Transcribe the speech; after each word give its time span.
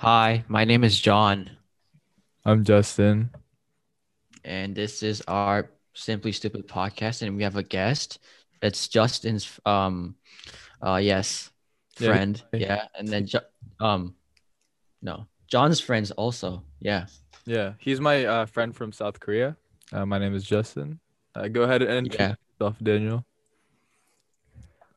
Hi, 0.00 0.44
my 0.48 0.64
name 0.64 0.82
is 0.84 0.98
John, 0.98 1.50
I'm 2.44 2.64
Justin. 2.64 3.30
and 4.44 4.74
this 4.74 5.02
is 5.02 5.22
our 5.28 5.70
Simply 5.94 6.32
Stupid 6.32 6.66
podcast, 6.68 7.22
and 7.22 7.36
we 7.36 7.42
have 7.42 7.56
a 7.56 7.62
guest. 7.62 8.18
It's 8.62 8.88
Justin's 8.88 9.60
um 9.66 10.16
uh 10.82 10.96
yes, 10.96 11.50
friend. 11.96 12.42
hi. 12.52 12.58
Yeah, 12.58 12.86
and 12.98 13.08
then 13.08 13.26
Jo- 13.26 13.48
um 13.80 14.14
no, 15.02 15.26
John's 15.48 15.80
friends 15.80 16.10
also. 16.12 16.64
Yeah. 16.80 17.06
Yeah, 17.46 17.74
he's 17.78 18.00
my 18.00 18.24
uh, 18.26 18.46
friend 18.46 18.76
from 18.76 18.92
South 18.92 19.18
Korea. 19.20 19.56
Uh, 19.92 20.06
my 20.06 20.18
name 20.18 20.34
is 20.34 20.44
Justin. 20.44 21.00
Uh, 21.34 21.48
go 21.48 21.62
ahead 21.62 21.82
and 21.82 22.06
introduce 22.06 22.20
Yeah. 22.20 22.34
yourself, 22.60 22.76
Daniel. 22.82 23.24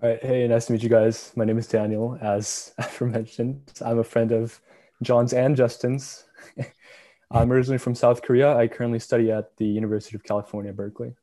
All 0.01 0.09
right, 0.09 0.21
hey, 0.23 0.47
nice 0.47 0.67
to 0.67 0.73
meet 0.73 0.83
you 0.83 0.89
guys. 0.89 1.31
My 1.35 1.45
name 1.45 1.57
is 1.57 1.67
Daniel. 1.67 2.17
As 2.21 2.73
aforementioned, 2.77 3.71
I'm 3.83 3.99
a 3.99 4.03
friend 4.03 4.31
of 4.31 4.61
John's 5.03 5.33
and 5.33 5.55
Justin's. 5.55 6.25
I'm 7.31 7.51
originally 7.51 7.79
from 7.79 7.95
South 7.95 8.21
Korea. 8.21 8.55
I 8.55 8.67
currently 8.67 8.99
study 8.99 9.31
at 9.31 9.55
the 9.57 9.65
University 9.65 10.15
of 10.15 10.23
California, 10.23 10.71
Berkeley. 10.71 11.15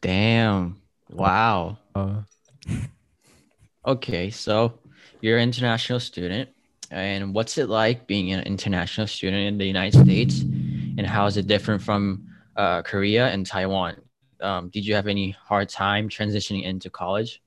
Damn. 0.00 0.80
Wow. 1.10 1.78
Uh, 1.94 2.22
Okay, 3.86 4.28
so 4.28 4.78
you're 5.22 5.38
an 5.38 5.44
international 5.44 6.00
student, 6.00 6.50
and 6.90 7.34
what's 7.34 7.56
it 7.56 7.70
like 7.70 8.06
being 8.06 8.30
an 8.32 8.42
international 8.44 9.06
student 9.06 9.46
in 9.46 9.56
the 9.56 9.64
United 9.64 9.98
States, 9.98 10.42
and 10.42 11.06
how 11.06 11.24
is 11.24 11.38
it 11.38 11.46
different 11.46 11.80
from 11.80 12.26
uh, 12.56 12.82
Korea 12.82 13.28
and 13.28 13.46
Taiwan? 13.46 13.96
Um, 14.42 14.68
did 14.68 14.84
you 14.84 14.94
have 14.94 15.06
any 15.06 15.30
hard 15.30 15.70
time 15.70 16.10
transitioning 16.10 16.64
into 16.64 16.90
college? 16.90 17.40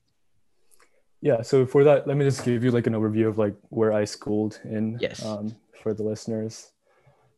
Yeah, 1.24 1.40
so 1.40 1.64
for 1.64 1.84
that, 1.84 2.06
let 2.06 2.18
me 2.18 2.24
just 2.26 2.44
give 2.44 2.62
you 2.62 2.70
like 2.70 2.86
an 2.86 2.92
overview 2.92 3.28
of 3.28 3.38
like 3.38 3.56
where 3.70 3.94
I 3.94 4.04
schooled 4.04 4.60
in 4.62 4.98
Yes. 5.00 5.24
um, 5.24 5.56
for 5.82 5.94
the 5.94 6.02
listeners. 6.02 6.70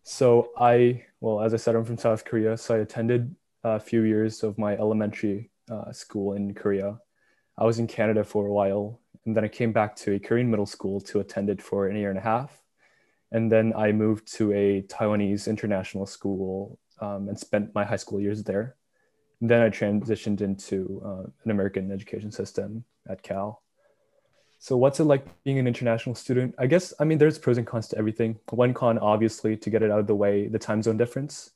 So 0.02 0.50
I, 0.58 1.05
well, 1.20 1.41
as 1.41 1.55
I 1.55 1.56
said, 1.56 1.77
I'm 1.77 1.84
from 1.84 1.97
South 1.97 2.25
Korea. 2.25 2.56
So 2.56 2.75
I 2.75 2.78
attended 2.78 3.36
a 3.62 3.78
few 3.78 4.02
years 4.02 4.42
of 4.42 4.58
my 4.58 4.72
elementary 4.77 5.50
uh, 5.70 5.92
school 5.92 6.33
in 6.33 6.52
Korea. 6.52 6.98
I 7.56 7.64
was 7.64 7.78
in 7.78 7.86
Canada 7.86 8.25
for 8.25 8.48
a 8.48 8.52
while, 8.52 8.98
and 9.25 9.36
then 9.36 9.44
I 9.44 9.48
came 9.48 9.72
back 9.72 9.94
to 10.03 10.14
a 10.14 10.19
Korean 10.19 10.50
middle 10.50 10.66
school 10.66 11.00
to 11.03 11.20
attend 11.20 11.48
it 11.48 11.62
for 11.62 11.86
a 11.86 11.94
year 11.97 12.10
and 12.10 12.19
a 12.19 12.22
half. 12.22 12.60
And 13.30 13.53
then 13.53 13.72
I 13.77 13.92
moved 13.92 14.27
to 14.34 14.53
a 14.53 14.82
Taiwanese 14.82 15.47
international 15.47 16.06
school 16.06 16.80
um, 17.00 17.28
and 17.28 17.38
spent 17.38 17.72
my 17.72 17.84
high 17.84 18.03
school 18.03 18.20
years 18.20 18.42
there. 18.42 18.75
And 19.41 19.48
then 19.48 19.62
I 19.62 19.70
transitioned 19.70 20.41
into 20.41 21.00
uh, 21.05 21.30
an 21.44 21.53
American 21.53 21.92
education 21.92 22.32
system 22.32 22.84
at 23.08 23.22
Cal. 23.22 23.62
So, 24.58 24.76
what's 24.76 25.00
it 25.00 25.04
like 25.04 25.26
being 25.44 25.58
an 25.58 25.66
international 25.66 26.14
student? 26.14 26.54
I 26.58 26.66
guess, 26.66 26.94
I 26.98 27.04
mean, 27.04 27.18
there's 27.18 27.38
pros 27.38 27.58
and 27.58 27.66
cons 27.66 27.88
to 27.88 27.98
everything. 27.98 28.38
One 28.50 28.74
con, 28.74 28.98
obviously, 28.98 29.56
to 29.56 29.70
get 29.70 29.82
it 29.82 29.90
out 29.90 30.00
of 30.00 30.06
the 30.06 30.14
way, 30.14 30.48
the 30.48 30.58
time 30.58 30.82
zone 30.82 30.96
difference. 30.96 31.50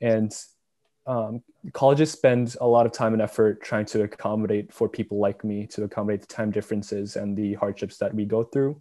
And 0.00 0.34
um, 1.06 1.42
colleges 1.72 2.10
spend 2.10 2.56
a 2.60 2.66
lot 2.66 2.86
of 2.86 2.92
time 2.92 3.12
and 3.12 3.22
effort 3.22 3.62
trying 3.62 3.86
to 3.86 4.02
accommodate 4.02 4.72
for 4.72 4.88
people 4.88 5.18
like 5.18 5.42
me 5.44 5.66
to 5.68 5.84
accommodate 5.84 6.20
the 6.20 6.26
time 6.26 6.50
differences 6.50 7.16
and 7.16 7.36
the 7.36 7.54
hardships 7.54 7.98
that 7.98 8.14
we 8.14 8.24
go 8.24 8.44
through. 8.44 8.80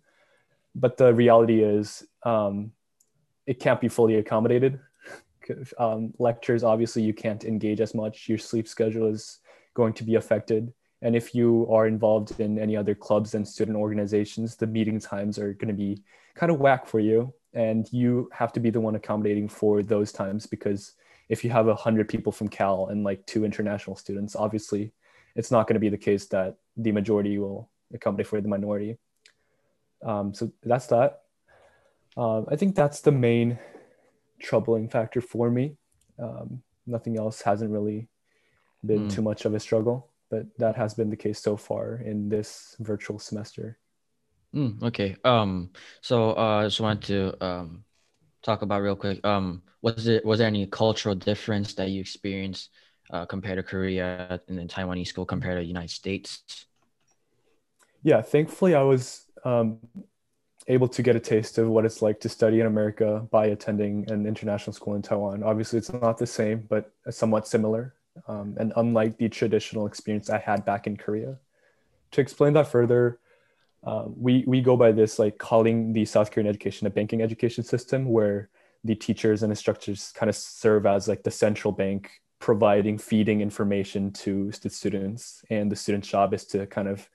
But 0.75 0.97
the 0.97 1.13
reality 1.13 1.63
is, 1.63 2.05
um, 2.23 2.71
it 3.45 3.59
can't 3.59 3.81
be 3.81 3.87
fully 3.87 4.15
accommodated. 4.15 4.79
um, 5.79 6.13
lectures, 6.19 6.63
obviously, 6.63 7.01
you 7.01 7.13
can't 7.13 7.43
engage 7.45 7.81
as 7.81 7.95
much. 7.95 8.27
Your 8.27 8.37
sleep 8.37 8.67
schedule 8.67 9.07
is 9.07 9.39
going 9.73 9.93
to 9.93 10.03
be 10.03 10.15
affected. 10.15 10.73
And 11.01 11.15
if 11.15 11.35
you 11.35 11.67
are 11.71 11.87
involved 11.87 12.39
in 12.39 12.57
any 12.57 12.75
other 12.75 12.95
clubs 12.95 13.35
and 13.35 13.47
student 13.47 13.77
organizations, 13.77 14.55
the 14.55 14.67
meeting 14.67 14.99
times 14.99 15.37
are 15.37 15.53
going 15.53 15.67
to 15.67 15.73
be 15.73 16.01
kind 16.35 16.51
of 16.51 16.59
whack 16.59 16.87
for 16.87 16.99
you. 16.99 17.33
And 17.53 17.87
you 17.91 18.29
have 18.33 18.51
to 18.53 18.59
be 18.59 18.69
the 18.69 18.81
one 18.81 18.95
accommodating 18.95 19.47
for 19.47 19.83
those 19.83 20.11
times 20.11 20.45
because 20.45 20.93
if 21.29 21.43
you 21.43 21.49
have 21.51 21.67
100 21.67 22.07
people 22.07 22.31
from 22.31 22.47
Cal 22.47 22.87
and 22.87 23.03
like 23.03 23.25
two 23.25 23.45
international 23.45 23.95
students, 23.95 24.35
obviously 24.35 24.91
it's 25.35 25.51
not 25.51 25.67
going 25.67 25.75
to 25.75 25.79
be 25.79 25.89
the 25.89 25.97
case 25.97 26.25
that 26.27 26.55
the 26.75 26.91
majority 26.91 27.37
will 27.37 27.69
accommodate 27.93 28.27
for 28.27 28.41
the 28.41 28.47
minority. 28.47 28.97
Um, 30.03 30.33
so 30.33 30.51
that's 30.63 30.87
that. 30.87 31.21
Um, 32.15 32.45
I 32.49 32.55
think 32.55 32.75
that's 32.75 33.01
the 33.01 33.11
main 33.11 33.59
troubling 34.39 34.89
factor 34.89 35.21
for 35.21 35.49
me. 35.51 35.77
Um, 36.19 36.63
nothing 36.85 37.17
else 37.17 37.41
hasn't 37.41 37.71
really 37.71 38.07
been 38.85 39.07
Mm. 39.07 39.13
too 39.13 39.21
much 39.21 39.45
of 39.45 39.53
a 39.53 39.59
struggle, 39.59 40.09
but 40.29 40.45
that 40.57 40.75
has 40.75 40.93
been 40.93 41.09
the 41.09 41.15
case 41.15 41.41
so 41.41 41.57
far 41.57 41.95
in 41.97 42.29
this 42.29 42.75
virtual 42.79 43.19
semester. 43.19 43.77
Mm, 44.55 44.81
okay. 44.83 45.15
Um. 45.23 45.71
So, 46.01 46.31
uh, 46.31 46.61
I 46.61 46.63
just 46.65 46.79
wanted 46.79 47.03
to 47.07 47.45
um 47.45 47.83
talk 48.43 48.61
about 48.61 48.81
real 48.81 48.95
quick. 48.95 49.25
Um, 49.25 49.61
was 49.81 50.07
it 50.07 50.25
was 50.25 50.39
there 50.39 50.47
any 50.47 50.65
cultural 50.67 51.15
difference 51.15 51.73
that 51.75 51.89
you 51.89 52.01
experienced 52.01 52.69
uh, 53.11 53.25
compared 53.25 53.57
to 53.57 53.63
Korea 53.63 54.39
and 54.47 54.57
then 54.57 54.67
Taiwanese 54.67 55.07
school 55.07 55.25
compared 55.25 55.57
to 55.57 55.61
the 55.61 55.67
United 55.67 55.91
States? 55.91 56.65
Yeah, 58.03 58.21
thankfully, 58.21 58.73
I 58.75 58.83
was 58.83 59.25
um, 59.43 59.79
able 60.67 60.87
to 60.87 61.01
get 61.01 61.15
a 61.15 61.19
taste 61.19 61.57
of 61.57 61.67
what 61.67 61.85
it's 61.85 62.01
like 62.01 62.19
to 62.21 62.29
study 62.29 62.59
in 62.59 62.65
America 62.65 63.27
by 63.31 63.47
attending 63.47 64.09
an 64.11 64.25
international 64.25 64.73
school 64.73 64.95
in 64.95 65.01
Taiwan. 65.01 65.43
Obviously, 65.43 65.77
it's 65.79 65.91
not 65.91 66.17
the 66.17 66.27
same, 66.27 66.65
but 66.69 66.91
somewhat 67.09 67.47
similar, 67.47 67.95
um, 68.27 68.55
and 68.59 68.73
unlike 68.75 69.17
the 69.17 69.29
traditional 69.29 69.87
experience 69.87 70.29
I 70.29 70.39
had 70.39 70.65
back 70.65 70.87
in 70.87 70.97
Korea. 70.97 71.37
To 72.11 72.21
explain 72.21 72.53
that 72.53 72.67
further, 72.67 73.19
um, 73.83 74.15
we 74.17 74.43
we 74.47 74.61
go 74.61 74.75
by 74.75 74.91
this 74.91 75.19
like 75.19 75.37
calling 75.37 75.93
the 75.93 76.05
South 76.05 76.31
Korean 76.31 76.47
education 76.47 76.87
a 76.87 76.89
banking 76.89 77.21
education 77.21 77.63
system, 77.63 78.05
where 78.05 78.49
the 78.83 78.95
teachers 78.95 79.43
and 79.43 79.51
instructors 79.51 80.11
kind 80.15 80.29
of 80.29 80.35
serve 80.35 80.85
as 80.85 81.07
like 81.07 81.23
the 81.23 81.31
central 81.31 81.71
bank, 81.71 82.09
providing 82.39 82.97
feeding 82.97 83.41
information 83.41 84.11
to 84.11 84.51
the 84.61 84.69
students, 84.69 85.43
and 85.49 85.71
the 85.71 85.75
student's 85.75 86.07
job 86.07 86.33
is 86.33 86.45
to 86.45 86.65
kind 86.67 86.87
of 86.87 87.09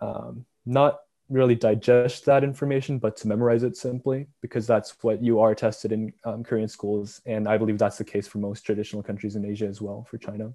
um, 0.00 0.44
not 0.64 1.00
really 1.28 1.54
digest 1.54 2.24
that 2.24 2.42
information, 2.42 2.98
but 2.98 3.16
to 3.18 3.28
memorize 3.28 3.62
it 3.62 3.76
simply, 3.76 4.26
because 4.40 4.66
that's 4.66 4.96
what 5.02 5.22
you 5.22 5.40
are 5.40 5.54
tested 5.54 5.92
in 5.92 6.12
um, 6.24 6.42
Korean 6.42 6.68
schools. 6.68 7.20
And 7.26 7.46
I 7.46 7.58
believe 7.58 7.78
that's 7.78 7.98
the 7.98 8.04
case 8.04 8.26
for 8.26 8.38
most 8.38 8.62
traditional 8.62 9.02
countries 9.02 9.36
in 9.36 9.44
Asia 9.44 9.66
as 9.66 9.80
well, 9.80 10.06
for 10.08 10.16
China. 10.16 10.52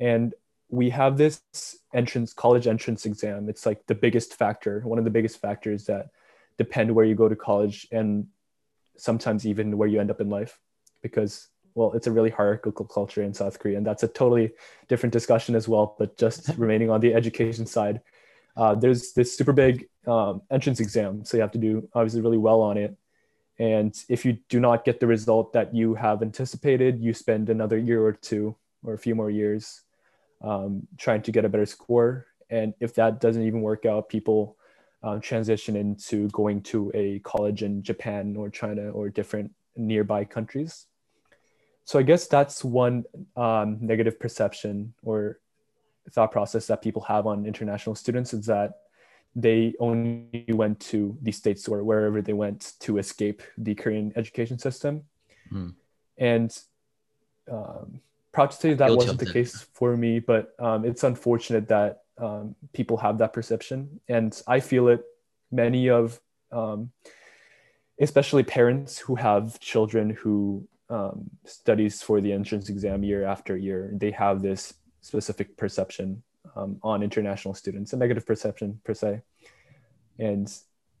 And 0.00 0.34
we 0.70 0.88
have 0.90 1.18
this 1.18 1.42
entrance, 1.92 2.32
college 2.32 2.66
entrance 2.66 3.04
exam. 3.04 3.48
It's 3.48 3.66
like 3.66 3.86
the 3.86 3.94
biggest 3.94 4.34
factor, 4.34 4.80
one 4.80 4.98
of 4.98 5.04
the 5.04 5.10
biggest 5.10 5.40
factors 5.40 5.84
that 5.86 6.08
depend 6.56 6.94
where 6.94 7.04
you 7.04 7.14
go 7.14 7.28
to 7.28 7.36
college 7.36 7.86
and 7.92 8.26
sometimes 8.96 9.46
even 9.46 9.76
where 9.76 9.88
you 9.88 10.00
end 10.00 10.10
up 10.10 10.20
in 10.20 10.30
life, 10.30 10.58
because 11.02 11.48
well, 11.74 11.92
it's 11.92 12.06
a 12.06 12.12
really 12.12 12.30
hierarchical 12.30 12.84
culture 12.84 13.22
in 13.22 13.32
South 13.32 13.58
Korea, 13.58 13.78
and 13.78 13.86
that's 13.86 14.02
a 14.02 14.08
totally 14.08 14.52
different 14.88 15.12
discussion 15.12 15.54
as 15.54 15.68
well. 15.68 15.96
But 15.98 16.18
just 16.18 16.48
remaining 16.58 16.90
on 16.90 17.00
the 17.00 17.14
education 17.14 17.66
side, 17.66 18.00
uh, 18.56 18.74
there's 18.74 19.12
this 19.12 19.36
super 19.36 19.52
big 19.52 19.88
um, 20.06 20.42
entrance 20.50 20.80
exam, 20.80 21.24
so 21.24 21.36
you 21.36 21.40
have 21.40 21.52
to 21.52 21.58
do 21.58 21.88
obviously 21.94 22.20
really 22.20 22.38
well 22.38 22.60
on 22.60 22.76
it. 22.76 22.96
And 23.58 23.94
if 24.08 24.24
you 24.24 24.38
do 24.48 24.60
not 24.60 24.84
get 24.84 24.98
the 24.98 25.06
result 25.06 25.52
that 25.52 25.74
you 25.74 25.94
have 25.94 26.22
anticipated, 26.22 27.00
you 27.00 27.14
spend 27.14 27.48
another 27.48 27.78
year 27.78 28.04
or 28.04 28.12
two 28.12 28.56
or 28.82 28.94
a 28.94 28.98
few 28.98 29.14
more 29.14 29.30
years 29.30 29.82
um, 30.42 30.86
trying 30.98 31.22
to 31.22 31.32
get 31.32 31.44
a 31.44 31.48
better 31.48 31.66
score. 31.66 32.26
And 32.50 32.74
if 32.80 32.94
that 32.94 33.20
doesn't 33.20 33.42
even 33.42 33.62
work 33.62 33.86
out, 33.86 34.08
people 34.08 34.56
um, 35.02 35.20
transition 35.20 35.76
into 35.76 36.28
going 36.28 36.62
to 36.62 36.90
a 36.94 37.18
college 37.20 37.62
in 37.62 37.82
Japan 37.82 38.36
or 38.36 38.50
China 38.50 38.90
or 38.90 39.08
different 39.08 39.52
nearby 39.76 40.24
countries. 40.24 40.86
So 41.84 41.98
I 41.98 42.02
guess 42.02 42.26
that's 42.26 42.64
one 42.64 43.04
um, 43.36 43.78
negative 43.80 44.20
perception 44.20 44.94
or 45.02 45.38
thought 46.10 46.32
process 46.32 46.66
that 46.66 46.82
people 46.82 47.02
have 47.02 47.26
on 47.26 47.46
international 47.46 47.94
students 47.94 48.32
is 48.34 48.46
that 48.46 48.78
they 49.34 49.74
only 49.80 50.44
went 50.48 50.78
to 50.78 51.16
the 51.22 51.32
states 51.32 51.66
or 51.68 51.82
wherever 51.84 52.20
they 52.20 52.32
went 52.32 52.74
to 52.80 52.98
escape 52.98 53.42
the 53.56 53.74
Korean 53.74 54.12
education 54.16 54.58
system. 54.58 55.04
Hmm. 55.48 55.70
And 56.18 56.58
um, 57.50 58.00
proud 58.32 58.50
to 58.50 58.56
say 58.56 58.74
that 58.74 58.86
Guilty 58.86 58.96
wasn't 58.96 59.20
the 59.20 59.32
case 59.32 59.66
for 59.72 59.96
me, 59.96 60.18
but 60.18 60.54
um, 60.58 60.84
it's 60.84 61.04
unfortunate 61.04 61.68
that 61.68 62.02
um, 62.18 62.54
people 62.72 62.96
have 62.98 63.18
that 63.18 63.32
perception. 63.32 64.00
And 64.08 64.38
I 64.46 64.60
feel 64.60 64.88
it 64.88 65.02
many 65.50 65.88
of, 65.88 66.20
um, 66.50 66.90
especially 68.00 68.42
parents 68.42 68.98
who 68.98 69.14
have 69.14 69.58
children 69.60 70.10
who 70.10 70.66
um, 70.90 71.30
studies 71.44 72.02
for 72.02 72.20
the 72.20 72.32
entrance 72.32 72.68
exam 72.68 73.02
year 73.02 73.24
after 73.24 73.56
year, 73.56 73.90
they 73.94 74.10
have 74.10 74.42
this 74.42 74.74
specific 75.02 75.56
perception 75.56 76.22
um, 76.56 76.78
on 76.82 77.02
international 77.02 77.54
students, 77.54 77.92
a 77.92 77.96
negative 77.96 78.26
perception 78.26 78.80
per 78.84 78.94
se. 78.94 79.20
And 80.18 80.52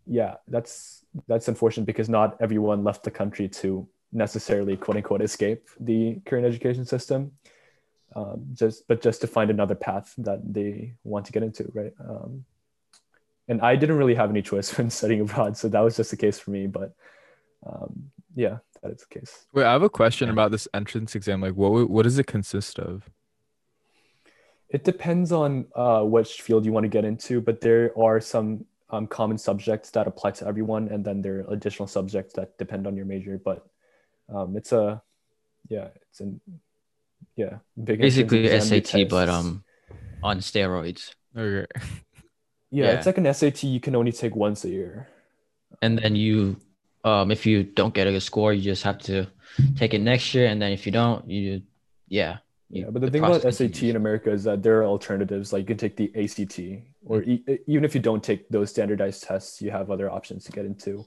yeah, 0.06 0.36
that's 0.48 1.04
that's 1.28 1.48
unfortunate 1.48 1.86
because 1.86 2.08
not 2.08 2.36
everyone 2.40 2.84
left 2.84 3.04
the 3.04 3.10
country 3.10 3.48
to 3.48 3.88
necessarily 4.12 4.76
quote 4.76 4.96
unquote 4.96 5.22
escape 5.22 5.68
the 5.80 6.20
current 6.26 6.46
education 6.46 6.84
system. 6.84 7.32
Um, 8.14 8.44
just 8.52 8.86
but 8.88 9.00
just 9.00 9.22
to 9.22 9.26
find 9.26 9.50
another 9.50 9.74
path 9.74 10.12
that 10.18 10.40
they 10.52 10.94
want 11.02 11.26
to 11.26 11.32
get 11.32 11.42
into, 11.42 11.70
right? 11.72 11.94
Um, 11.98 12.44
and 13.48 13.60
I 13.62 13.74
didn't 13.76 13.96
really 13.96 14.14
have 14.14 14.30
any 14.30 14.42
choice 14.42 14.76
when 14.78 14.90
studying 14.90 15.20
abroad, 15.20 15.56
so 15.56 15.68
that 15.68 15.80
was 15.80 15.96
just 15.96 16.10
the 16.10 16.16
case 16.16 16.38
for 16.38 16.50
me. 16.50 16.66
But 16.66 16.94
um, 17.64 18.10
yeah, 18.34 18.58
that 18.82 18.92
is 18.92 19.06
the 19.08 19.20
case. 19.20 19.46
Wait, 19.52 19.64
I 19.64 19.72
have 19.72 19.82
a 19.82 19.88
question 19.88 20.28
about 20.28 20.50
this 20.50 20.68
entrance 20.74 21.14
exam. 21.14 21.40
Like, 21.40 21.54
what 21.54 21.88
what 21.88 22.02
does 22.02 22.18
it 22.18 22.26
consist 22.26 22.78
of? 22.78 23.08
It 24.72 24.84
depends 24.84 25.32
on 25.32 25.66
uh, 25.74 26.02
which 26.02 26.40
field 26.40 26.64
you 26.64 26.72
want 26.72 26.84
to 26.84 26.88
get 26.88 27.04
into, 27.04 27.42
but 27.42 27.60
there 27.60 27.92
are 27.98 28.20
some 28.20 28.64
um, 28.88 29.06
common 29.06 29.36
subjects 29.36 29.90
that 29.90 30.06
apply 30.06 30.30
to 30.32 30.46
everyone, 30.46 30.88
and 30.88 31.04
then 31.04 31.20
there 31.20 31.40
are 31.40 31.52
additional 31.52 31.86
subjects 31.86 32.32
that 32.34 32.56
depend 32.56 32.86
on 32.86 32.96
your 32.96 33.04
major. 33.04 33.38
But 33.42 33.66
um, 34.32 34.56
it's 34.56 34.72
a, 34.72 35.02
yeah, 35.68 35.88
it's 36.08 36.20
an, 36.20 36.40
yeah, 37.36 37.58
big 37.84 38.00
Basically 38.00 38.46
exam, 38.46 38.78
you 38.78 38.84
SAT, 38.84 39.08
but 39.10 39.28
um, 39.28 39.62
on 40.22 40.38
steroids. 40.38 41.14
Okay. 41.36 41.66
yeah, 42.70 42.84
yeah. 42.84 42.90
it's 42.92 43.04
like 43.04 43.18
an 43.18 43.32
SAT 43.32 43.64
you 43.64 43.80
can 43.80 43.94
only 43.94 44.12
take 44.12 44.34
once 44.34 44.64
a 44.64 44.70
year. 44.70 45.08
And 45.82 45.98
then 45.98 46.16
you, 46.16 46.56
um, 47.04 47.30
if 47.30 47.44
you 47.44 47.62
don't 47.62 47.92
get 47.92 48.06
a 48.06 48.12
good 48.12 48.22
score, 48.22 48.54
you 48.54 48.62
just 48.62 48.84
have 48.84 48.98
to 49.00 49.26
take 49.76 49.92
it 49.92 50.00
next 50.00 50.32
year. 50.32 50.46
And 50.46 50.62
then 50.62 50.72
if 50.72 50.86
you 50.86 50.92
don't, 50.92 51.28
you, 51.28 51.62
yeah. 52.08 52.38
You- 52.72 52.84
Yeah, 52.84 52.90
but 52.90 53.02
the, 53.02 53.10
thing 53.10 53.22
about 53.22 53.42
process 53.42 53.58
SAT 53.58 53.90
in. 53.90 53.96
America 53.96 54.30
is 54.32 54.44
that 54.44 54.62
there 54.62 54.78
are 54.80 54.84
alternatives. 54.86 55.52
Like 55.52 55.60
you 55.60 55.66
can 55.66 55.76
take 55.76 55.96
the 55.96 56.10
ACT, 56.16 56.58
or 57.04 57.22
e- 57.22 57.44
even 57.66 57.84
if 57.84 57.94
you 57.94 58.00
don't 58.00 58.24
take 58.24 58.48
those 58.48 58.70
standardized 58.70 59.22
tests, 59.22 59.60
you 59.62 59.70
have 59.70 59.90
other 59.90 60.10
options 60.10 60.44
to 60.46 60.52
get 60.52 60.64
into. 60.64 61.04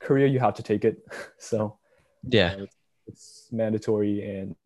Korea, 0.00 0.26
you 0.26 0.40
have 0.40 0.54
to 0.54 0.62
take 0.62 0.84
it, 0.84 0.98
so 1.38 1.78
yeah, 2.28 2.54
uh, 2.58 2.62
it's, 2.64 2.76
it's 3.06 3.48
mandatory 3.52 4.14
and 4.28 4.56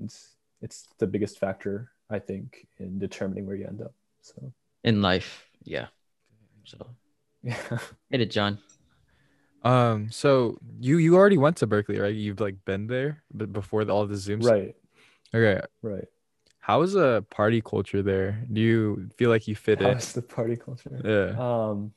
it's 0.63 0.89
the 0.99 1.07
biggest 1.07 1.39
factor 1.39 1.91
I 2.11 2.19
think 2.19 2.67
in 2.79 2.99
determining 2.99 3.47
where 3.47 3.57
you 3.57 3.67
end 3.67 3.81
up. 3.83 3.95
So 4.23 4.53
in 4.83 5.03
life, 5.03 5.47
yeah. 5.63 5.87
So 6.65 6.79
yeah, 7.43 7.57
hit 8.11 8.21
it, 8.23 8.31
John. 8.31 8.59
Um. 9.63 10.11
So 10.11 10.57
you 10.81 10.97
you 10.99 11.17
already 11.17 11.37
went 11.39 11.59
to 11.59 11.67
Berkeley, 11.67 11.99
right? 12.01 12.15
You've 12.15 12.41
like 12.41 12.57
been 12.65 12.87
there, 12.87 13.23
but 13.33 13.53
before 13.53 13.85
the, 13.85 13.93
all 13.93 14.07
the 14.07 14.17
Zoom. 14.17 14.41
stuff? 14.43 14.53
right, 14.55 14.75
Okay. 15.35 15.61
right. 15.83 16.09
How 16.71 16.83
is 16.83 16.95
a 16.95 17.25
party 17.31 17.61
culture 17.61 18.01
there? 18.01 18.47
Do 18.53 18.61
you 18.61 19.11
feel 19.17 19.29
like 19.29 19.49
you 19.49 19.57
fit 19.57 19.81
in? 19.81 19.93
How's 19.93 20.13
the 20.13 20.23
party 20.23 20.55
culture? 20.55 21.01
Yeah. 21.05 21.35
Um, 21.37 21.93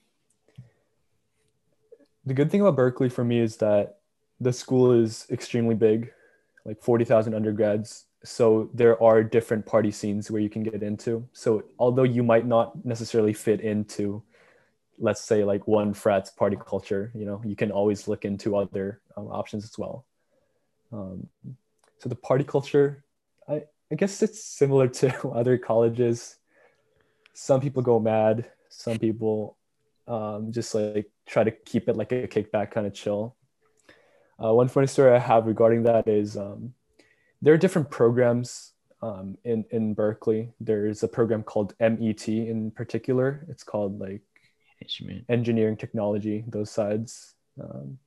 the 2.25 2.33
good 2.33 2.49
thing 2.49 2.61
about 2.61 2.75
Berkeley 2.75 3.07
for 3.07 3.23
me 3.23 3.39
is 3.39 3.57
that 3.57 3.99
the 4.39 4.51
school 4.51 4.91
is 4.91 5.27
extremely 5.29 5.75
big, 5.75 6.11
like 6.65 6.81
40,000 6.81 7.35
undergrads. 7.35 8.05
So 8.23 8.71
there 8.73 8.99
are 8.99 9.23
different 9.23 9.63
party 9.63 9.91
scenes 9.91 10.31
where 10.31 10.41
you 10.41 10.49
can 10.49 10.63
get 10.63 10.81
into. 10.81 11.23
So 11.33 11.65
although 11.77 12.09
you 12.17 12.23
might 12.23 12.47
not 12.47 12.83
necessarily 12.83 13.33
fit 13.33 13.61
into, 13.61 14.23
let's 14.97 15.21
say, 15.21 15.43
like 15.43 15.67
one 15.67 15.93
frat's 15.93 16.31
party 16.31 16.57
culture, 16.59 17.11
you 17.13 17.25
know, 17.25 17.39
you 17.45 17.55
can 17.55 17.69
always 17.71 18.07
look 18.07 18.25
into 18.25 18.55
other 18.55 19.01
um, 19.17 19.27
options 19.27 19.65
as 19.65 19.77
well. 19.77 20.03
Um, 20.91 21.27
so 21.99 22.09
the 22.09 22.15
party 22.15 22.43
culture, 22.43 23.03
I, 23.47 23.65
I 23.91 23.95
guess 23.95 24.21
it's 24.21 24.43
similar 24.43 24.87
to 24.87 25.29
other 25.35 25.57
colleges. 25.57 26.37
Some 27.33 27.61
people 27.61 27.81
go 27.81 27.99
mad. 27.99 28.51
Some 28.69 28.97
people 28.99 29.57
um, 30.07 30.51
just 30.51 30.73
like 30.73 31.09
try 31.25 31.43
to 31.43 31.51
keep 31.51 31.87
it 31.89 31.95
like 31.95 32.11
a 32.11 32.27
kickback 32.27 32.71
kind 32.71 32.87
of 32.87 32.93
chill. 32.93 33.35
Uh, 34.43 34.53
one 34.53 34.67
funny 34.67 34.87
story 34.87 35.11
I 35.11 35.19
have 35.19 35.45
regarding 35.45 35.83
that 35.83 36.07
is 36.07 36.35
um, 36.37 36.73
there 37.41 37.53
are 37.53 37.57
different 37.57 37.89
programs 37.89 38.73
um, 39.01 39.37
in 39.43 39.65
in 39.69 39.93
Berkeley. 39.93 40.53
There's 40.59 41.03
a 41.03 41.07
program 41.07 41.43
called 41.43 41.75
MET 41.79 42.27
in 42.27 42.71
particular. 42.71 43.45
It's 43.49 43.63
called 43.63 43.99
like 43.99 44.21
engineering 45.29 45.77
technology 45.77 46.43
those 46.47 46.71
sides 46.71 47.35
um, 47.61 47.97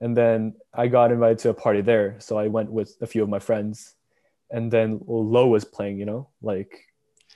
and 0.00 0.16
then 0.16 0.54
i 0.74 0.86
got 0.86 1.12
invited 1.12 1.38
to 1.38 1.48
a 1.48 1.54
party 1.54 1.80
there 1.80 2.16
so 2.18 2.38
i 2.38 2.46
went 2.46 2.70
with 2.70 2.96
a 3.00 3.06
few 3.06 3.22
of 3.22 3.28
my 3.28 3.38
friends 3.38 3.94
and 4.50 4.70
then 4.70 5.00
low 5.06 5.46
was 5.48 5.64
playing 5.64 5.98
you 5.98 6.06
know 6.06 6.28
like 6.42 6.84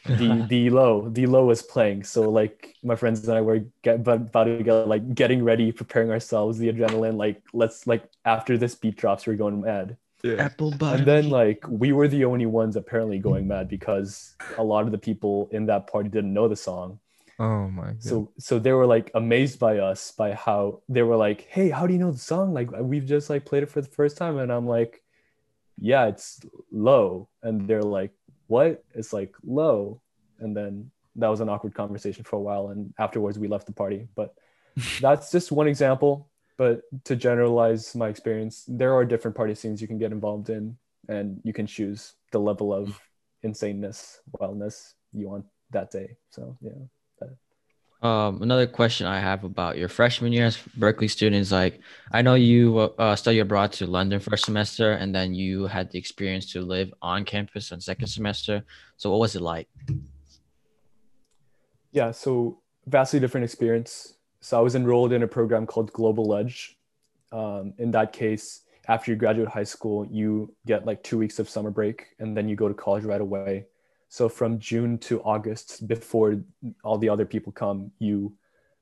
the 0.06 0.46
the 0.48 0.70
low 0.70 1.08
the 1.10 1.26
low 1.26 1.44
was 1.46 1.62
playing 1.62 2.02
so 2.02 2.28
like 2.30 2.74
my 2.82 2.96
friends 2.96 3.26
and 3.28 3.36
i 3.36 3.40
were 3.40 3.60
get 3.82 4.02
but 4.02 4.20
about 4.22 4.44
to 4.44 4.62
get 4.62 4.88
like 4.88 5.14
getting 5.14 5.44
ready 5.44 5.70
preparing 5.70 6.10
ourselves 6.10 6.58
the 6.58 6.72
adrenaline 6.72 7.16
like 7.16 7.40
let's 7.52 7.86
like 7.86 8.02
after 8.24 8.58
this 8.58 8.74
beat 8.74 8.96
drops 8.96 9.26
we're 9.26 9.36
going 9.36 9.60
mad 9.60 9.96
Yeah. 10.24 10.38
Apple 10.46 10.70
butter. 10.70 10.98
and 10.98 11.06
then 11.06 11.30
like 11.30 11.64
we 11.68 11.90
were 11.92 12.06
the 12.08 12.24
only 12.24 12.46
ones 12.46 12.76
apparently 12.76 13.18
going 13.18 13.46
mad 13.46 13.68
because 13.68 14.34
a 14.58 14.62
lot 14.62 14.86
of 14.86 14.92
the 14.92 14.98
people 14.98 15.48
in 15.52 15.66
that 15.66 15.86
party 15.92 16.08
didn't 16.08 16.32
know 16.34 16.48
the 16.48 16.56
song 16.56 16.98
Oh 17.38 17.66
my 17.68 17.86
god. 17.98 18.02
so 18.02 18.30
so 18.38 18.58
they 18.60 18.72
were 18.72 18.86
like 18.86 19.10
amazed 19.14 19.58
by 19.58 19.78
us 19.78 20.12
by 20.12 20.32
how 20.32 20.82
they 20.88 21.02
were 21.02 21.16
like 21.16 21.40
hey 21.50 21.70
how 21.70 21.86
do 21.86 21.92
you 21.92 21.98
know 21.98 22.12
the 22.12 22.18
song 22.18 22.54
like 22.54 22.70
we've 22.70 23.06
just 23.06 23.30
like 23.30 23.44
played 23.44 23.62
it 23.64 23.70
for 23.70 23.80
the 23.80 23.88
first 23.88 24.16
time 24.16 24.38
and 24.38 24.52
i'm 24.52 24.66
like 24.66 25.01
yeah 25.82 26.06
it's 26.06 26.40
low. 26.70 27.28
And 27.42 27.66
they're 27.66 27.82
like 27.82 28.12
what? 28.46 28.84
It's 28.94 29.12
like 29.12 29.34
low. 29.44 30.00
And 30.38 30.56
then 30.56 30.90
that 31.16 31.28
was 31.28 31.40
an 31.40 31.48
awkward 31.48 31.74
conversation 31.74 32.24
for 32.24 32.36
a 32.36 32.40
while 32.40 32.68
and 32.68 32.94
afterwards 32.98 33.38
we 33.38 33.48
left 33.48 33.66
the 33.66 33.72
party. 33.72 34.06
But 34.14 34.34
that's 35.00 35.30
just 35.30 35.52
one 35.52 35.66
example. 35.66 36.30
But 36.56 36.82
to 37.04 37.16
generalize 37.16 37.94
my 37.96 38.08
experience 38.08 38.64
there 38.68 38.94
are 38.94 39.04
different 39.04 39.36
party 39.36 39.54
scenes 39.54 39.82
you 39.82 39.88
can 39.88 39.98
get 39.98 40.12
involved 40.12 40.48
in 40.50 40.76
and 41.08 41.40
you 41.42 41.52
can 41.52 41.66
choose 41.66 42.14
the 42.30 42.38
level 42.38 42.72
of 42.72 42.98
insaneness 43.44 44.18
wildness 44.38 44.94
you 45.12 45.28
want 45.28 45.46
that 45.70 45.90
day. 45.90 46.16
So 46.30 46.56
yeah 46.60 46.86
Um, 48.02 48.42
another 48.42 48.66
question 48.66 49.06
I 49.06 49.20
have 49.20 49.44
about 49.44 49.78
your 49.78 49.88
freshman 49.88 50.32
year 50.32 50.46
as 50.46 50.58
Berkeley 50.76 51.06
students, 51.06 51.52
like 51.52 51.80
I 52.10 52.20
know 52.20 52.34
you 52.34 52.78
uh, 52.98 53.14
studied 53.14 53.40
abroad 53.40 53.70
to 53.74 53.86
London 53.86 54.18
first 54.18 54.44
semester, 54.44 54.92
and 54.92 55.14
then 55.14 55.34
you 55.34 55.68
had 55.68 55.92
the 55.92 55.98
experience 55.98 56.50
to 56.52 56.62
live 56.62 56.92
on 57.00 57.24
campus 57.24 57.70
on 57.70 57.80
second 57.80 58.08
semester. 58.08 58.64
So 58.96 59.10
what 59.10 59.20
was 59.20 59.36
it 59.36 59.42
like? 59.42 59.68
Yeah, 61.92 62.10
so 62.10 62.58
vastly 62.86 63.20
different 63.20 63.44
experience. 63.44 64.14
So 64.40 64.58
I 64.58 64.60
was 64.60 64.74
enrolled 64.74 65.12
in 65.12 65.22
a 65.22 65.28
program 65.28 65.64
called 65.64 65.92
Global 65.92 66.34
Edge. 66.34 66.76
Um, 67.30 67.72
in 67.78 67.92
that 67.92 68.12
case, 68.12 68.62
after 68.88 69.12
you 69.12 69.16
graduate 69.16 69.48
high 69.48 69.62
school, 69.62 70.08
you 70.10 70.52
get 70.66 70.84
like 70.84 71.04
two 71.04 71.18
weeks 71.18 71.38
of 71.38 71.48
summer 71.48 71.70
break 71.70 72.06
and 72.18 72.36
then 72.36 72.48
you 72.48 72.56
go 72.56 72.66
to 72.66 72.74
college 72.74 73.04
right 73.04 73.20
away. 73.20 73.66
So 74.12 74.28
from 74.28 74.58
June 74.58 74.98
to 74.98 75.22
August, 75.22 75.88
before 75.88 76.38
all 76.84 76.98
the 76.98 77.08
other 77.08 77.24
people 77.24 77.50
come, 77.50 77.90
you 77.98 78.34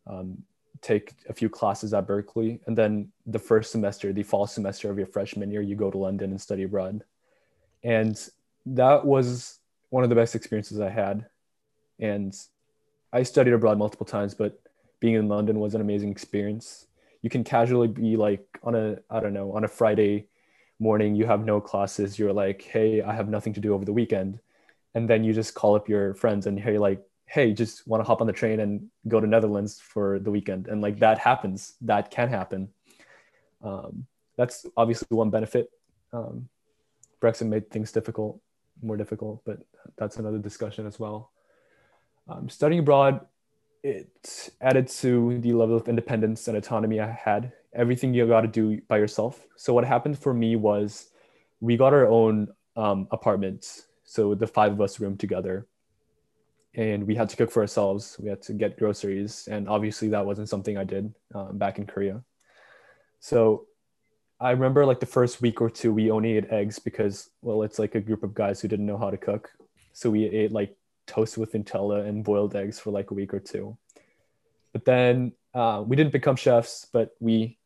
um, 0.09 0.43
take 0.81 1.13
a 1.29 1.33
few 1.33 1.49
classes 1.49 1.95
at 1.95 2.09
Berkeley. 2.09 2.59
And 2.67 2.77
then 2.77 3.13
the 3.27 3.39
first 3.39 3.71
semester, 3.71 4.13
the 4.13 4.25
fall 4.25 4.49
semester 4.49 4.91
of 4.91 4.99
your 4.99 5.07
freshman 5.07 5.53
year, 5.53 5.63
you 5.63 5.77
go 5.77 5.89
to 5.89 5.97
London 5.97 6.31
and 6.31 6.41
study 6.41 6.65
abroad. 6.65 7.05
And 7.85 8.19
that 8.67 9.07
was 9.07 9.61
one 9.91 10.03
of 10.03 10.11
the 10.11 10.17
best 10.17 10.35
experiences 10.35 10.81
I 10.81 10.89
had. 10.89 11.27
And 12.01 12.37
I 13.13 13.23
studied 13.23 13.53
abroad 13.53 13.79
multiple 13.79 14.07
times, 14.07 14.35
but 14.35 14.61
being 14.99 15.15
in 15.15 15.29
London 15.29 15.61
was 15.61 15.77
an 15.77 15.81
amazing 15.81 16.11
experience. 16.11 16.89
You 17.23 17.31
can 17.31 17.45
casually 17.45 17.87
be 17.87 18.17
like 18.17 18.59
on 18.65 18.75
a, 18.75 18.99
I 19.09 19.21
don't 19.21 19.33
know, 19.33 19.53
on 19.53 19.63
a 19.63 19.69
Friday 19.69 20.27
morning, 20.81 21.15
you 21.15 21.27
have 21.27 21.45
no 21.45 21.61
classes. 21.61 22.19
You're 22.19 22.33
like, 22.33 22.63
hey, 22.63 23.01
I 23.01 23.15
have 23.15 23.29
nothing 23.29 23.53
to 23.53 23.61
do 23.61 23.75
over 23.75 23.85
the 23.85 23.93
weekend. 23.93 24.41
And 24.95 25.09
then 25.09 25.25
you 25.25 25.33
just 25.33 25.55
call 25.55 25.75
up 25.75 25.89
your 25.89 26.15
friends 26.15 26.47
and 26.47 26.59
hey, 26.59 26.79
like, 26.79 27.01
hey, 27.27 27.53
just 27.53 27.87
want 27.87 28.01
to 28.03 28.07
hop 28.07 28.21
on 28.21 28.27
the 28.27 28.33
train 28.33 28.61
and 28.61 28.89
go 29.07 29.21
to 29.21 29.27
Netherlands 29.27 29.81
for 29.81 30.19
the 30.19 30.31
weekend. 30.31 30.67
And 30.67 30.81
like 30.81 30.99
that 30.99 31.19
happens, 31.19 31.75
that 31.83 32.11
can 32.11 32.29
happen. 32.29 32.69
Um, 33.63 34.07
that's 34.37 34.67
obviously 34.77 35.15
one 35.17 35.31
benefit. 35.31 35.71
Um, 36.13 36.49
Brexit 37.21 37.47
made 37.47 37.71
things 37.71 37.93
difficult, 37.93 38.41
more 38.83 38.97
difficult, 38.97 39.43
but 39.45 39.59
that's 39.97 40.17
another 40.17 40.39
discussion 40.39 40.87
as 40.87 40.99
well. 40.99 41.31
Um, 42.29 42.49
studying 42.49 42.81
abroad, 42.81 43.21
it 43.83 44.51
added 44.61 44.89
to 44.89 45.39
the 45.39 45.53
level 45.53 45.77
of 45.77 45.89
independence 45.89 46.49
and 46.49 46.57
autonomy 46.57 47.01
I 47.01 47.11
had. 47.11 47.53
Everything 47.75 48.13
you 48.13 48.27
got 48.27 48.41
to 48.43 48.49
do 48.49 48.81
by 48.89 48.99
yourself. 48.99 49.47
So 49.57 49.73
what 49.73 49.85
happened 49.85 50.19
for 50.19 50.35
me 50.35 50.57
was 50.57 51.11
we 51.61 51.77
got 51.77 51.93
our 51.93 52.07
own 52.07 52.49
um, 52.77 53.09
apartment. 53.11 53.83
So 54.11 54.35
the 54.35 54.49
five 54.49 54.73
of 54.73 54.81
us 54.81 54.99
roomed 54.99 55.21
together 55.21 55.69
and 56.75 57.07
we 57.07 57.15
had 57.15 57.29
to 57.29 57.37
cook 57.37 57.49
for 57.53 57.61
ourselves. 57.63 58.17
We 58.19 58.29
had 58.29 58.43
to 58.43 58.53
get 58.53 58.77
groceries. 58.77 59.47
And 59.49 59.69
obviously 59.69 60.09
that 60.09 60.27
wasn't 60.27 60.49
something 60.49 60.77
I 60.77 60.83
did 60.83 61.15
um, 61.33 61.59
back 61.59 61.79
in 61.79 61.87
Korea. 61.87 62.21
So 63.21 63.67
I 64.41 64.51
remember 64.51 64.85
like 64.85 64.99
the 64.99 65.07
first 65.07 65.41
week 65.41 65.61
or 65.61 65.71
two, 65.71 65.93
we 65.93 66.11
only 66.11 66.39
ate 66.39 66.51
eggs 66.51 66.81
because, 66.81 67.31
well, 67.41 67.63
it's 67.63 67.79
like 67.79 67.95
a 67.95 68.01
group 68.01 68.25
of 68.25 68.35
guys 68.35 68.61
who 68.61 68.67
didn't 68.67 68.87
know 68.87 68.99
how 68.99 69.11
to 69.11 69.17
cook. 69.17 69.53
So 69.93 70.11
we 70.11 70.25
ate 70.25 70.51
like 70.51 70.77
toast 71.07 71.39
with 71.39 71.53
Nutella 71.53 72.05
and 72.05 72.25
boiled 72.25 72.57
eggs 72.57 72.81
for 72.81 72.91
like 72.91 73.13
a 73.13 73.15
week 73.15 73.33
or 73.33 73.39
two. 73.39 73.79
But 74.73 74.85
then 74.85 75.35
uh, 75.55 75.85
we 75.87 75.95
didn't 75.95 76.13
become 76.13 76.35
chefs, 76.35 76.85
but 76.93 77.15
we 77.21 77.60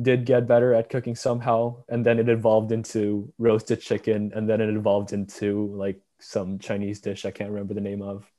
did 0.00 0.24
get 0.24 0.46
better 0.46 0.74
at 0.74 0.90
cooking 0.90 1.14
somehow. 1.14 1.76
And 1.88 2.04
then 2.04 2.18
it 2.18 2.28
evolved 2.28 2.72
into 2.72 3.32
roasted 3.38 3.80
chicken. 3.80 4.32
And 4.34 4.48
then 4.48 4.60
it 4.60 4.68
evolved 4.68 5.12
into 5.12 5.72
like 5.74 6.00
some 6.20 6.58
Chinese 6.58 7.00
dish 7.00 7.24
I 7.24 7.30
can't 7.30 7.50
remember 7.50 7.74
the 7.74 7.80
name 7.80 8.02
of. 8.02 8.30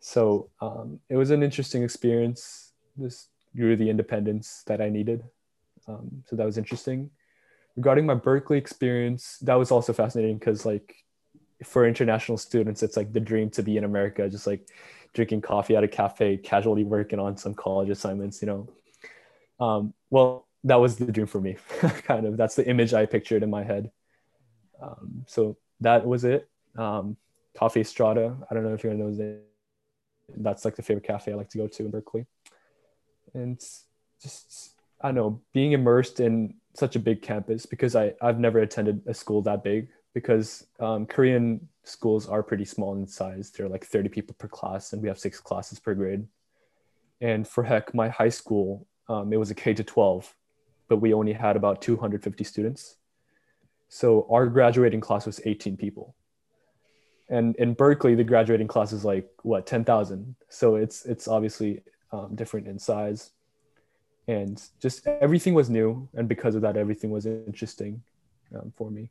So 0.00 0.50
um, 0.60 1.00
it 1.08 1.16
was 1.16 1.30
an 1.30 1.42
interesting 1.42 1.82
experience. 1.82 2.72
This 2.96 3.28
grew 3.56 3.76
the 3.76 3.90
independence 3.90 4.62
that 4.66 4.80
I 4.80 4.88
needed. 4.88 5.24
Um, 5.86 6.22
so 6.26 6.36
that 6.36 6.46
was 6.46 6.56
interesting. 6.56 7.10
Regarding 7.76 8.06
my 8.06 8.14
Berkeley 8.14 8.58
experience, 8.58 9.38
that 9.42 9.54
was 9.54 9.70
also 9.70 9.92
fascinating 9.92 10.38
because 10.38 10.64
like 10.64 10.94
for 11.64 11.86
international 11.86 12.38
students, 12.38 12.82
it's 12.82 12.96
like 12.96 13.12
the 13.12 13.20
dream 13.20 13.50
to 13.50 13.62
be 13.62 13.76
in 13.76 13.84
America, 13.84 14.28
just 14.28 14.46
like 14.46 14.68
drinking 15.12 15.42
coffee 15.42 15.76
at 15.76 15.84
a 15.84 15.88
cafe, 15.88 16.36
casually 16.36 16.84
working 16.84 17.18
on 17.18 17.36
some 17.36 17.54
college 17.54 17.90
assignments, 17.90 18.40
you 18.40 18.46
know. 18.46 18.68
Um, 19.64 19.94
well, 20.08 20.46
that 20.64 20.76
was 20.76 20.96
the 20.96 21.10
dream 21.10 21.26
for 21.26 21.40
me, 21.40 21.56
kind 21.80 22.26
of. 22.26 22.36
That's 22.36 22.54
the 22.54 22.68
image 22.68 22.92
I 22.94 23.06
pictured 23.06 23.42
in 23.42 23.50
my 23.50 23.64
head. 23.64 23.90
Um, 24.80 25.24
so 25.26 25.56
that 25.80 26.06
was 26.06 26.24
it. 26.24 26.48
Um, 26.76 27.16
Cafe 27.58 27.82
Strada. 27.82 28.36
I 28.50 28.54
don't 28.54 28.64
know 28.64 28.74
if 28.74 28.84
you 28.84 28.92
know 28.94 29.14
that 29.14 29.40
That's 30.36 30.64
like 30.64 30.76
the 30.76 30.82
favorite 30.82 31.04
cafe 31.04 31.32
I 31.32 31.34
like 31.34 31.50
to 31.50 31.58
go 31.58 31.66
to 31.66 31.84
in 31.84 31.90
Berkeley. 31.90 32.26
And 33.34 33.58
just, 34.22 34.74
I 35.00 35.08
don't 35.08 35.14
know, 35.14 35.40
being 35.52 35.72
immersed 35.72 36.20
in 36.20 36.54
such 36.74 36.96
a 36.96 37.00
big 37.00 37.22
campus 37.22 37.66
because 37.66 37.96
I, 37.96 38.14
I've 38.20 38.38
never 38.38 38.60
attended 38.60 39.02
a 39.06 39.14
school 39.14 39.42
that 39.42 39.64
big 39.64 39.88
because 40.14 40.66
um, 40.78 41.06
Korean 41.06 41.68
schools 41.84 42.28
are 42.28 42.42
pretty 42.42 42.64
small 42.64 42.94
in 42.94 43.06
size. 43.06 43.50
They're 43.50 43.68
like 43.68 43.84
30 43.84 44.08
people 44.08 44.34
per 44.38 44.48
class, 44.48 44.92
and 44.92 45.02
we 45.02 45.08
have 45.08 45.18
six 45.18 45.40
classes 45.40 45.78
per 45.78 45.94
grade. 45.94 46.26
And 47.20 47.46
for 47.46 47.62
heck, 47.64 47.94
my 47.94 48.08
high 48.08 48.28
school, 48.28 48.86
um, 49.08 49.32
it 49.32 49.36
was 49.36 49.50
a 49.50 49.54
K 49.54 49.74
to 49.74 49.84
12, 49.84 50.34
but 50.90 50.96
we 50.98 51.14
only 51.14 51.32
had 51.32 51.56
about 51.56 51.80
250 51.80 52.44
students. 52.44 52.96
So 53.88 54.26
our 54.28 54.46
graduating 54.46 55.00
class 55.00 55.24
was 55.24 55.40
18 55.44 55.76
people. 55.76 56.16
And 57.30 57.54
in 57.56 57.74
Berkeley, 57.74 58.16
the 58.16 58.24
graduating 58.24 58.66
class 58.66 58.92
is 58.92 59.04
like 59.04 59.30
what 59.42 59.66
10,000. 59.66 60.34
So 60.48 60.74
it's 60.74 61.06
it's 61.06 61.28
obviously 61.28 61.84
um, 62.12 62.34
different 62.34 62.66
in 62.66 62.76
size, 62.76 63.30
and 64.26 64.60
just 64.82 65.06
everything 65.06 65.54
was 65.54 65.70
new, 65.70 66.08
and 66.14 66.28
because 66.28 66.56
of 66.56 66.62
that, 66.62 66.76
everything 66.76 67.10
was 67.10 67.24
interesting 67.24 68.02
um, 68.52 68.72
for 68.76 68.90
me. 68.90 69.10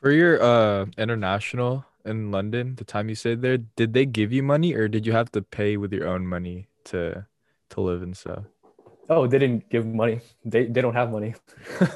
For 0.00 0.10
your 0.10 0.42
uh 0.42 0.86
international 0.98 1.86
in 2.04 2.32
London, 2.32 2.74
the 2.74 2.84
time 2.84 3.08
you 3.08 3.14
stayed 3.14 3.42
there, 3.42 3.58
did 3.58 3.92
they 3.92 4.06
give 4.06 4.32
you 4.32 4.42
money 4.42 4.74
or 4.74 4.88
did 4.88 5.06
you 5.06 5.12
have 5.12 5.30
to 5.32 5.42
pay 5.42 5.76
with 5.76 5.92
your 5.92 6.08
own 6.08 6.26
money 6.26 6.66
to 6.90 7.26
to 7.70 7.80
live 7.80 8.02
and 8.02 8.16
stuff? 8.16 8.44
Oh, 9.08 9.26
they 9.26 9.38
didn't 9.38 9.68
give 9.70 9.86
money. 9.86 10.20
They 10.44 10.66
they 10.66 10.80
don't 10.80 10.94
have 10.94 11.10
money. 11.10 11.34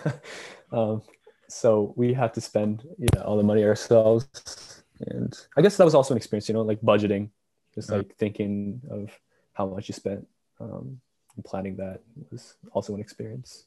um, 0.73 1.03
so 1.49 1.93
we 1.97 2.15
had 2.15 2.33
to 2.35 2.41
spend 2.41 2.87
yeah 2.99 3.23
all 3.23 3.37
the 3.37 3.43
money 3.43 3.65
ourselves. 3.65 4.83
And 5.07 5.37
I 5.57 5.63
guess 5.63 5.77
that 5.77 5.85
was 5.85 5.95
also 5.95 6.15
an 6.15 6.19
experience, 6.19 6.49
you 6.49 6.55
know, 6.55 6.63
like 6.63 6.81
budgeting, 6.81 7.31
just 7.75 7.91
like 7.91 8.15
thinking 8.17 8.81
of 8.89 9.11
how 9.53 9.67
much 9.67 9.89
you 9.89 9.95
spent. 9.95 10.27
Um, 10.61 11.01
and 11.37 11.45
planning 11.45 11.77
that 11.77 12.01
was 12.31 12.57
also 12.73 12.95
an 12.95 13.01
experience. 13.01 13.67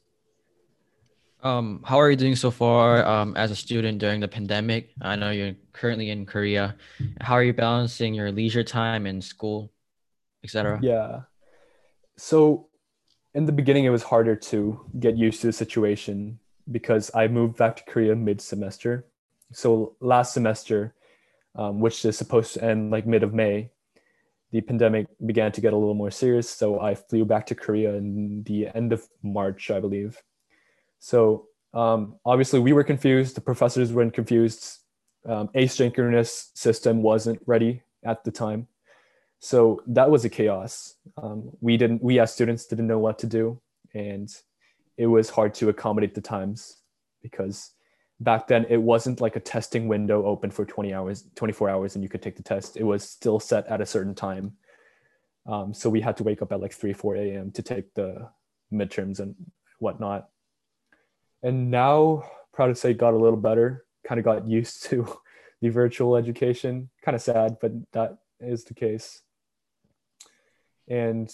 Um, 1.42 1.82
how 1.84 2.00
are 2.00 2.10
you 2.10 2.16
doing 2.16 2.34
so 2.34 2.50
far 2.50 3.04
um, 3.06 3.36
as 3.36 3.50
a 3.50 3.56
student 3.56 3.98
during 3.98 4.20
the 4.20 4.28
pandemic? 4.28 4.90
I 5.00 5.16
know 5.16 5.30
you're 5.30 5.54
currently 5.72 6.10
in 6.10 6.26
Korea. 6.26 6.76
How 7.20 7.34
are 7.34 7.42
you 7.42 7.52
balancing 7.52 8.14
your 8.14 8.32
leisure 8.32 8.64
time 8.64 9.06
and 9.06 9.22
school, 9.22 9.70
etc.? 10.42 10.80
Yeah. 10.82 11.20
So, 12.16 12.68
in 13.36 13.44
the 13.44 13.52
beginning, 13.52 13.84
it 13.84 13.90
was 13.90 14.02
harder 14.02 14.34
to 14.34 14.80
get 14.98 15.16
used 15.16 15.40
to 15.42 15.46
the 15.46 15.52
situation 15.52 16.40
because 16.72 17.10
I 17.14 17.28
moved 17.28 17.56
back 17.56 17.76
to 17.76 17.84
Korea 17.84 18.16
mid 18.16 18.40
semester. 18.40 19.06
So, 19.52 19.94
last 20.00 20.34
semester, 20.34 20.94
um, 21.54 21.78
which 21.80 22.04
is 22.04 22.18
supposed 22.18 22.54
to 22.54 22.64
end 22.64 22.90
like 22.90 23.06
mid 23.06 23.22
of 23.22 23.32
May, 23.32 23.70
the 24.50 24.60
pandemic 24.60 25.06
began 25.24 25.52
to 25.52 25.60
get 25.60 25.72
a 25.72 25.76
little 25.76 25.94
more 25.94 26.10
serious. 26.10 26.50
So, 26.50 26.80
I 26.80 26.96
flew 26.96 27.24
back 27.24 27.46
to 27.46 27.54
Korea 27.54 27.94
in 27.94 28.42
the 28.42 28.68
end 28.74 28.92
of 28.92 29.06
March, 29.22 29.70
I 29.70 29.78
believe 29.78 30.20
so 30.98 31.46
um, 31.74 32.16
obviously 32.24 32.60
we 32.60 32.72
were 32.72 32.84
confused. 32.84 33.36
The 33.36 33.40
professors 33.40 33.92
weren't 33.92 34.14
confused. 34.14 34.78
Um, 35.24 35.48
asynchronous 35.54 36.50
system 36.54 37.02
wasn't 37.02 37.40
ready 37.46 37.82
at 38.04 38.24
the 38.24 38.30
time. 38.30 38.68
So 39.40 39.82
that 39.86 40.10
was 40.10 40.24
a 40.24 40.28
chaos. 40.28 40.94
Um, 41.22 41.50
we 41.60 41.76
didn't, 41.76 42.02
we 42.02 42.18
as 42.18 42.32
students 42.32 42.66
didn't 42.66 42.86
know 42.86 42.98
what 42.98 43.18
to 43.20 43.26
do. 43.26 43.60
And 43.94 44.28
it 44.96 45.06
was 45.06 45.30
hard 45.30 45.54
to 45.54 45.68
accommodate 45.68 46.14
the 46.14 46.20
times 46.20 46.76
because 47.22 47.72
back 48.20 48.48
then 48.48 48.66
it 48.68 48.80
wasn't 48.80 49.20
like 49.20 49.36
a 49.36 49.40
testing 49.40 49.88
window 49.88 50.24
open 50.24 50.50
for 50.50 50.64
20 50.64 50.94
hours, 50.94 51.24
24 51.34 51.68
hours 51.68 51.94
and 51.94 52.02
you 52.02 52.08
could 52.08 52.22
take 52.22 52.36
the 52.36 52.42
test. 52.42 52.76
It 52.76 52.84
was 52.84 53.08
still 53.08 53.38
set 53.38 53.66
at 53.66 53.80
a 53.80 53.86
certain 53.86 54.14
time. 54.14 54.54
Um, 55.46 55.72
so 55.74 55.90
we 55.90 56.00
had 56.00 56.16
to 56.16 56.24
wake 56.24 56.42
up 56.42 56.52
at 56.52 56.60
like 56.60 56.72
3, 56.72 56.92
4 56.92 57.16
a.m. 57.16 57.50
to 57.52 57.62
take 57.62 57.94
the 57.94 58.28
midterms 58.72 59.20
and 59.20 59.34
whatnot 59.78 60.28
and 61.42 61.70
now 61.70 62.24
proud 62.52 62.68
to 62.68 62.74
say 62.74 62.92
got 62.92 63.14
a 63.14 63.18
little 63.18 63.38
better 63.38 63.84
kind 64.06 64.18
of 64.18 64.24
got 64.24 64.46
used 64.46 64.82
to 64.90 65.06
the 65.60 65.68
virtual 65.68 66.16
education 66.16 66.90
kind 67.02 67.14
of 67.14 67.22
sad 67.22 67.56
but 67.60 67.72
that 67.92 68.18
is 68.40 68.64
the 68.64 68.74
case 68.74 69.22
and 70.88 71.32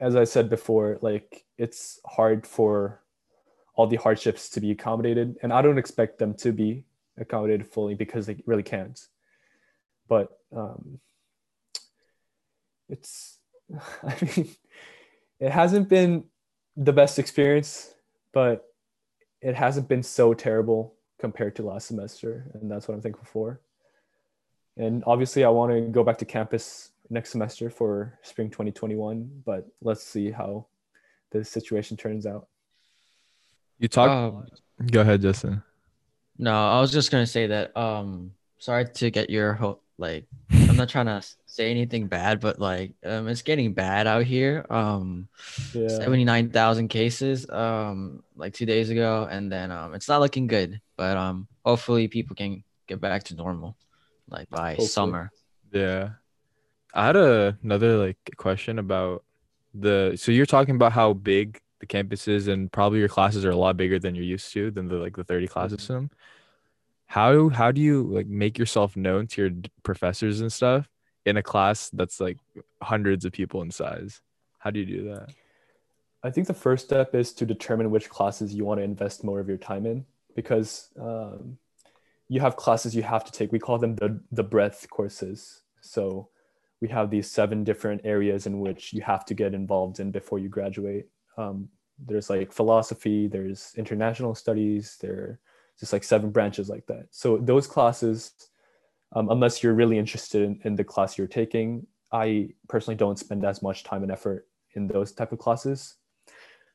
as 0.00 0.16
i 0.16 0.24
said 0.24 0.48
before 0.48 0.98
like 1.00 1.44
it's 1.58 2.00
hard 2.06 2.46
for 2.46 3.00
all 3.74 3.86
the 3.86 3.96
hardships 3.96 4.48
to 4.48 4.60
be 4.60 4.70
accommodated 4.70 5.36
and 5.42 5.52
i 5.52 5.62
don't 5.62 5.78
expect 5.78 6.18
them 6.18 6.34
to 6.34 6.52
be 6.52 6.84
accommodated 7.18 7.66
fully 7.66 7.94
because 7.94 8.26
they 8.26 8.36
really 8.46 8.62
can't 8.62 9.08
but 10.08 10.38
um, 10.54 10.98
it's 12.88 13.38
i 14.02 14.16
mean 14.22 14.48
it 15.40 15.50
hasn't 15.50 15.88
been 15.88 16.24
the 16.76 16.92
best 16.92 17.18
experience 17.18 17.94
but 18.32 18.72
it 19.42 19.56
hasn't 19.56 19.88
been 19.88 20.02
so 20.02 20.32
terrible 20.32 20.94
compared 21.18 21.56
to 21.56 21.62
last 21.62 21.88
semester, 21.88 22.50
and 22.54 22.70
that's 22.70 22.88
what 22.88 22.94
I'm 22.94 23.02
thankful 23.02 23.26
for. 23.26 23.60
And 24.76 25.02
obviously, 25.06 25.44
I 25.44 25.50
want 25.50 25.72
to 25.72 25.80
go 25.82 26.04
back 26.04 26.18
to 26.18 26.24
campus 26.24 26.91
next 27.10 27.30
semester 27.30 27.70
for 27.70 28.18
spring 28.22 28.50
2021, 28.50 29.42
but 29.44 29.66
let's 29.80 30.02
see 30.02 30.30
how 30.30 30.66
the 31.30 31.44
situation 31.44 31.96
turns 31.96 32.26
out. 32.26 32.46
You 33.78 33.88
talk. 33.88 34.10
Um, 34.10 34.46
go 34.90 35.00
ahead, 35.00 35.22
Justin. 35.22 35.62
No, 36.38 36.52
I 36.52 36.80
was 36.80 36.92
just 36.92 37.10
gonna 37.10 37.26
say 37.26 37.48
that. 37.48 37.76
Um, 37.76 38.32
sorry 38.58 38.86
to 38.86 39.10
get 39.10 39.30
your 39.30 39.54
hope. 39.54 39.82
Like, 39.98 40.26
I'm 40.50 40.76
not 40.76 40.88
trying 40.88 41.06
to 41.06 41.22
say 41.46 41.70
anything 41.70 42.06
bad, 42.06 42.40
but 42.40 42.58
like 42.58 42.92
um, 43.04 43.28
it's 43.28 43.42
getting 43.42 43.72
bad 43.72 44.06
out 44.06 44.24
here. 44.24 44.64
Um, 44.70 45.28
yeah. 45.74 45.88
seventy 45.88 46.24
nine 46.24 46.50
thousand 46.50 46.88
cases 46.88 47.48
um 47.50 48.22
like 48.36 48.54
two 48.54 48.66
days 48.66 48.90
ago, 48.90 49.28
and 49.30 49.50
then 49.50 49.70
um 49.70 49.94
it's 49.94 50.08
not 50.08 50.20
looking 50.20 50.46
good. 50.46 50.80
But 50.96 51.16
um 51.16 51.48
hopefully 51.64 52.08
people 52.08 52.36
can 52.36 52.64
get 52.86 53.00
back 53.00 53.24
to 53.24 53.34
normal, 53.34 53.76
like 54.28 54.48
by 54.48 54.70
hopefully. 54.70 54.88
summer. 54.88 55.30
Yeah, 55.72 56.10
I 56.94 57.06
had 57.06 57.16
a, 57.16 57.58
another 57.62 57.96
like 57.96 58.18
question 58.36 58.78
about 58.78 59.24
the. 59.74 60.16
So 60.16 60.32
you're 60.32 60.46
talking 60.46 60.74
about 60.76 60.92
how 60.92 61.12
big 61.12 61.60
the 61.80 61.86
campus 61.86 62.28
is, 62.28 62.48
and 62.48 62.70
probably 62.70 62.98
your 62.98 63.08
classes 63.08 63.44
are 63.44 63.50
a 63.50 63.56
lot 63.56 63.76
bigger 63.76 63.98
than 63.98 64.14
you're 64.14 64.24
used 64.24 64.52
to 64.52 64.70
than 64.70 64.88
the 64.88 64.96
like 64.96 65.16
the 65.16 65.24
thirty 65.24 65.48
classes. 65.48 65.80
Mm-hmm. 65.88 66.06
How 67.06 67.48
how 67.48 67.72
do 67.72 67.80
you 67.80 68.04
like 68.04 68.26
make 68.26 68.58
yourself 68.58 68.96
known 68.96 69.26
to 69.28 69.42
your 69.42 69.50
professors 69.82 70.40
and 70.40 70.52
stuff? 70.52 70.88
in 71.24 71.36
a 71.36 71.42
class 71.42 71.90
that's 71.90 72.20
like 72.20 72.38
hundreds 72.82 73.24
of 73.24 73.32
people 73.32 73.62
in 73.62 73.70
size? 73.70 74.20
How 74.58 74.70
do 74.70 74.80
you 74.80 74.86
do 74.86 75.08
that? 75.10 75.30
I 76.22 76.30
think 76.30 76.46
the 76.46 76.54
first 76.54 76.84
step 76.84 77.14
is 77.14 77.32
to 77.34 77.46
determine 77.46 77.90
which 77.90 78.08
classes 78.08 78.54
you 78.54 78.64
want 78.64 78.78
to 78.78 78.84
invest 78.84 79.24
more 79.24 79.40
of 79.40 79.48
your 79.48 79.56
time 79.56 79.86
in 79.86 80.04
because 80.36 80.88
um, 81.00 81.58
you 82.28 82.40
have 82.40 82.56
classes 82.56 82.94
you 82.94 83.02
have 83.02 83.24
to 83.24 83.32
take. 83.32 83.50
We 83.50 83.58
call 83.58 83.78
them 83.78 83.96
the, 83.96 84.20
the 84.30 84.44
breadth 84.44 84.88
courses. 84.88 85.62
So 85.80 86.28
we 86.82 86.88
have 86.88 87.08
these 87.08 87.30
seven 87.30 87.64
different 87.64 88.02
areas 88.04 88.46
in 88.46 88.60
which 88.60 88.92
you 88.92 89.00
have 89.00 89.24
to 89.26 89.34
get 89.34 89.54
involved 89.54 90.00
in 90.00 90.10
before 90.10 90.38
you 90.38 90.50
graduate. 90.50 91.06
Um, 91.38 91.68
there's 91.98 92.28
like 92.28 92.52
philosophy, 92.52 93.28
there's 93.28 93.72
international 93.76 94.34
studies, 94.34 94.98
there 95.00 95.40
just 95.80 95.94
like 95.94 96.04
seven 96.04 96.30
branches 96.30 96.68
like 96.68 96.86
that. 96.86 97.06
So 97.10 97.38
those 97.38 97.66
classes 97.66 98.32
um, 99.14 99.28
unless 99.30 99.62
you're 99.62 99.74
really 99.74 99.98
interested 99.98 100.42
in, 100.42 100.60
in 100.64 100.74
the 100.74 100.84
class 100.84 101.18
you're 101.18 101.26
taking. 101.26 101.86
I 102.10 102.50
personally 102.68 102.96
don't 102.96 103.18
spend 103.18 103.44
as 103.44 103.62
much 103.62 103.84
time 103.84 104.02
and 104.02 104.12
effort 104.12 104.46
in 104.74 104.86
those 104.86 105.12
type 105.12 105.32
of 105.32 105.38
classes. 105.38 105.96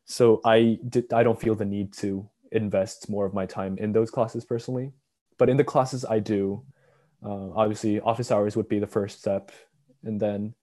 So 0.06 0.42
I 0.46 0.80
did, 0.88 1.12
I 1.14 1.24
don't 1.24 1.40
feel 1.40 1.56
the 1.56 1.66
need 1.66 1.94
to 1.94 2.28
invest 2.52 3.10
more 3.10 3.26
of 3.26 3.34
my 3.34 3.46
time 3.46 3.78
in 3.78 3.92
those 3.92 4.10
classes 4.10 4.46
personally. 4.46 4.92
But 5.38 5.50
in 5.50 5.58
the 5.58 5.64
classes 5.64 6.06
I 6.06 6.20
do, 6.20 6.64
uh, 7.24 7.50
obviously 7.56 8.00
office 8.00 8.32
hours 8.32 8.56
would 8.56 8.70
be 8.70 8.80
the 8.80 8.88
first 8.88 9.20
step. 9.20 9.52
And 10.04 10.20
then 10.20 10.54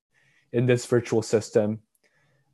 in 0.53 0.67
this 0.67 0.87
virtual 0.87 1.23
system, 1.23 1.81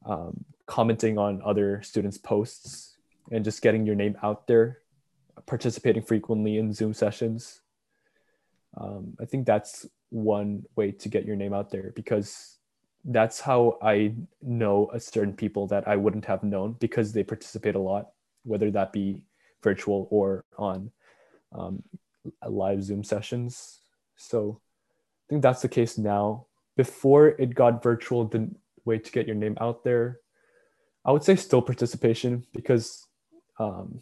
um, 0.06 0.44
commenting 0.66 1.18
on 1.18 1.42
other 1.44 1.82
students' 1.82 2.18
posts 2.18 2.96
and 3.30 3.44
just 3.44 3.62
getting 3.62 3.87
your 3.87 3.96
name 3.96 4.16
out 4.22 4.46
there, 4.46 4.78
participating 5.46 6.02
frequently 6.02 6.58
in 6.58 6.72
Zoom 6.72 6.94
sessions 6.94 7.60
um, 8.76 9.16
I 9.20 9.25
think 9.25 9.46
that's 9.46 9.87
one 10.10 10.64
way 10.76 10.92
to 10.92 11.08
get 11.08 11.25
your 11.25 11.37
name 11.37 11.52
out 11.52 11.70
there 11.70 11.92
because 11.94 12.58
that's 13.04 13.40
how 13.40 13.78
I 13.82 14.14
know 14.42 14.90
a 14.92 15.00
certain 15.00 15.34
people 15.34 15.66
that 15.68 15.88
I 15.88 15.96
wouldn't 15.96 16.26
have 16.26 16.42
known 16.42 16.76
because 16.78 17.12
they 17.12 17.25
participate 17.25 17.75
a 17.75 17.80
lot, 17.80 18.10
whether 18.44 18.70
that 18.72 18.92
be 18.92 19.22
virtual 19.62 20.06
or 20.10 20.44
on 20.58 20.90
um, 21.52 21.82
live 22.46 22.82
Zoom 22.82 23.02
sessions. 23.02 23.80
So 24.16 24.60
I 24.60 25.25
think 25.30 25.42
that's 25.42 25.62
the 25.62 25.68
case 25.68 25.96
now. 25.99 26.46
Before 26.84 27.25
it 27.42 27.54
got 27.62 27.82
virtual, 27.82 28.25
the 28.25 28.42
way 28.84 28.99
to 28.99 29.10
get 29.16 29.26
your 29.26 29.37
name 29.44 29.56
out 29.60 29.84
there, 29.84 30.20
I 31.04 31.12
would 31.12 31.25
say 31.25 31.37
still 31.37 31.62
participation 31.62 32.32
because 32.58 33.06
um, 33.58 34.00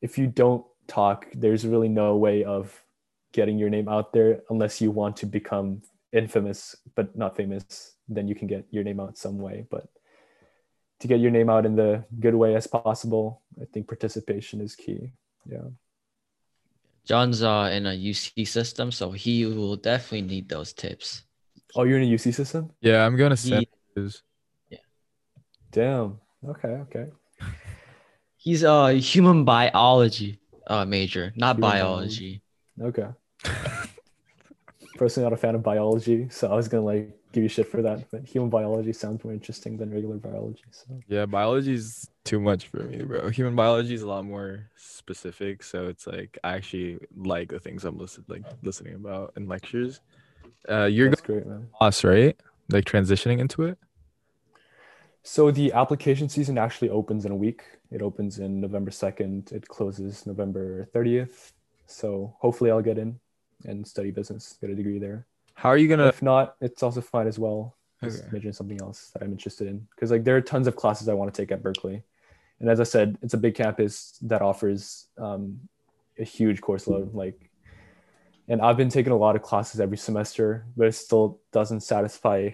if 0.00 0.16
you 0.18 0.26
don't 0.26 0.64
talk, 0.86 1.26
there's 1.34 1.66
really 1.66 1.88
no 1.88 2.16
way 2.16 2.44
of 2.44 2.64
getting 3.32 3.58
your 3.58 3.70
name 3.76 3.88
out 3.88 4.12
there 4.12 4.40
unless 4.48 4.80
you 4.80 4.90
want 4.90 5.14
to 5.18 5.26
become 5.26 5.82
infamous 6.12 6.60
but 6.94 7.16
not 7.16 7.36
famous. 7.36 7.96
Then 8.08 8.26
you 8.28 8.34
can 8.34 8.48
get 8.48 8.64
your 8.70 8.84
name 8.84 9.00
out 9.00 9.18
some 9.18 9.38
way. 9.38 9.66
But 9.70 9.86
to 11.00 11.06
get 11.06 11.20
your 11.20 11.30
name 11.30 11.50
out 11.50 11.66
in 11.66 11.76
the 11.76 12.04
good 12.18 12.34
way 12.34 12.54
as 12.56 12.66
possible 12.66 13.42
i 13.60 13.64
think 13.72 13.86
participation 13.86 14.60
is 14.60 14.74
key. 14.74 15.12
Yeah. 15.48 15.68
John's 17.04 17.42
uh, 17.42 17.70
in 17.72 17.86
a 17.86 17.96
uc 18.10 18.46
system 18.46 18.90
so 18.92 19.10
he 19.12 19.46
will 19.46 19.76
definitely 19.76 20.22
need 20.22 20.48
those 20.48 20.72
tips 20.72 21.22
oh 21.78 21.84
you're 21.84 21.98
in 21.98 22.02
a 22.02 22.14
uc 22.14 22.34
system? 22.34 22.70
Yeah, 22.82 23.06
I'm 23.06 23.16
gonna 23.16 23.36
send 23.36 23.66
Yeah. 24.68 24.78
damn. 25.70 26.20
Okay 26.46 26.68
okay. 26.84 27.06
He's 28.36 28.62
a 28.64 28.92
human 28.94 29.44
biology 29.44 30.38
uh, 30.66 30.84
major 30.84 31.32
not 31.36 31.56
Human 31.56 31.70
biology. 31.70 32.42
okay. 32.82 33.08
Personally 34.98 35.24
not 35.30 35.32
a 35.32 35.36
fan 35.40 35.54
of 35.54 35.62
biology 35.62 36.28
so 36.30 36.50
i 36.50 36.54
was 36.54 36.66
gonna 36.68 36.84
like 36.84 37.14
give 37.32 37.42
you 37.42 37.48
shit 37.48 37.68
for 37.68 37.82
that 37.82 38.10
but 38.10 38.24
human 38.24 38.50
biology 38.50 38.92
sounds 38.92 39.22
more 39.22 39.32
interesting 39.32 39.76
than 39.76 39.90
regular 39.92 40.16
biology 40.16 40.64
so. 40.70 40.86
Yeah, 41.08 41.26
biology 41.26 41.74
is 41.74 42.08
too 42.24 42.40
much 42.40 42.68
for 42.68 42.82
me, 42.84 43.02
bro. 43.04 43.28
Human 43.30 43.54
biology 43.54 43.94
is 43.94 44.02
a 44.02 44.08
lot 44.08 44.24
more 44.24 44.68
specific, 44.76 45.62
so 45.62 45.86
it's 45.88 46.06
like 46.06 46.36
I 46.44 46.56
actually 46.56 46.98
like 47.16 47.48
the 47.50 47.60
things 47.60 47.84
I'm 47.84 47.96
listed, 47.98 48.24
like 48.28 48.44
listening 48.62 48.94
about 48.94 49.32
in 49.36 49.46
lectures. 49.46 50.00
Uh, 50.68 50.84
you're 50.84 51.10
that's 51.10 51.20
great 51.20 51.46
man 51.46 51.68
us, 51.80 52.04
right? 52.04 52.36
Like 52.70 52.84
transitioning 52.84 53.38
into 53.38 53.62
it. 53.62 53.78
So 55.22 55.50
the 55.50 55.72
application 55.72 56.28
season 56.28 56.58
actually 56.58 56.90
opens 56.90 57.24
in 57.24 57.32
a 57.32 57.36
week. 57.36 57.62
It 57.90 58.02
opens 58.02 58.38
in 58.38 58.60
November 58.60 58.90
2nd. 58.90 59.52
It 59.52 59.68
closes 59.68 60.26
November 60.26 60.88
30th. 60.94 61.52
So 61.86 62.34
hopefully 62.38 62.70
I'll 62.70 62.82
get 62.82 62.98
in 62.98 63.18
and 63.64 63.86
study 63.86 64.10
business, 64.10 64.56
get 64.60 64.70
a 64.70 64.74
degree 64.74 64.98
there. 64.98 65.26
How 65.54 65.70
are 65.70 65.76
you 65.76 65.88
gonna? 65.88 66.06
If 66.06 66.22
not, 66.22 66.56
it's 66.60 66.82
also 66.82 67.00
fine 67.00 67.26
as 67.26 67.38
well. 67.38 67.76
Just 68.02 68.24
Okay. 68.32 68.52
something 68.52 68.80
else 68.80 69.10
that 69.12 69.22
I'm 69.22 69.32
interested 69.32 69.66
in. 69.66 69.86
Because 69.90 70.12
like 70.12 70.22
there 70.22 70.36
are 70.36 70.40
tons 70.40 70.68
of 70.68 70.76
classes 70.76 71.08
I 71.08 71.14
want 71.14 71.34
to 71.34 71.42
take 71.42 71.50
at 71.50 71.62
Berkeley. 71.62 72.04
And 72.60 72.68
as 72.70 72.80
I 72.80 72.84
said, 72.84 73.18
it's 73.22 73.34
a 73.34 73.38
big 73.38 73.54
campus 73.54 74.18
that 74.22 74.40
offers 74.40 75.08
um, 75.18 75.60
a 76.18 76.24
huge 76.24 76.60
course 76.60 76.86
load. 76.86 77.12
Like 77.12 77.47
and 78.48 78.60
I've 78.60 78.76
been 78.76 78.88
taking 78.88 79.12
a 79.12 79.16
lot 79.16 79.36
of 79.36 79.42
classes 79.42 79.80
every 79.80 79.98
semester, 79.98 80.66
but 80.76 80.86
it 80.86 80.92
still 80.92 81.40
doesn't 81.52 81.80
satisfy 81.80 82.50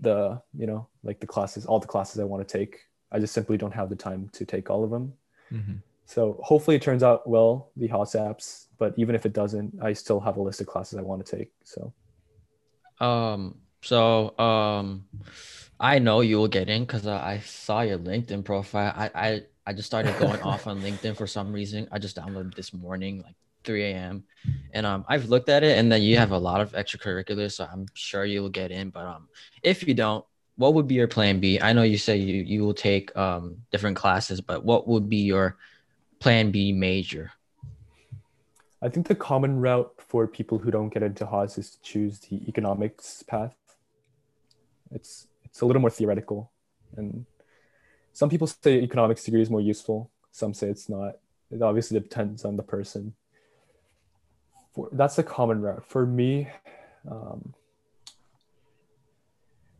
the, 0.00 0.40
you 0.56 0.66
know, 0.66 0.88
like 1.02 1.20
the 1.20 1.26
classes, 1.26 1.66
all 1.66 1.80
the 1.80 1.86
classes 1.86 2.20
I 2.20 2.24
want 2.24 2.46
to 2.46 2.58
take. 2.58 2.80
I 3.12 3.18
just 3.18 3.34
simply 3.34 3.56
don't 3.56 3.74
have 3.74 3.88
the 3.88 3.96
time 3.96 4.28
to 4.32 4.44
take 4.44 4.70
all 4.70 4.84
of 4.84 4.90
them. 4.90 5.14
Mhm. 5.52 5.82
So 6.04 6.40
hopefully 6.42 6.76
it 6.76 6.82
turns 6.82 7.02
out 7.02 7.28
well, 7.28 7.70
the 7.76 7.86
Haas 7.88 8.14
apps, 8.14 8.66
but 8.78 8.94
even 8.96 9.14
if 9.14 9.24
it 9.26 9.32
doesn't, 9.32 9.74
I 9.80 9.92
still 9.92 10.20
have 10.20 10.36
a 10.36 10.42
list 10.42 10.60
of 10.60 10.66
classes 10.66 10.98
I 10.98 11.02
want 11.02 11.24
to 11.24 11.36
take. 11.36 11.52
So 11.64 11.92
Um, 13.00 13.56
so 13.82 14.38
um, 14.38 15.06
I 15.78 15.98
know 15.98 16.20
you 16.20 16.36
will 16.38 16.48
get 16.48 16.68
in 16.68 16.84
because 16.84 17.06
uh, 17.06 17.14
I 17.14 17.38
saw 17.40 17.80
your 17.80 17.98
LinkedIn 17.98 18.44
profile. 18.44 18.92
I, 18.94 19.10
I 19.14 19.42
I 19.66 19.72
just 19.72 19.86
started 19.86 20.18
going 20.18 20.40
off 20.50 20.66
on 20.66 20.82
LinkedIn 20.82 21.16
for 21.16 21.26
some 21.26 21.52
reason. 21.52 21.88
I 21.92 21.98
just 21.98 22.16
downloaded 22.16 22.54
this 22.54 22.74
morning, 22.74 23.22
like 23.22 23.36
3 23.64 23.84
a.m. 23.84 24.24
And 24.72 24.86
um, 24.86 25.04
I've 25.08 25.28
looked 25.28 25.48
at 25.48 25.62
it, 25.62 25.78
and 25.78 25.90
then 25.90 26.02
you 26.02 26.16
have 26.16 26.32
a 26.32 26.38
lot 26.38 26.60
of 26.60 26.72
extracurriculars, 26.72 27.52
so 27.52 27.68
I'm 27.70 27.86
sure 27.94 28.24
you 28.24 28.42
will 28.42 28.50
get 28.50 28.70
in. 28.70 28.90
But 28.90 29.06
um, 29.06 29.28
if 29.62 29.86
you 29.86 29.94
don't, 29.94 30.24
what 30.56 30.74
would 30.74 30.86
be 30.86 30.94
your 30.94 31.08
plan 31.08 31.40
B? 31.40 31.60
I 31.60 31.72
know 31.72 31.82
you 31.82 31.98
say 31.98 32.16
you 32.16 32.42
you 32.42 32.64
will 32.64 32.74
take 32.74 33.16
um 33.16 33.56
different 33.70 33.96
classes, 33.96 34.40
but 34.40 34.64
what 34.64 34.86
would 34.86 35.08
be 35.08 35.18
your 35.18 35.56
plan 36.18 36.50
B 36.50 36.72
major? 36.72 37.32
I 38.82 38.88
think 38.88 39.08
the 39.08 39.14
common 39.14 39.60
route 39.60 39.92
for 39.98 40.26
people 40.26 40.58
who 40.58 40.70
don't 40.70 40.88
get 40.88 41.02
into 41.02 41.26
Haas 41.26 41.58
is 41.58 41.70
to 41.70 41.82
choose 41.82 42.18
the 42.20 42.36
economics 42.48 43.22
path. 43.22 43.56
It's 44.90 45.28
it's 45.44 45.60
a 45.60 45.66
little 45.66 45.80
more 45.80 45.90
theoretical, 45.90 46.50
and 46.96 47.26
some 48.12 48.28
people 48.28 48.46
say 48.46 48.82
economics 48.82 49.24
degree 49.24 49.42
is 49.42 49.50
more 49.50 49.60
useful. 49.60 50.10
Some 50.30 50.54
say 50.54 50.68
it's 50.68 50.88
not. 50.88 51.16
It 51.50 51.62
obviously 51.62 51.98
depends 51.98 52.44
on 52.44 52.56
the 52.56 52.62
person. 52.62 53.14
For, 54.74 54.88
that's 54.92 55.16
the 55.16 55.22
common 55.22 55.60
route. 55.60 55.84
For 55.84 56.06
me, 56.06 56.48
um, 57.10 57.54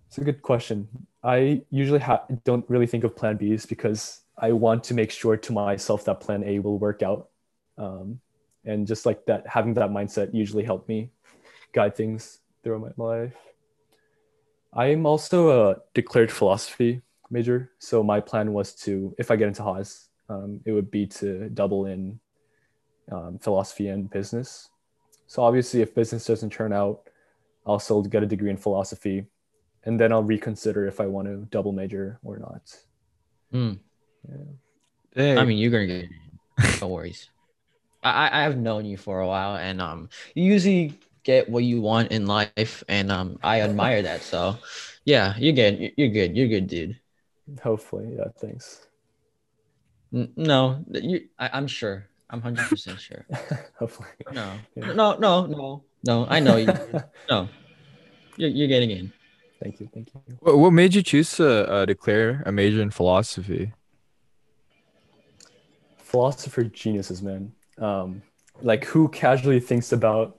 it's 0.08 0.18
a 0.18 0.24
good 0.24 0.42
question. 0.42 0.88
I 1.22 1.62
usually 1.70 2.00
ha- 2.00 2.24
don't 2.44 2.68
really 2.68 2.86
think 2.86 3.04
of 3.04 3.14
plan 3.14 3.38
Bs 3.38 3.68
because 3.68 4.22
I 4.38 4.52
want 4.52 4.82
to 4.84 4.94
make 4.94 5.10
sure 5.10 5.36
to 5.36 5.52
myself 5.52 6.04
that 6.06 6.20
plan 6.20 6.42
A 6.44 6.58
will 6.58 6.78
work 6.78 7.02
out. 7.02 7.28
Um, 7.78 8.20
and 8.64 8.86
just 8.86 9.06
like 9.06 9.24
that 9.26 9.46
having 9.46 9.74
that 9.74 9.90
mindset 9.90 10.34
usually 10.34 10.64
helped 10.64 10.88
me 10.88 11.10
guide 11.72 11.96
things 11.96 12.40
through 12.62 12.78
my 12.78 12.90
life 12.96 13.34
i'm 14.74 15.06
also 15.06 15.70
a 15.70 15.76
declared 15.94 16.30
philosophy 16.30 17.00
major 17.30 17.70
so 17.78 18.02
my 18.02 18.20
plan 18.20 18.52
was 18.52 18.74
to 18.74 19.14
if 19.18 19.30
i 19.30 19.36
get 19.36 19.48
into 19.48 19.62
haas 19.62 20.08
um, 20.28 20.60
it 20.64 20.70
would 20.70 20.90
be 20.90 21.06
to 21.06 21.48
double 21.50 21.86
in 21.86 22.20
um, 23.10 23.38
philosophy 23.38 23.88
and 23.88 24.10
business 24.10 24.68
so 25.30 25.42
obviously 25.44 25.80
if 25.80 25.94
business 25.94 26.24
doesn't 26.26 26.50
turn 26.50 26.72
out 26.72 27.06
i'll 27.66 27.78
still 27.78 28.02
get 28.02 28.22
a 28.22 28.26
degree 28.26 28.50
in 28.50 28.56
philosophy 28.56 29.24
and 29.84 29.94
then 30.00 30.10
i'll 30.12 30.24
reconsider 30.34 30.86
if 30.86 30.98
i 31.00 31.06
want 31.06 31.26
to 31.28 31.36
double 31.54 31.72
major 31.72 32.18
or 32.24 32.38
not 32.38 32.64
Hmm. 33.52 33.74
Dang. 35.14 35.38
I 35.38 35.44
mean, 35.44 35.58
you're 35.58 35.70
gonna 35.72 35.86
get 35.86 36.08
no 36.80 36.88
worries. 36.88 37.30
I 38.02 38.10
I- 38.28 38.38
I 38.38 38.42
have 38.42 38.56
known 38.56 38.84
you 38.84 38.96
for 38.96 39.20
a 39.20 39.26
while, 39.26 39.56
and 39.56 39.80
um, 39.80 40.08
you 40.34 40.44
usually 40.44 40.94
get 41.24 41.48
what 41.48 41.64
you 41.64 41.80
want 41.80 42.12
in 42.12 42.26
life, 42.26 42.84
and 42.88 43.10
um, 43.10 43.38
I 43.42 43.60
admire 43.62 44.02
that. 44.02 44.22
So, 44.22 44.56
yeah, 45.04 45.34
you're 45.36 45.52
good. 45.62 45.92
You're 45.96 46.14
good. 46.14 46.36
You're 46.36 46.48
good, 46.48 46.66
dude. 46.68 46.94
hopefully 47.62 48.14
yeah 48.16 48.30
thanks 48.38 48.86
N- 50.14 50.32
No, 50.36 50.84
you. 50.92 51.26
I, 51.38 51.50
I'm 51.52 51.66
sure. 51.66 52.06
I'm 52.30 52.40
hundred 52.40 52.68
percent 52.68 53.00
sure. 53.00 53.26
hopefully 53.78 54.08
No, 54.32 54.52
Yeah. 54.76 54.92
no, 54.92 55.16
no, 55.18 55.46
no, 55.46 55.82
no. 56.04 56.26
I 56.28 56.40
know 56.40 56.56
you. 56.56 56.68
No, 57.30 57.48
you're 58.36 58.50
you're 58.50 58.68
getting 58.68 58.90
in. 58.90 59.12
thank 59.62 59.80
you 59.80 59.88
thank 59.92 60.08
you 60.14 60.20
what, 60.40 60.58
what 60.58 60.72
made 60.72 60.94
you 60.94 61.02
choose 61.02 61.30
to 61.36 61.46
uh, 61.70 61.84
declare 61.84 62.42
a 62.46 62.52
major 62.52 62.80
in 62.82 62.90
philosophy? 62.90 63.72
philosopher 65.98 66.64
geniuses, 66.64 67.22
man. 67.22 67.52
Um, 67.78 68.22
like 68.62 68.84
who 68.84 69.08
casually 69.08 69.60
thinks 69.60 69.92
about 69.92 70.38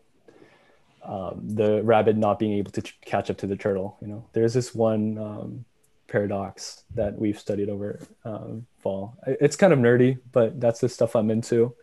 um, 1.03 1.41
the 1.43 1.81
rabbit 1.83 2.17
not 2.17 2.39
being 2.39 2.53
able 2.53 2.71
to 2.71 2.81
ch- 2.81 2.99
catch 3.05 3.29
up 3.29 3.37
to 3.37 3.47
the 3.47 3.55
turtle? 3.55 3.97
You 4.01 4.07
know, 4.07 4.25
there's 4.33 4.53
this 4.53 4.75
one 4.75 5.17
um, 5.17 5.65
paradox 6.07 6.83
that 6.95 7.17
we've 7.17 7.39
studied 7.39 7.69
over 7.69 7.99
um, 8.25 8.65
fall. 8.79 9.15
It's 9.25 9.55
kind 9.55 9.71
of 9.73 9.79
nerdy, 9.79 10.19
but 10.31 10.59
that's 10.59 10.79
the 10.81 10.89
stuff 10.89 11.15
I'm 11.15 11.31
into. 11.31 11.73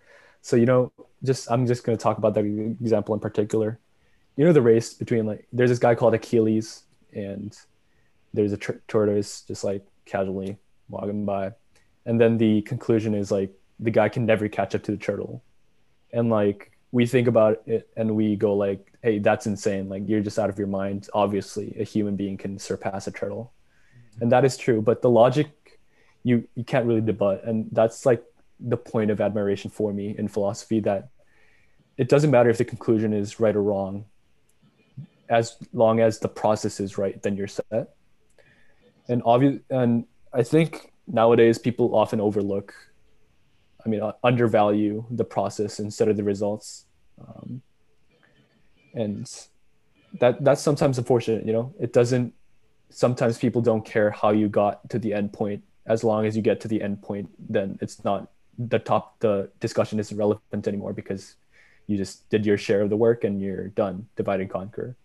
So 0.43 0.57
you 0.57 0.67
know, 0.67 0.93
just 1.25 1.51
I'm 1.51 1.67
just 1.67 1.85
going 1.85 1.97
to 1.97 2.03
talk 2.03 2.19
about 2.19 2.35
that 2.35 2.45
example 2.45 3.15
in 3.15 3.21
particular. 3.21 3.79
You 4.37 4.45
know, 4.45 4.53
the 4.53 4.63
race 4.63 4.95
between 4.95 5.27
like 5.27 5.47
there's 5.53 5.71
this 5.71 5.79
guy 5.79 5.95
called 5.95 6.15
Achilles, 6.15 6.85
and 7.13 7.57
there's 8.33 8.53
a 8.53 8.57
tur- 8.57 8.83
tortoise 8.87 9.43
just 9.43 9.65
like 9.65 9.85
casually 10.05 10.57
walking 10.89 11.25
by, 11.25 11.53
and 12.07 12.21
then 12.21 12.39
the 12.39 12.63
conclusion 12.63 13.15
is 13.15 13.31
like 13.31 13.53
the 13.81 13.91
guy 13.91 14.09
can 14.09 14.27
never 14.27 14.49
catch 14.49 14.75
up 14.75 14.83
to 14.85 14.93
the 14.93 14.97
turtle. 14.97 15.43
And 16.13 16.31
like 16.31 16.73
we 16.91 17.07
think 17.07 17.29
about 17.29 17.63
it 17.67 17.89
and 17.97 18.17
we 18.17 18.35
go 18.37 18.55
like 18.55 18.93
hey 19.03 19.19
that's 19.19 19.47
insane. 19.47 19.89
Like 19.89 20.09
you're 20.09 20.21
just 20.21 20.39
out 20.39 20.51
of 20.51 20.59
your 20.59 20.69
mind. 20.69 21.09
Obviously 21.13 21.77
a 21.79 21.85
human 21.85 22.17
being 22.17 22.37
can 22.37 22.59
surpass 22.59 23.07
a 23.07 23.11
turtle. 23.11 23.53
And 24.21 24.33
that 24.33 24.45
is 24.45 24.57
true 24.57 24.81
but 24.81 25.03
the 25.03 25.11
logic 25.11 25.81
you 26.25 26.49
you 26.55 26.65
can't 26.65 26.87
really 26.87 27.01
debut. 27.01 27.39
And 27.45 27.69
that's 27.73 28.07
like 28.07 28.25
the 28.61 28.77
point 28.77 29.11
of 29.11 29.21
admiration 29.21 29.71
for 29.71 29.93
me 29.93 30.15
in 30.19 30.29
philosophy 30.29 30.81
that 30.81 31.09
it 31.97 32.09
doesn't 32.09 32.31
matter 32.31 32.51
if 32.51 32.59
the 32.59 32.65
conclusion 32.65 33.13
is 33.13 33.41
right 33.41 33.57
or 33.57 33.63
wrong 33.63 34.05
as 35.29 35.57
long 35.73 36.01
as 36.01 36.19
the 36.19 36.29
process 36.29 36.81
is 36.81 36.97
right 36.97 37.23
then 37.23 37.37
you're 37.37 37.49
set. 37.49 37.95
And 39.09 39.23
obvious 39.25 39.61
and 39.71 40.05
i 40.35 40.43
think 40.43 40.93
nowadays 41.07 41.59
people 41.59 41.95
often 41.95 42.21
overlook 42.21 42.75
I 43.85 43.89
mean, 43.89 44.03
uh, 44.03 44.13
undervalue 44.23 45.05
the 45.11 45.25
process 45.25 45.81
instead 45.81 46.09
of 46.09 46.17
the 46.17 46.25
results. 46.25 46.85
Um, 47.21 47.63
and 48.95 49.31
that 50.21 50.43
that's 50.45 50.61
sometimes 50.63 50.99
unfortunate 50.99 51.47
you 51.47 51.53
know? 51.53 51.75
It 51.81 51.93
doesn't 51.93 52.35
sometimes 52.91 53.39
people 53.39 53.63
don't 53.63 53.85
care 53.85 54.11
how 54.11 54.31
you 54.31 54.49
got 54.49 54.89
to 54.91 54.99
the 54.99 55.15
end 55.15 55.33
point. 55.33 55.63
As 55.87 56.05
long 56.05 56.27
as 56.27 56.37
you 56.37 56.43
get 56.43 56.61
to 56.63 56.69
the 56.69 56.83
end 56.83 57.03
point 57.03 57.31
then 57.39 57.79
it's 57.81 58.05
not 58.05 58.31
the 58.59 58.79
top 58.79 59.19
the 59.21 59.51
discussion 59.61 60.01
isn't 60.01 60.17
relevant 60.17 60.67
anymore 60.67 60.93
because 60.93 61.37
you 61.87 61.97
just 61.97 62.29
did 62.29 62.45
your 62.45 62.59
share 62.59 62.83
of 62.83 62.91
the 62.91 62.97
work 62.97 63.25
and 63.25 63.41
you're 63.41 63.69
done 63.69 64.09
divide 64.17 64.41
and 64.41 64.51
conquer. 64.51 64.97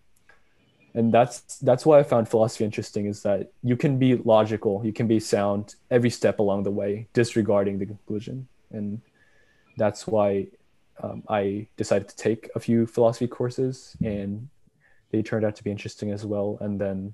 And 0.95 1.11
that's 1.11 1.57
that's 1.59 1.85
why 1.85 1.99
i 1.99 2.03
found 2.03 2.29
philosophy 2.29 2.65
interesting 2.65 3.05
is 3.07 3.23
that 3.23 3.51
you 3.63 3.75
can 3.75 3.97
be 3.97 4.15
logical 4.15 4.85
you 4.85 4.93
can 4.93 5.07
be 5.07 5.19
sound 5.19 5.75
every 5.89 6.11
step 6.11 6.37
along 6.39 6.63
the 6.63 6.71
way 6.71 7.07
disregarding 7.13 7.77
the 7.77 7.85
conclusion. 7.85 8.47
And 8.71 9.01
that's 9.77 10.05
why 10.07 10.47
um, 11.01 11.23
i 11.29 11.67
decided 11.77 12.07
to 12.09 12.15
take 12.15 12.49
a 12.55 12.59
few 12.59 12.85
philosophy 12.85 13.27
courses 13.27 13.95
and 14.03 14.49
they 15.11 15.21
turned 15.21 15.45
out 15.45 15.55
to 15.55 15.63
be 15.63 15.71
interesting 15.71 16.11
as 16.11 16.25
well. 16.25 16.57
And 16.59 16.81
then 16.81 17.13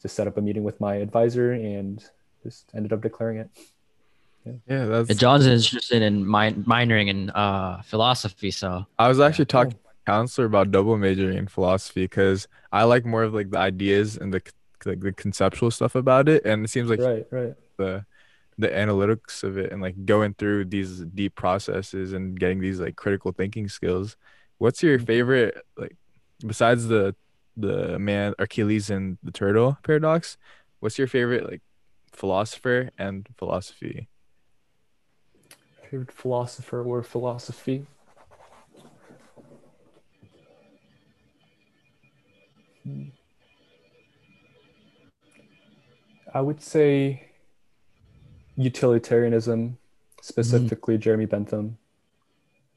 just 0.00 0.16
set 0.16 0.26
up 0.26 0.36
a 0.36 0.40
meeting 0.40 0.64
with 0.64 0.80
my 0.80 0.96
advisor 0.96 1.52
and 1.52 2.02
just 2.42 2.70
ended 2.74 2.92
up 2.92 3.00
declaring 3.00 3.38
it 3.38 3.48
yeah, 4.44 4.52
yeah 4.68 4.84
that's 4.84 5.14
john's 5.18 5.46
interested 5.46 6.02
in 6.02 6.28
min- 6.28 6.64
minoring 6.64 7.08
in 7.08 7.30
uh, 7.30 7.80
philosophy 7.82 8.50
so 8.50 8.86
i 8.98 9.08
was 9.08 9.20
actually 9.20 9.44
yeah, 9.44 9.46
talking 9.46 9.72
cool 9.72 9.80
counselor 10.06 10.46
about 10.46 10.70
double 10.70 10.96
majoring 10.96 11.38
in 11.38 11.46
philosophy 11.46 12.04
because 12.04 12.46
I 12.72 12.84
like 12.84 13.04
more 13.04 13.22
of 13.22 13.34
like 13.34 13.50
the 13.50 13.58
ideas 13.58 14.16
and 14.16 14.32
the 14.32 14.42
like 14.84 15.00
the 15.00 15.12
conceptual 15.12 15.70
stuff 15.70 15.94
about 15.94 16.28
it, 16.28 16.44
and 16.44 16.64
it 16.64 16.68
seems 16.68 16.90
like 16.90 17.00
right, 17.00 17.26
right. 17.30 17.54
the 17.76 18.04
the 18.58 18.68
analytics 18.68 19.42
of 19.42 19.58
it 19.58 19.72
and 19.72 19.82
like 19.82 20.04
going 20.04 20.34
through 20.34 20.64
these 20.66 21.00
deep 21.00 21.34
processes 21.34 22.12
and 22.12 22.38
getting 22.38 22.60
these 22.60 22.78
like 22.78 22.96
critical 22.96 23.32
thinking 23.32 23.68
skills. 23.68 24.16
What's 24.58 24.82
your 24.82 24.98
mm-hmm. 24.98 25.06
favorite 25.06 25.62
like 25.76 25.96
besides 26.46 26.86
the 26.88 27.14
the 27.56 27.98
man 27.98 28.34
Achilles 28.38 28.90
and 28.90 29.18
the 29.22 29.32
turtle 29.32 29.78
paradox? 29.82 30.36
What's 30.80 30.98
your 30.98 31.08
favorite 31.08 31.50
like 31.50 31.62
philosopher 32.12 32.90
and 32.98 33.26
philosophy? 33.38 34.08
Favorite 35.94 36.10
philosopher 36.10 36.82
or 36.82 37.04
philosophy? 37.04 37.86
I 46.34 46.40
would 46.40 46.60
say 46.60 47.28
utilitarianism, 48.56 49.78
specifically 50.20 50.98
mm. 50.98 51.00
Jeremy 51.00 51.26
Bentham. 51.26 51.78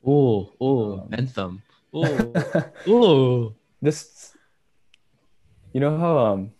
Oh, 0.06 0.54
oh, 0.62 1.00
um, 1.00 1.08
Bentham. 1.08 1.64
Oh, 1.92 2.34
oh. 2.88 3.56
This, 3.82 4.38
you 5.74 5.80
know 5.80 5.98
how 5.98 6.20
um. 6.20 6.52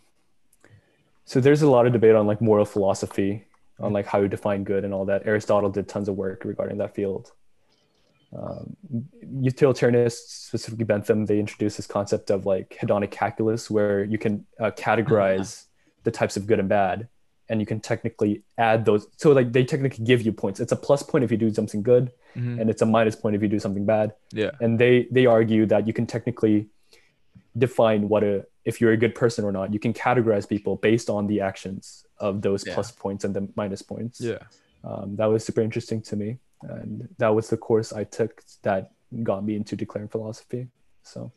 So 1.26 1.40
there's 1.40 1.62
a 1.62 1.70
lot 1.70 1.86
of 1.86 1.94
debate 1.94 2.16
on 2.16 2.26
like 2.26 2.42
moral 2.42 2.66
philosophy, 2.66 3.46
on 3.80 3.94
like 3.94 4.06
how 4.06 4.22
you 4.22 4.28
define 4.28 4.64
good 4.64 4.84
and 4.84 4.94
all 4.94 5.06
that. 5.06 5.24
Aristotle 5.26 5.70
did 5.70 5.88
tons 5.88 6.10
of 6.10 6.16
work 6.16 6.44
regarding 6.46 6.78
that 6.80 6.96
field 6.96 7.32
um, 8.36 8.76
utilitarianists, 9.26 10.28
specifically 10.28 10.86
Bentham, 10.86 11.26
they 11.26 11.40
introduced 11.40 11.78
this 11.78 11.88
concept 11.88 12.30
of 12.30 12.46
like 12.46 12.78
hedonic 12.82 13.12
calculus, 13.12 13.70
where 13.70 14.04
you 14.04 14.18
can 14.18 14.46
uh, 14.60 14.72
categorize 14.72 15.66
the 16.04 16.12
types 16.12 16.38
of 16.38 16.46
good 16.46 16.60
and 16.60 16.68
bad, 16.68 17.08
and 17.50 17.60
you 17.60 17.66
can 17.66 17.80
technically 17.80 18.44
add 18.58 18.86
those. 18.86 19.08
So 19.18 19.32
like 19.32 19.54
they 19.54 19.64
technically 19.64 20.04
give 20.04 20.22
you 20.22 20.34
points. 20.34 20.60
It's 20.60 20.72
a 20.72 20.76
plus 20.76 21.04
point 21.04 21.24
if 21.24 21.32
you 21.32 21.38
do 21.38 21.54
something 21.54 21.82
good, 21.82 22.12
mm-hmm. 22.36 22.60
and 22.60 22.70
it's 22.70 22.82
a 22.82 22.86
minus 22.86 23.16
point 23.16 23.36
if 23.36 23.42
you 23.42 23.48
do 23.48 23.60
something 23.60 23.86
bad. 23.86 24.14
Yeah. 24.32 24.52
And 24.60 24.78
they 24.78 25.08
they 25.10 25.26
argue 25.26 25.66
that 25.68 25.88
you 25.88 25.94
can 25.94 26.06
technically 26.06 26.68
define 27.58 28.10
what 28.10 28.24
a 28.24 28.46
if 28.66 28.82
you're 28.82 28.92
a 28.92 28.98
good 28.98 29.16
person 29.16 29.46
or 29.46 29.52
not. 29.52 29.74
You 29.74 29.80
can 29.80 29.94
categorize 29.94 30.48
people 30.48 30.76
based 30.76 31.10
on 31.10 31.28
the 31.28 31.40
actions 31.42 32.07
of 32.20 32.42
those 32.42 32.66
yeah. 32.66 32.74
plus 32.74 32.92
points 32.92 33.24
and 33.24 33.36
the 33.36 33.48
minus 33.56 33.82
points. 33.82 34.20
Yeah. 34.20 34.40
Um, 34.84 35.16
that 35.16 35.26
was 35.26 35.44
super 35.44 35.62
interesting 35.62 36.02
to 36.04 36.16
me 36.16 36.38
and 36.64 37.08
that 37.18 37.30
was 37.30 37.50
the 37.50 37.58
course 37.58 37.94
I 37.94 38.04
took 38.04 38.44
that 38.64 38.92
got 39.24 39.44
me 39.44 39.56
into 39.56 39.76
declaring 39.76 40.10
philosophy. 40.10 40.68
So, 41.04 41.32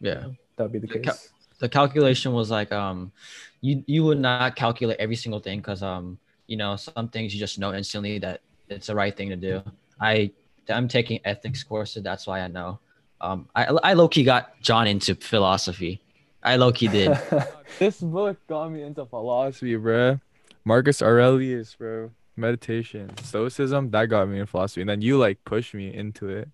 yeah, 0.00 0.26
that 0.56 0.64
would 0.64 0.72
be 0.72 0.78
the, 0.78 0.86
the 0.86 0.98
case. 0.98 1.04
Cal- 1.04 1.18
the 1.58 1.68
calculation 1.68 2.32
was 2.32 2.50
like 2.50 2.72
um, 2.72 3.12
you 3.60 3.82
you 3.86 4.04
would 4.04 4.20
not 4.20 4.56
calculate 4.56 4.98
every 4.98 5.16
single 5.16 5.40
thing 5.40 5.60
because 5.60 5.82
um, 5.82 6.18
you 6.46 6.56
know, 6.56 6.76
some 6.76 7.08
things 7.08 7.32
you 7.32 7.40
just 7.40 7.58
know 7.58 7.72
instantly 7.72 8.18
that 8.18 8.40
it's 8.68 8.88
the 8.88 8.94
right 8.94 9.16
thing 9.16 9.30
to 9.30 9.36
do. 9.36 9.62
I 10.00 10.32
I'm 10.68 10.88
taking 10.88 11.20
ethics 11.24 11.62
courses, 11.62 12.02
that's 12.02 12.26
why 12.26 12.40
I 12.40 12.48
know. 12.48 12.80
Um, 13.20 13.48
I 13.54 13.66
I 13.66 13.92
low 13.94 14.08
key 14.08 14.24
got 14.24 14.60
John 14.60 14.86
into 14.86 15.14
philosophy. 15.14 16.02
I 16.46 16.56
low 16.56 16.72
key 16.72 16.88
did. 16.88 17.18
this 17.78 18.00
book 18.00 18.38
got 18.46 18.70
me 18.70 18.82
into 18.82 19.04
philosophy, 19.04 19.76
bro. 19.76 20.20
Marcus 20.64 21.02
Aurelius, 21.02 21.74
bro 21.74 22.10
meditation, 22.36 23.10
stoicism, 23.22 23.90
that 23.90 24.06
got 24.06 24.28
me 24.28 24.38
in 24.38 24.46
philosophy. 24.46 24.82
And 24.82 24.90
then 24.90 25.00
you 25.00 25.18
like 25.18 25.44
pushed 25.44 25.74
me 25.74 25.92
into 25.92 26.28
it. 26.28 26.48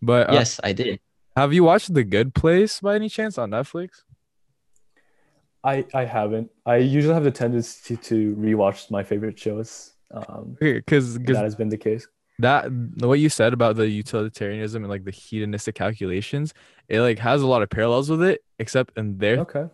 But 0.00 0.30
uh, 0.30 0.34
yes, 0.34 0.60
I 0.62 0.72
did. 0.72 1.00
Have 1.36 1.52
you 1.52 1.64
watched 1.64 1.92
The 1.94 2.04
Good 2.04 2.34
Place 2.34 2.80
by 2.80 2.94
any 2.94 3.08
chance 3.08 3.38
on 3.38 3.50
Netflix? 3.50 4.02
I 5.64 5.84
I 5.92 6.04
haven't. 6.04 6.50
I 6.64 6.76
usually 6.76 7.14
have 7.14 7.24
the 7.24 7.30
tendency 7.30 7.96
to 7.96 8.36
rewatch 8.36 8.90
my 8.90 9.02
favorite 9.02 9.38
shows. 9.38 9.92
Um, 10.10 10.56
because 10.58 11.18
that 11.18 11.36
has 11.36 11.54
been 11.54 11.68
the 11.68 11.76
case. 11.76 12.06
That 12.40 12.70
what 12.70 13.18
you 13.18 13.28
said 13.28 13.52
about 13.52 13.76
the 13.76 13.88
utilitarianism 13.88 14.84
and 14.84 14.90
like 14.90 15.04
the 15.04 15.10
hedonistic 15.10 15.74
calculations, 15.74 16.54
it 16.88 17.00
like 17.00 17.18
has 17.18 17.42
a 17.42 17.46
lot 17.46 17.62
of 17.62 17.70
parallels 17.70 18.08
with 18.08 18.22
it, 18.22 18.42
except 18.58 18.96
in 18.96 19.18
there, 19.18 19.40
okay, 19.40 19.66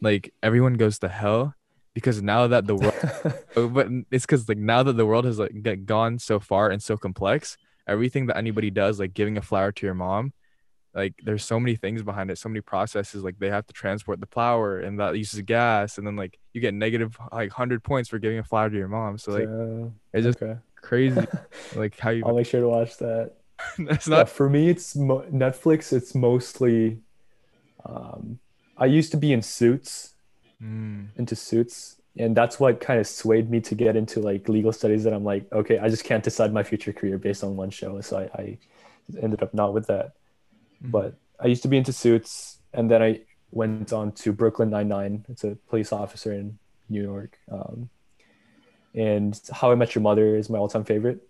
like 0.00 0.32
everyone 0.42 0.74
goes 0.74 0.98
to 1.00 1.08
hell 1.08 1.54
because 1.94 2.20
now 2.20 2.46
that 2.46 2.66
the 2.66 2.76
world 2.76 2.94
oh, 3.56 3.68
but 3.68 3.88
it's 4.10 4.26
because 4.26 4.48
like 4.48 4.58
now 4.58 4.82
that 4.82 4.96
the 4.96 5.06
world 5.06 5.24
has 5.24 5.38
like 5.38 5.86
gone 5.86 6.18
so 6.18 6.38
far 6.38 6.70
and 6.70 6.82
so 6.82 6.96
complex 6.96 7.56
everything 7.86 8.26
that 8.26 8.36
anybody 8.36 8.70
does 8.70 8.98
like 9.00 9.14
giving 9.14 9.38
a 9.38 9.42
flower 9.42 9.72
to 9.72 9.86
your 9.86 9.94
mom 9.94 10.32
like 10.94 11.14
there's 11.24 11.44
so 11.44 11.58
many 11.58 11.76
things 11.76 12.02
behind 12.02 12.30
it 12.30 12.38
so 12.38 12.48
many 12.48 12.60
processes 12.60 13.22
like 13.22 13.38
they 13.38 13.50
have 13.50 13.66
to 13.66 13.72
transport 13.72 14.20
the 14.20 14.26
flower 14.26 14.80
and 14.80 15.00
that 15.00 15.16
uses 15.16 15.40
gas 15.42 15.98
and 15.98 16.06
then 16.06 16.16
like 16.16 16.38
you 16.52 16.60
get 16.60 16.74
negative 16.74 17.16
like 17.32 17.50
100 17.50 17.82
points 17.82 18.08
for 18.08 18.18
giving 18.18 18.38
a 18.38 18.44
flower 18.44 18.68
to 18.68 18.76
your 18.76 18.88
mom 18.88 19.16
so 19.16 19.32
like 19.32 19.48
uh, 19.48 19.88
it's 20.12 20.24
just 20.24 20.42
okay. 20.42 20.58
Crazy 20.84 21.26
like 21.76 21.98
how 21.98 22.10
you 22.10 22.22
i'll 22.26 22.36
make 22.36 22.46
sure 22.46 22.60
to 22.60 22.68
watch 22.68 22.98
that 22.98 23.32
that's 23.78 24.06
not 24.06 24.18
yeah, 24.18 24.24
for 24.24 24.50
me 24.50 24.68
it's 24.68 24.94
mo- 24.94 25.24
netflix 25.32 25.92
it's 25.92 26.14
mostly 26.14 26.98
um 27.86 28.38
i 28.76 28.84
used 28.84 29.10
to 29.10 29.16
be 29.16 29.32
in 29.32 29.40
suits 29.40 30.14
mm. 30.62 31.06
into 31.16 31.34
suits 31.34 31.96
and 32.16 32.36
that's 32.36 32.60
what 32.60 32.80
kind 32.80 33.00
of 33.00 33.06
swayed 33.06 33.50
me 33.50 33.60
to 33.60 33.74
get 33.74 33.96
into 33.96 34.20
like 34.20 34.48
legal 34.48 34.72
studies 34.72 35.04
that 35.04 35.14
i'm 35.14 35.24
like 35.24 35.50
okay 35.52 35.78
i 35.78 35.88
just 35.88 36.04
can't 36.04 36.22
decide 36.22 36.52
my 36.52 36.62
future 36.62 36.92
career 36.92 37.16
based 37.18 37.42
on 37.42 37.56
one 37.56 37.70
show 37.70 38.00
so 38.02 38.18
i, 38.18 38.40
I 38.40 38.58
ended 39.22 39.42
up 39.42 39.54
not 39.54 39.72
with 39.72 39.86
that 39.86 40.12
mm. 40.84 40.90
but 40.90 41.14
i 41.40 41.46
used 41.46 41.62
to 41.62 41.68
be 41.68 41.78
into 41.78 41.92
suits 41.92 42.58
and 42.74 42.90
then 42.90 43.02
i 43.02 43.20
went 43.52 43.92
on 43.92 44.12
to 44.12 44.32
brooklyn 44.32 44.68
99 44.68 45.24
it's 45.30 45.44
a 45.44 45.56
police 45.70 45.92
officer 45.92 46.32
in 46.32 46.58
new 46.90 47.02
york 47.02 47.38
um, 47.50 47.88
and 48.94 49.40
how 49.52 49.70
i 49.70 49.74
met 49.74 49.94
your 49.94 50.02
mother 50.02 50.36
is 50.36 50.48
my 50.48 50.58
all-time 50.58 50.84
favorite. 50.84 51.20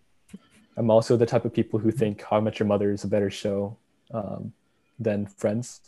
I'm 0.77 0.91
also 0.91 1.17
the 1.17 1.27
type 1.27 1.45
of 1.45 1.55
people 1.55 1.79
who 1.79 1.91
think 1.91 2.23
how 2.23 2.37
i 2.37 2.41
met 2.41 2.59
your 2.59 2.67
mother 2.67 2.93
is 2.93 3.05
a 3.05 3.09
better 3.09 3.31
show 3.31 3.77
um, 4.13 4.53
than 4.99 5.27
friends. 5.27 5.81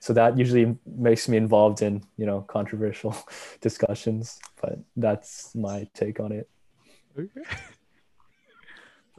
So 0.00 0.12
that 0.14 0.36
usually 0.36 0.76
makes 0.84 1.28
me 1.28 1.36
involved 1.36 1.80
in 1.82 2.02
you 2.16 2.26
know 2.26 2.42
controversial 2.42 3.16
discussions 3.60 4.40
but 4.60 4.78
that's 4.96 5.54
my 5.54 5.88
take 5.94 6.18
on 6.18 6.32
it. 6.32 6.48
Okay. 7.18 7.42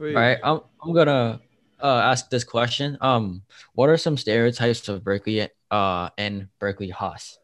All 0.00 0.12
right 0.12 0.38
i'm, 0.42 0.60
I'm 0.82 0.92
gonna 0.92 1.40
uh, 1.80 2.00
ask 2.12 2.28
this 2.28 2.44
question. 2.44 2.98
Um 3.00 3.42
what 3.74 3.88
are 3.88 3.96
some 3.96 4.16
stereotypes 4.16 4.88
of 4.88 5.04
berkeley 5.04 5.48
uh 5.70 6.10
and 6.18 6.48
berkeley 6.58 6.90
haas? 6.90 7.38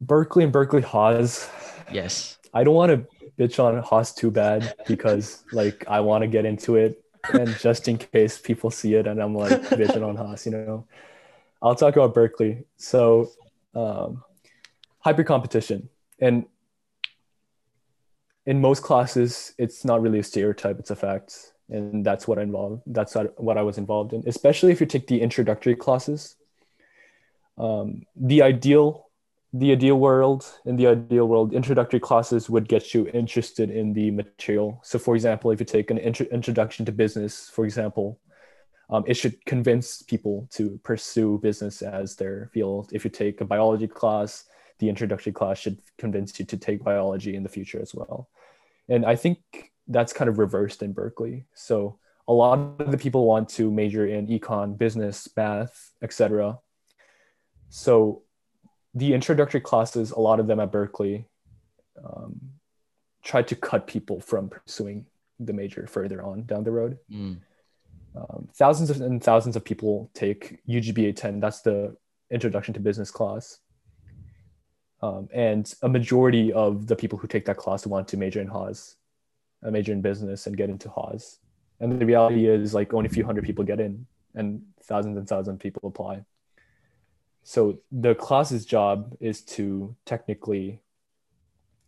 Berkeley 0.00 0.44
and 0.44 0.52
berkeley 0.52 0.82
haas. 0.82 1.50
Yes. 1.90 2.38
I 2.54 2.64
don't 2.64 2.74
want 2.74 2.92
to 2.92 3.17
bitch 3.38 3.62
on 3.62 3.82
haas 3.82 4.14
too 4.14 4.30
bad 4.30 4.74
because 4.86 5.44
like 5.52 5.84
i 5.88 6.00
want 6.00 6.22
to 6.22 6.28
get 6.28 6.44
into 6.44 6.76
it 6.76 7.02
and 7.32 7.48
just 7.58 7.88
in 7.88 7.96
case 7.96 8.38
people 8.38 8.70
see 8.70 8.94
it 8.94 9.06
and 9.06 9.22
i'm 9.22 9.34
like 9.34 9.50
bitching 9.70 10.06
on 10.06 10.16
haas 10.16 10.44
you 10.46 10.52
know 10.52 10.86
I'll 11.60 11.74
talk 11.74 11.96
about 11.96 12.14
Berkeley. 12.14 12.64
So, 12.76 13.30
um, 13.74 14.22
hyper 15.00 15.24
competition, 15.24 15.88
and 16.20 16.46
in 18.46 18.60
most 18.60 18.82
classes, 18.82 19.54
it's 19.58 19.84
not 19.84 20.00
really 20.00 20.20
a 20.20 20.24
stereotype; 20.24 20.78
it's 20.78 20.90
a 20.90 20.96
fact, 20.96 21.52
and 21.68 22.04
that's 22.04 22.28
what 22.28 22.38
I 22.38 22.42
involved. 22.42 22.82
That's 22.86 23.14
what 23.36 23.58
I 23.58 23.62
was 23.62 23.78
involved 23.78 24.12
in. 24.12 24.22
Especially 24.26 24.72
if 24.72 24.80
you 24.80 24.86
take 24.86 25.06
the 25.06 25.20
introductory 25.20 25.74
classes. 25.74 26.36
Um, 27.56 28.02
the 28.14 28.42
ideal, 28.42 29.07
the 29.52 29.72
ideal 29.72 29.98
world, 29.98 30.44
in 30.66 30.76
the 30.76 30.86
ideal 30.88 31.26
world, 31.26 31.54
introductory 31.54 32.00
classes 32.00 32.50
would 32.50 32.68
get 32.68 32.92
you 32.92 33.08
interested 33.14 33.70
in 33.70 33.94
the 33.94 34.10
material. 34.10 34.80
So, 34.82 34.98
for 34.98 35.14
example, 35.14 35.50
if 35.50 35.60
you 35.60 35.66
take 35.66 35.90
an 35.90 35.98
intro- 35.98 36.26
introduction 36.26 36.84
to 36.84 36.92
business, 36.92 37.48
for 37.48 37.64
example, 37.64 38.20
um, 38.90 39.04
it 39.06 39.14
should 39.14 39.44
convince 39.46 40.02
people 40.02 40.48
to 40.52 40.78
pursue 40.82 41.38
business 41.38 41.82
as 41.82 42.16
their 42.16 42.50
field. 42.52 42.90
If 42.92 43.04
you 43.04 43.10
take 43.10 43.40
a 43.40 43.44
biology 43.44 43.86
class, 43.86 44.44
the 44.78 44.88
introductory 44.88 45.32
class 45.32 45.58
should 45.58 45.78
convince 45.98 46.38
you 46.38 46.44
to 46.46 46.56
take 46.56 46.84
biology 46.84 47.34
in 47.34 47.42
the 47.42 47.48
future 47.48 47.80
as 47.80 47.94
well. 47.94 48.28
And 48.88 49.04
I 49.04 49.16
think 49.16 49.72
that's 49.88 50.12
kind 50.12 50.28
of 50.28 50.38
reversed 50.38 50.82
in 50.82 50.92
Berkeley. 50.92 51.46
So 51.54 51.98
a 52.26 52.32
lot 52.32 52.58
of 52.78 52.90
the 52.90 52.98
people 52.98 53.26
want 53.26 53.48
to 53.50 53.70
major 53.70 54.06
in 54.06 54.26
econ, 54.26 54.76
business, 54.76 55.28
math, 55.36 55.92
etc. 56.02 56.58
So 57.70 58.22
the 58.94 59.14
introductory 59.14 59.60
classes, 59.60 60.10
a 60.10 60.20
lot 60.20 60.40
of 60.40 60.46
them 60.46 60.60
at 60.60 60.72
Berkeley, 60.72 61.26
um, 62.04 62.40
try 63.22 63.42
to 63.42 63.54
cut 63.54 63.86
people 63.86 64.20
from 64.20 64.48
pursuing 64.48 65.06
the 65.38 65.52
major 65.52 65.86
further 65.86 66.22
on 66.22 66.44
down 66.44 66.64
the 66.64 66.70
road. 66.70 66.98
Mm. 67.10 67.38
Um, 68.16 68.48
thousands 68.54 68.90
and 68.90 69.22
thousands 69.22 69.56
of 69.56 69.64
people 69.64 70.10
take 70.14 70.64
UGBA 70.66 71.14
10. 71.14 71.40
That's 71.40 71.60
the 71.60 71.96
introduction 72.30 72.74
to 72.74 72.80
business 72.80 73.10
class. 73.10 73.58
Um, 75.00 75.28
and 75.32 75.72
a 75.82 75.88
majority 75.88 76.52
of 76.52 76.88
the 76.88 76.96
people 76.96 77.18
who 77.18 77.28
take 77.28 77.44
that 77.44 77.56
class 77.56 77.86
want 77.86 78.08
to 78.08 78.16
major 78.16 78.40
in 78.40 78.48
Haas, 78.48 78.96
a 79.62 79.70
major 79.70 79.92
in 79.92 80.00
business 80.00 80.46
and 80.46 80.56
get 80.56 80.70
into 80.70 80.88
Haas. 80.88 81.38
And 81.80 82.00
the 82.00 82.06
reality 82.06 82.48
is 82.48 82.74
like 82.74 82.92
only 82.92 83.06
a 83.06 83.12
few 83.12 83.24
hundred 83.24 83.44
people 83.44 83.64
get 83.64 83.78
in 83.78 84.06
and 84.34 84.62
thousands 84.82 85.16
and 85.16 85.28
thousands 85.28 85.54
of 85.54 85.60
people 85.60 85.88
apply. 85.88 86.24
So 87.44 87.78
the 87.90 88.14
class's 88.14 88.66
job 88.66 89.16
is 89.20 89.40
to 89.56 89.96
technically, 90.04 90.80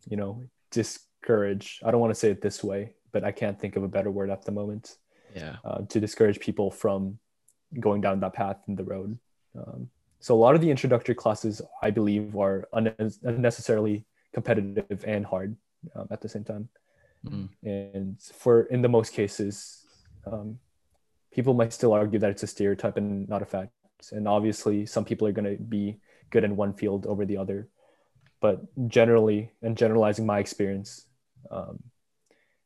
you 0.09 0.17
know, 0.17 0.45
discourage, 0.71 1.81
I 1.85 1.91
don't 1.91 2.01
want 2.01 2.13
to 2.13 2.19
say 2.19 2.31
it 2.31 2.41
this 2.41 2.65
way, 2.65 2.95
but 3.13 3.25
I 3.25 3.33
can't 3.33 3.61
think 3.61 3.77
of 3.77 3.83
a 3.83 3.89
better 3.89 4.11
word 4.11 4.31
at 4.31 4.45
the 4.45 4.53
moment. 4.53 4.97
Yeah. 5.35 5.57
Uh, 5.65 5.83
to 5.89 6.01
discourage 6.01 6.41
people 6.41 6.71
from 6.71 7.19
going 7.79 8.01
down 8.01 8.19
that 8.21 8.33
path 8.33 8.57
in 8.67 8.75
the 8.75 8.83
road. 8.83 9.19
Um, 9.57 9.89
so 10.19 10.35
a 10.35 10.37
lot 10.37 10.55
of 10.55 10.61
the 10.61 10.71
introductory 10.71 11.15
classes, 11.15 11.63
I 11.83 11.91
believe, 11.91 12.37
are 12.37 12.69
unnecessarily 12.73 14.05
competitive 14.33 15.05
and 15.07 15.25
hard 15.25 15.57
um, 15.95 16.09
at 16.11 16.21
the 16.21 16.29
same 16.29 16.45
time. 16.45 16.69
Mm. 17.25 17.49
And 17.63 18.21
for 18.21 18.63
in 18.65 18.83
the 18.83 18.89
most 18.89 19.13
cases, 19.13 19.85
um, 20.27 20.59
people 21.33 21.55
might 21.55 21.73
still 21.73 21.93
argue 21.93 22.19
that 22.19 22.31
it's 22.31 22.43
a 22.43 22.47
stereotype 22.47 22.97
and 22.97 23.29
not 23.29 23.43
a 23.43 23.47
fact. 23.47 23.73
And 24.13 24.27
obviously, 24.27 24.87
some 24.87 25.05
people 25.05 25.27
are 25.29 25.33
going 25.33 25.57
to 25.57 25.63
be 25.63 25.99
good 26.31 26.45
in 26.45 26.57
one 26.57 26.75
field 26.75 27.07
over 27.07 27.25
the 27.25 27.37
other. 27.37 27.69
But 28.41 28.63
generally, 28.89 29.51
and 29.63 29.77
generalizing 29.77 30.27
my 30.27 30.39
experience, 30.39 31.07
um, 31.51 31.79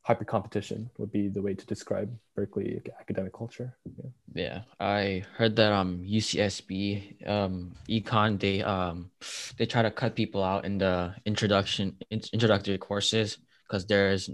hyper 0.05 0.23
competition 0.23 0.89
would 0.99 1.11
be 1.11 1.27
the 1.29 1.41
way 1.41 1.55
to 1.55 1.65
describe 1.65 2.13
Berkeley 2.35 2.79
academic 2.99 3.33
culture. 3.33 3.75
Yeah. 3.85 4.09
Yeah, 4.35 4.59
I 4.79 5.23
heard 5.35 5.55
that 5.55 5.73
um 5.73 6.03
UCSB 6.05 7.27
um 7.27 7.73
econ 7.89 8.39
they 8.39 8.61
um 8.61 9.09
they 9.57 9.65
try 9.65 9.81
to 9.81 9.89
cut 9.89 10.15
people 10.15 10.43
out 10.43 10.63
in 10.63 10.77
the 10.77 11.15
introduction 11.25 11.97
in, 12.11 12.21
introductory 12.33 12.77
courses 12.77 13.39
because 13.65 13.87
there's 13.87 14.29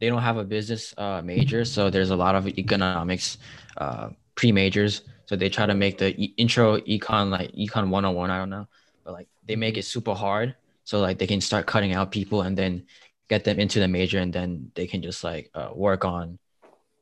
they 0.00 0.08
don't 0.08 0.22
have 0.22 0.38
a 0.38 0.44
business 0.44 0.92
uh 0.98 1.22
major 1.22 1.64
so 1.64 1.88
there's 1.88 2.10
a 2.10 2.16
lot 2.16 2.34
of 2.34 2.48
economics 2.58 3.38
uh 3.76 4.08
pre 4.34 4.52
majors 4.52 5.02
so 5.26 5.36
they 5.36 5.48
try 5.48 5.66
to 5.66 5.74
make 5.74 5.98
the 5.98 6.18
e- 6.20 6.34
intro 6.36 6.78
econ 6.80 7.30
like 7.30 7.52
econ 7.52 7.88
101 7.90 8.30
I 8.30 8.38
don't 8.38 8.50
know 8.50 8.66
but 9.04 9.12
like 9.12 9.28
they 9.46 9.56
make 9.56 9.76
it 9.76 9.84
super 9.84 10.14
hard 10.14 10.54
so 10.84 11.00
like 11.00 11.18
they 11.18 11.26
can 11.26 11.40
start 11.40 11.66
cutting 11.66 11.94
out 11.94 12.10
people 12.10 12.42
and 12.42 12.56
then 12.56 12.86
get 13.28 13.44
them 13.44 13.58
into 13.58 13.78
the 13.78 13.88
major 13.88 14.18
and 14.18 14.32
then 14.32 14.70
they 14.74 14.86
can 14.86 15.02
just 15.02 15.24
like 15.24 15.50
uh, 15.54 15.70
work 15.74 16.04
on 16.04 16.38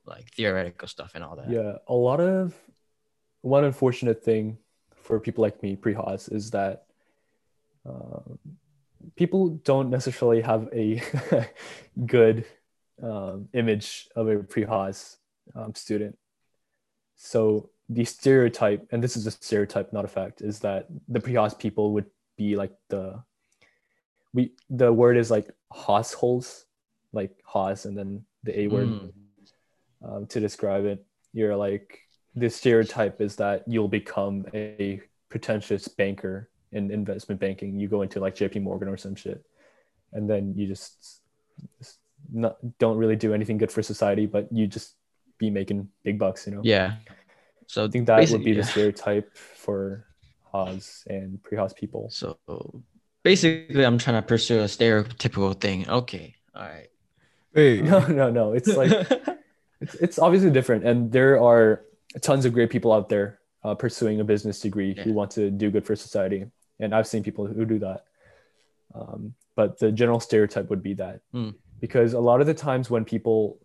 like 0.06 0.30
theoretical 0.34 0.88
stuff 0.88 1.12
and 1.14 1.24
all 1.24 1.36
that. 1.36 1.50
Yeah, 1.50 1.76
a 1.88 1.94
lot 1.94 2.20
of 2.20 2.54
one 3.42 3.64
unfortunate 3.64 4.22
thing 4.22 4.58
for 4.94 5.18
people 5.18 5.42
like 5.42 5.62
me 5.62 5.76
pre-Haas 5.76 6.28
is 6.28 6.50
that 6.50 6.84
um, 7.86 8.38
people 9.16 9.48
don't 9.64 9.90
necessarily 9.90 10.40
have 10.42 10.68
a 10.72 11.02
good 12.06 12.44
um, 13.02 13.48
image 13.54 14.08
of 14.14 14.28
a 14.28 14.38
pre-Haas 14.38 15.18
um, 15.54 15.74
student. 15.74 16.16
So 17.22 17.68
the 17.90 18.06
stereotype, 18.06 18.88
and 18.92 19.04
this 19.04 19.14
is 19.14 19.26
a 19.26 19.30
stereotype, 19.30 19.92
not 19.92 20.06
a 20.06 20.09
fact, 20.09 20.40
is 20.40 20.59
that 20.61 20.87
the 21.06 21.20
pre-Haas 21.20 21.52
people 21.52 21.92
would 21.92 22.06
be 22.38 22.56
like 22.56 22.72
the 22.88 23.22
we 24.33 24.52
the 24.70 24.90
word 24.90 25.18
is 25.18 25.30
like 25.30 25.50
Haas 25.70 26.14
holes, 26.14 26.64
like 27.12 27.33
Haas 27.44 27.85
and 27.85 27.96
then 27.96 28.24
the 28.42 28.59
A 28.61 28.68
word 28.68 28.88
Mm. 28.88 29.12
um, 30.02 30.26
to 30.28 30.40
describe 30.40 30.87
it. 30.87 31.04
You're 31.35 31.56
like 31.56 31.98
the 32.35 32.48
stereotype 32.48 33.20
is 33.20 33.37
that 33.37 33.64
you'll 33.66 33.88
become 33.88 34.46
a 34.54 35.02
pretentious 35.28 35.88
banker 35.88 36.48
in 36.72 36.90
investment 36.90 37.38
banking. 37.38 37.78
You 37.78 37.88
go 37.88 38.00
into 38.00 38.18
like 38.18 38.35
JP 38.35 38.62
Morgan 38.62 38.88
or 38.88 38.96
some 38.96 39.14
shit, 39.14 39.44
and 40.14 40.30
then 40.30 40.54
you 40.56 40.66
just, 40.66 41.20
just 41.78 41.98
not, 42.33 42.56
don't 42.78 42.96
really 42.96 43.16
do 43.16 43.35
anything 43.35 43.59
good 43.59 43.72
for 43.72 43.83
society, 43.83 44.24
but 44.24 44.48
you 44.50 44.66
just 44.66 44.94
be 45.40 45.50
making 45.50 45.88
big 46.05 46.18
bucks, 46.18 46.46
you 46.46 46.53
know? 46.55 46.61
Yeah. 46.62 46.96
So 47.66 47.87
I 47.87 47.88
think 47.88 48.07
that 48.07 48.18
would 48.31 48.44
be 48.44 48.53
basically- 48.53 48.55
the 48.55 48.62
stereotype 48.64 49.37
for 49.37 50.07
Haas 50.53 51.05
and 51.09 51.42
pre-Haas 51.42 51.72
people. 51.72 52.11
So 52.11 52.38
basically, 53.24 53.85
I'm 53.85 53.98
trying 53.98 54.20
to 54.22 54.26
pursue 54.26 54.61
a 54.61 54.64
stereotypical 54.64 55.59
thing. 55.59 55.88
Okay. 55.88 56.35
All 56.55 56.62
right. 56.62 56.88
Wait, 57.55 57.83
No, 57.92 58.07
no, 58.07 58.31
no. 58.31 58.53
It's 58.53 58.68
like 58.68 58.90
it's, 59.81 59.94
it's 59.94 60.18
obviously 60.18 60.50
different 60.50 60.85
and 60.85 61.11
there 61.11 61.40
are 61.40 61.83
tons 62.20 62.44
of 62.44 62.53
great 62.53 62.70
people 62.70 62.92
out 62.92 63.09
there 63.09 63.38
uh, 63.64 63.74
pursuing 63.74 64.20
a 64.20 64.24
business 64.24 64.61
degree 64.61 64.94
who 65.03 65.12
want 65.12 65.31
to 65.33 65.50
do 65.50 65.70
good 65.70 65.87
for 65.87 65.94
society 65.96 66.44
and 66.81 66.94
i've 66.94 67.07
seen 67.07 67.22
people 67.22 67.46
who 67.46 67.64
do 67.64 67.79
that 67.79 68.05
um, 68.94 69.33
but 69.55 69.79
the 69.79 69.92
general 69.92 70.18
stereotype 70.20 70.68
would 70.70 70.83
be 70.83 70.94
that 70.94 71.20
Hmm. 71.33 71.50
Because 71.80 72.12
a 72.12 72.20
lot 72.20 72.40
of 72.40 72.46
the 72.46 72.54
times 72.54 72.90
when 72.90 73.04
people 73.04 73.58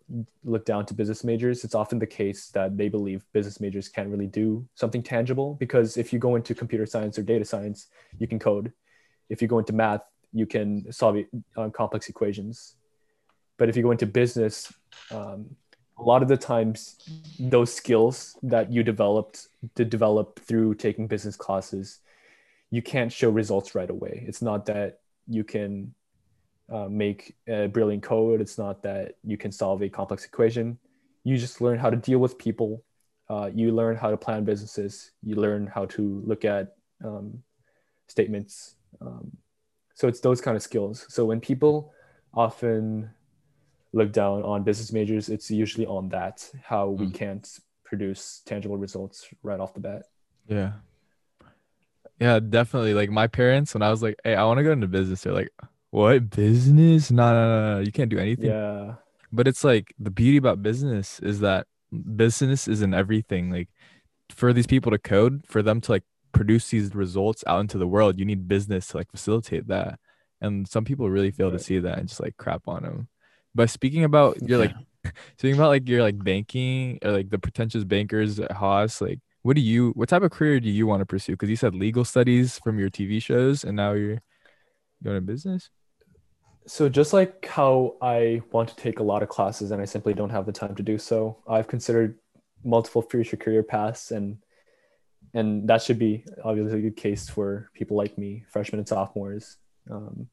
look 0.44 0.64
down 0.64 0.86
to 0.86 0.94
business 0.94 1.22
majors 1.22 1.64
it's 1.64 1.74
often 1.74 1.98
the 1.98 2.06
case 2.06 2.48
that 2.48 2.76
they 2.76 2.88
believe 2.88 3.24
business 3.32 3.60
majors 3.60 3.88
can't 3.88 4.08
really 4.08 4.26
do 4.26 4.66
something 4.74 5.02
tangible. 5.02 5.54
Because 5.54 5.96
if 5.96 6.12
you 6.12 6.18
go 6.18 6.36
into 6.36 6.54
computer 6.54 6.86
science 6.86 7.18
or 7.18 7.22
data 7.22 7.44
science 7.44 7.88
you 8.18 8.26
can 8.26 8.38
code. 8.38 8.72
If 9.28 9.42
you 9.42 9.48
go 9.48 9.58
into 9.58 9.72
math 9.72 10.02
you 10.32 10.46
can 10.46 10.90
solve 10.92 11.16
complex 11.72 12.08
equations. 12.08 12.74
But 13.58 13.68
if 13.68 13.76
you 13.76 13.82
go 13.82 13.90
into 13.90 14.06
business 14.06 14.72
um, 15.10 15.46
a 15.98 16.02
lot 16.02 16.22
of 16.22 16.28
the 16.28 16.36
times 16.36 16.98
those 17.38 17.72
skills 17.72 18.36
that 18.42 18.70
you 18.70 18.82
developed 18.82 19.48
to 19.76 19.84
develop 19.84 20.40
through 20.40 20.74
taking 20.74 21.06
business 21.06 21.36
classes 21.36 22.00
you 22.70 22.82
can't 22.82 23.12
show 23.12 23.30
results 23.30 23.74
right 23.74 23.90
away. 23.90 24.24
It's 24.26 24.42
not 24.42 24.66
that 24.66 24.98
you 25.28 25.44
can 25.44 25.94
uh, 26.72 26.88
make 26.88 27.36
a 27.48 27.66
brilliant 27.68 28.02
code 28.02 28.40
it's 28.40 28.58
not 28.58 28.82
that 28.82 29.14
you 29.24 29.36
can 29.36 29.52
solve 29.52 29.82
a 29.82 29.88
complex 29.88 30.24
equation 30.24 30.78
you 31.24 31.36
just 31.36 31.60
learn 31.60 31.78
how 31.78 31.90
to 31.90 31.96
deal 31.96 32.18
with 32.18 32.36
people 32.38 32.82
uh, 33.28 33.50
you 33.54 33.72
learn 33.72 33.96
how 33.96 34.10
to 34.10 34.16
plan 34.16 34.44
businesses 34.44 35.12
you 35.22 35.34
learn 35.36 35.66
how 35.66 35.84
to 35.86 36.22
look 36.26 36.44
at 36.44 36.74
um, 37.04 37.42
statements 38.08 38.74
um, 39.00 39.30
so 39.94 40.08
it's 40.08 40.20
those 40.20 40.40
kind 40.40 40.56
of 40.56 40.62
skills 40.62 41.06
so 41.08 41.24
when 41.24 41.40
people 41.40 41.92
often 42.34 43.10
look 43.92 44.12
down 44.12 44.42
on 44.42 44.62
business 44.62 44.92
majors, 44.92 45.30
it's 45.30 45.50
usually 45.50 45.86
on 45.86 46.08
that 46.10 46.50
how 46.62 46.88
we 46.90 47.06
Mm. 47.06 47.14
can't 47.14 47.60
produce 47.82 48.42
tangible 48.44 48.76
results 48.76 49.26
right 49.42 49.58
off 49.58 49.72
the 49.72 49.80
bat. 49.80 50.02
yeah. 50.46 50.72
Yeah, 52.20 52.40
definitely. 52.40 52.94
Like 52.94 53.10
my 53.10 53.26
parents, 53.26 53.74
when 53.74 53.82
I 53.82 53.90
was 53.90 54.02
like, 54.02 54.18
hey, 54.24 54.34
I 54.34 54.44
want 54.44 54.58
to 54.58 54.64
go 54.64 54.72
into 54.72 54.86
business, 54.86 55.22
they're 55.22 55.32
like, 55.32 55.50
what 55.90 56.30
business? 56.30 57.10
No, 57.10 57.32
no, 57.32 57.48
no, 57.48 57.74
no. 57.74 57.80
You 57.80 57.92
can't 57.92 58.10
do 58.10 58.18
anything. 58.18 58.50
Yeah, 58.50 58.94
But 59.32 59.48
it's 59.48 59.64
like 59.64 59.94
the 59.98 60.10
beauty 60.10 60.36
about 60.36 60.62
business 60.62 61.20
is 61.20 61.40
that 61.40 61.66
business 62.16 62.68
isn't 62.68 62.94
everything. 62.94 63.50
Like 63.50 63.68
for 64.30 64.52
these 64.52 64.66
people 64.66 64.92
to 64.92 64.98
code, 64.98 65.44
for 65.46 65.62
them 65.62 65.80
to 65.82 65.92
like 65.92 66.04
produce 66.32 66.68
these 66.70 66.94
results 66.94 67.44
out 67.46 67.60
into 67.60 67.78
the 67.78 67.86
world, 67.86 68.18
you 68.18 68.24
need 68.24 68.48
business 68.48 68.88
to 68.88 68.98
like 68.98 69.10
facilitate 69.10 69.68
that. 69.68 69.98
And 70.40 70.68
some 70.68 70.84
people 70.84 71.08
really 71.08 71.30
fail 71.30 71.50
to 71.50 71.58
see 71.58 71.78
that 71.78 71.98
and 71.98 72.08
just 72.08 72.20
like 72.20 72.36
crap 72.36 72.68
on 72.68 72.82
them. 72.82 73.08
But 73.54 73.70
speaking 73.70 74.04
about 74.04 74.36
you're 74.46 74.58
like 74.58 74.74
speaking 75.38 75.56
about 75.56 75.68
like 75.68 75.88
your 75.88 76.02
like 76.02 76.22
banking 76.22 76.98
or 77.02 77.12
like 77.12 77.30
the 77.30 77.38
pretentious 77.38 77.84
bankers 77.84 78.38
at 78.38 78.52
Haas, 78.52 79.00
like 79.00 79.20
what 79.42 79.56
do 79.56 79.62
you 79.62 79.92
what 79.92 80.08
type 80.08 80.22
of 80.22 80.30
career 80.30 80.60
do 80.60 80.68
you 80.68 80.86
want 80.86 81.00
to 81.00 81.06
pursue? 81.06 81.32
Because 81.32 81.48
you 81.48 81.56
said 81.56 81.74
legal 81.74 82.04
studies 82.04 82.58
from 82.58 82.78
your 82.78 82.90
TV 82.90 83.22
shows 83.22 83.64
and 83.64 83.76
now 83.76 83.92
you're 83.92 84.20
going 85.02 85.16
to 85.16 85.20
business. 85.20 85.70
so 86.66 86.88
just 86.88 87.12
like 87.12 87.46
how 87.46 87.96
I 88.02 88.42
want 88.52 88.68
to 88.70 88.76
take 88.76 88.98
a 88.98 89.02
lot 89.02 89.22
of 89.22 89.28
classes 89.28 89.70
and 89.70 89.80
I 89.80 89.84
simply 89.84 90.14
don't 90.14 90.30
have 90.30 90.46
the 90.46 90.52
time 90.52 90.74
to 90.74 90.82
do 90.82 90.98
so, 90.98 91.38
I've 91.48 91.68
considered 91.68 92.18
multiple 92.64 93.02
future 93.02 93.36
career 93.36 93.62
paths 93.62 94.10
and 94.10 94.38
and 95.34 95.68
that 95.68 95.82
should 95.82 95.98
be 95.98 96.24
obviously 96.44 96.78
a 96.78 96.82
good 96.82 96.96
case 96.96 97.28
for 97.28 97.70
people 97.74 97.96
like 97.96 98.16
me, 98.16 98.44
freshmen 98.50 98.78
and 98.78 98.88
sophomores. 98.88 99.58
Um, 99.90 100.28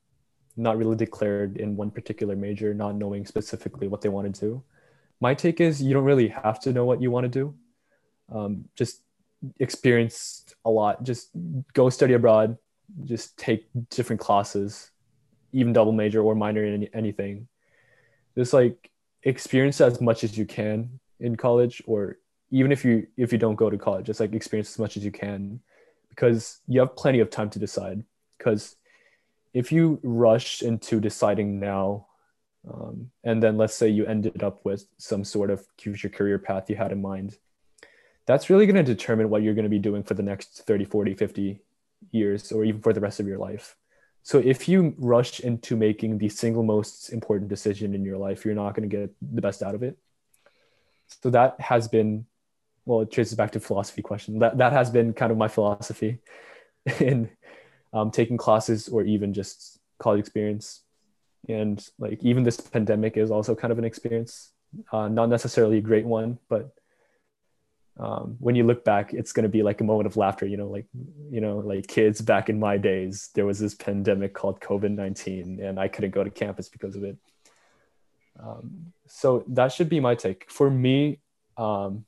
not 0.55 0.77
really 0.77 0.95
declared 0.95 1.57
in 1.57 1.75
one 1.75 1.91
particular 1.91 2.35
major, 2.35 2.73
not 2.73 2.95
knowing 2.95 3.25
specifically 3.25 3.87
what 3.87 4.01
they 4.01 4.09
want 4.09 4.33
to 4.33 4.39
do. 4.39 4.63
My 5.19 5.33
take 5.33 5.59
is 5.59 5.81
you 5.81 5.93
don't 5.93 6.05
really 6.05 6.29
have 6.29 6.59
to 6.61 6.71
know 6.71 6.85
what 6.85 7.01
you 7.01 7.11
want 7.11 7.25
to 7.25 7.29
do. 7.29 7.55
um, 8.31 8.65
just 8.75 9.01
experience 9.59 10.45
a 10.65 10.69
lot. 10.69 11.03
Just 11.03 11.29
go 11.73 11.89
study 11.89 12.13
abroad. 12.13 12.57
Just 13.05 13.37
take 13.37 13.67
different 13.89 14.19
classes, 14.19 14.91
even 15.51 15.73
double 15.73 15.91
major 15.91 16.21
or 16.21 16.35
minor 16.35 16.63
in 16.63 16.73
any, 16.73 16.89
anything. 16.93 17.47
Just 18.37 18.53
like 18.53 18.91
experience 19.23 19.81
as 19.81 20.01
much 20.01 20.23
as 20.23 20.37
you 20.37 20.45
can 20.45 20.99
in 21.19 21.35
college, 21.35 21.81
or 21.85 22.17
even 22.51 22.71
if 22.71 22.85
you 22.85 23.07
if 23.17 23.31
you 23.31 23.37
don't 23.37 23.55
go 23.55 23.69
to 23.69 23.77
college, 23.77 24.05
just 24.05 24.19
like 24.19 24.33
experience 24.33 24.71
as 24.71 24.79
much 24.79 24.97
as 24.97 25.05
you 25.05 25.11
can, 25.11 25.59
because 26.09 26.59
you 26.67 26.79
have 26.79 26.95
plenty 26.95 27.19
of 27.19 27.29
time 27.29 27.49
to 27.51 27.59
decide. 27.59 28.03
Because 28.37 28.75
if 29.53 29.71
you 29.71 29.99
rush 30.03 30.61
into 30.61 30.99
deciding 30.99 31.59
now 31.59 32.07
um, 32.71 33.11
and 33.23 33.41
then 33.43 33.57
let's 33.57 33.75
say 33.75 33.89
you 33.89 34.05
ended 34.05 34.41
up 34.41 34.63
with 34.63 34.85
some 34.97 35.23
sort 35.23 35.51
of 35.51 35.65
future 35.77 36.09
career 36.09 36.39
path 36.39 36.69
you 36.69 36.75
had 36.75 36.91
in 36.91 37.01
mind 37.01 37.37
that's 38.25 38.49
really 38.49 38.65
going 38.65 38.75
to 38.75 38.83
determine 38.83 39.29
what 39.29 39.43
you're 39.43 39.53
going 39.53 39.63
to 39.63 39.69
be 39.69 39.79
doing 39.79 40.03
for 40.03 40.13
the 40.13 40.23
next 40.23 40.63
30 40.65 40.85
40 40.85 41.13
50 41.13 41.59
years 42.11 42.51
or 42.51 42.63
even 42.63 42.81
for 42.81 42.93
the 42.93 42.99
rest 42.99 43.19
of 43.19 43.27
your 43.27 43.37
life. 43.37 43.75
So 44.23 44.39
if 44.39 44.69
you 44.69 44.95
rush 44.97 45.41
into 45.41 45.75
making 45.75 46.17
the 46.17 46.29
single 46.29 46.63
most 46.63 47.09
important 47.09 47.49
decision 47.49 47.93
in 47.93 48.05
your 48.05 48.17
life 48.17 48.45
you're 48.45 48.55
not 48.55 48.73
going 48.73 48.89
to 48.89 48.97
get 48.97 49.13
the 49.21 49.41
best 49.41 49.61
out 49.61 49.75
of 49.75 49.83
it. 49.83 49.97
So 51.21 51.29
that 51.29 51.59
has 51.59 51.87
been 51.87 52.25
well 52.85 53.01
it 53.01 53.11
traces 53.11 53.35
back 53.35 53.51
to 53.51 53.59
philosophy 53.59 54.01
question. 54.01 54.39
That, 54.39 54.57
that 54.57 54.73
has 54.73 54.89
been 54.89 55.13
kind 55.13 55.31
of 55.31 55.37
my 55.37 55.47
philosophy 55.47 56.19
in 56.99 57.29
um, 57.93 58.11
taking 58.11 58.37
classes 58.37 58.89
or 58.89 59.03
even 59.03 59.33
just 59.33 59.79
college 59.99 60.19
experience. 60.19 60.81
And 61.49 61.85
like 61.99 62.23
even 62.23 62.43
this 62.43 62.59
pandemic 62.59 63.17
is 63.17 63.31
also 63.31 63.55
kind 63.55 63.71
of 63.71 63.77
an 63.77 63.85
experience 63.85 64.53
uh, 64.91 65.07
not 65.07 65.29
necessarily 65.29 65.77
a 65.77 65.81
great 65.81 66.05
one 66.05 66.37
but 66.49 66.73
um, 67.99 68.37
when 68.39 68.55
you 68.55 68.63
look 68.63 68.83
back 68.83 69.13
it's 69.13 69.31
going 69.33 69.43
to 69.43 69.49
be 69.49 69.61
like 69.61 69.79
a 69.81 69.83
moment 69.83 70.07
of 70.07 70.17
laughter 70.17 70.47
you 70.47 70.57
know 70.57 70.67
like 70.67 70.85
you 71.29 71.39
know 71.39 71.57
like 71.59 71.87
kids 71.87 72.21
back 72.21 72.49
in 72.49 72.59
my 72.59 72.77
days 72.77 73.29
there 73.35 73.45
was 73.45 73.59
this 73.59 73.75
pandemic 73.75 74.33
called 74.33 74.59
covid-19 74.59 75.63
and 75.63 75.79
i 75.79 75.87
couldn't 75.87 76.11
go 76.11 76.23
to 76.23 76.29
campus 76.29 76.69
because 76.69 76.95
of 76.95 77.03
it. 77.03 77.17
Um, 78.39 78.93
so 79.05 79.43
that 79.47 79.71
should 79.71 79.89
be 79.89 79.99
my 79.99 80.15
take. 80.15 80.49
For 80.49 80.71
me 80.71 81.19
um, 81.55 82.05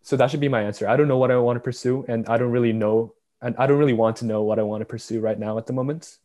so 0.00 0.16
that 0.16 0.30
should 0.30 0.40
be 0.40 0.48
my 0.48 0.62
answer. 0.62 0.88
I 0.88 0.96
don't 0.96 1.08
know 1.08 1.18
what 1.18 1.30
i 1.30 1.36
want 1.36 1.56
to 1.56 1.60
pursue 1.60 2.04
and 2.08 2.26
i 2.28 2.38
don't 2.38 2.50
really 2.50 2.72
know 2.72 3.14
and 3.42 3.54
i 3.58 3.66
don't 3.66 3.78
really 3.78 3.92
want 3.92 4.16
to 4.18 4.24
know 4.24 4.42
what 4.42 4.58
i 4.58 4.62
want 4.62 4.80
to 4.80 4.86
pursue 4.86 5.20
right 5.20 5.38
now 5.38 5.58
at 5.58 5.66
the 5.66 5.72
moment. 5.72 6.18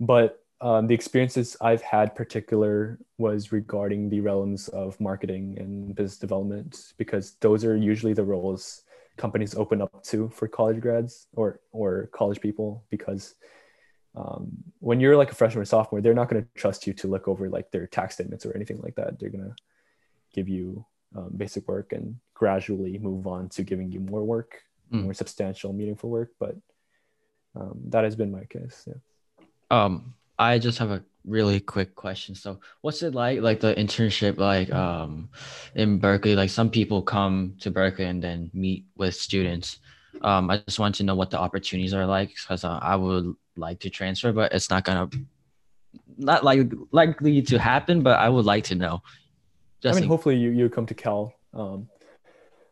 But 0.00 0.42
um, 0.60 0.86
the 0.86 0.94
experiences 0.94 1.56
I've 1.60 1.82
had 1.82 2.14
particular 2.14 2.98
was 3.16 3.52
regarding 3.52 4.08
the 4.08 4.20
realms 4.20 4.68
of 4.68 5.00
marketing 5.00 5.56
and 5.58 5.94
business 5.94 6.18
development 6.18 6.94
because 6.96 7.36
those 7.40 7.64
are 7.64 7.76
usually 7.76 8.12
the 8.12 8.24
roles 8.24 8.82
companies 9.16 9.54
open 9.56 9.82
up 9.82 10.02
to 10.04 10.28
for 10.28 10.46
college 10.48 10.80
grads 10.80 11.26
or 11.34 11.60
or 11.72 12.06
college 12.12 12.40
people 12.40 12.84
because 12.88 13.34
um, 14.14 14.48
when 14.80 15.00
you're 15.00 15.16
like 15.16 15.30
a 15.30 15.34
freshman 15.34 15.62
or 15.62 15.64
sophomore, 15.64 16.00
they're 16.00 16.14
not 16.14 16.28
going 16.28 16.42
to 16.42 16.48
trust 16.54 16.86
you 16.86 16.92
to 16.94 17.06
look 17.06 17.28
over 17.28 17.48
like 17.48 17.70
their 17.70 17.86
tax 17.86 18.14
statements 18.14 18.44
or 18.44 18.54
anything 18.56 18.80
like 18.80 18.96
that. 18.96 19.18
They're 19.18 19.30
going 19.30 19.44
to 19.44 19.54
give 20.34 20.48
you 20.48 20.84
um, 21.16 21.30
basic 21.36 21.68
work 21.68 21.92
and 21.92 22.16
gradually 22.34 22.98
move 22.98 23.26
on 23.26 23.48
to 23.50 23.62
giving 23.62 23.92
you 23.92 24.00
more 24.00 24.24
work, 24.24 24.62
mm. 24.92 25.04
more 25.04 25.14
substantial, 25.14 25.72
meaningful 25.72 26.10
work. 26.10 26.30
But 26.40 26.56
um, 27.54 27.78
that 27.88 28.04
has 28.04 28.16
been 28.16 28.32
my 28.32 28.44
case. 28.44 28.88
Yeah. 28.88 29.44
Um, 29.70 30.14
I 30.38 30.58
just 30.58 30.78
have 30.78 30.90
a 30.90 31.02
really 31.24 31.60
quick 31.60 31.94
question. 31.94 32.34
So, 32.34 32.60
what's 32.80 33.02
it 33.02 33.14
like, 33.14 33.40
like 33.40 33.60
the 33.60 33.74
internship, 33.74 34.38
like 34.38 34.72
um, 34.72 35.28
in 35.74 35.98
Berkeley? 35.98 36.36
Like 36.36 36.50
some 36.50 36.70
people 36.70 37.02
come 37.02 37.54
to 37.60 37.70
Berkeley 37.70 38.06
and 38.06 38.22
then 38.22 38.50
meet 38.54 38.86
with 38.96 39.14
students. 39.14 39.78
Um, 40.22 40.50
I 40.50 40.58
just 40.58 40.78
want 40.78 40.94
to 40.96 41.04
know 41.04 41.14
what 41.14 41.30
the 41.30 41.38
opportunities 41.38 41.94
are 41.94 42.06
like 42.06 42.30
because 42.30 42.64
uh, 42.64 42.78
I 42.82 42.96
would 42.96 43.34
like 43.56 43.80
to 43.80 43.90
transfer, 43.90 44.32
but 44.32 44.52
it's 44.52 44.70
not 44.70 44.84
gonna, 44.84 45.08
not 46.16 46.44
like 46.44 46.72
likely 46.92 47.42
to 47.42 47.58
happen. 47.58 48.02
But 48.02 48.18
I 48.18 48.28
would 48.28 48.44
like 48.44 48.64
to 48.64 48.74
know. 48.74 49.02
Just 49.80 49.96
I 49.96 50.00
mean, 50.00 50.08
hopefully 50.08 50.36
you 50.36 50.50
you 50.50 50.68
come 50.68 50.86
to 50.86 50.94
Cal. 50.94 51.34
Um, 51.54 51.88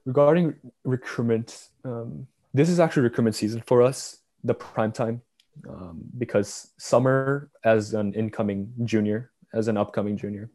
regarding 0.05 0.55
recruitment, 0.85 1.69
um, 1.85 2.27
this 2.55 2.69
is 2.69 2.81
actually 2.81 3.03
recruitment 3.03 3.37
season 3.37 3.63
for 3.67 3.83
us. 3.83 4.19
The 4.45 4.55
prime 4.55 4.93
time 4.93 5.23
um, 5.69 6.03
because 6.19 6.73
summer 6.79 7.51
as 7.65 7.95
an 7.95 8.13
incoming 8.15 8.73
junior, 8.85 9.31
as 9.53 9.69
an 9.69 9.77
upcoming 9.77 10.17
junior, 10.17 10.51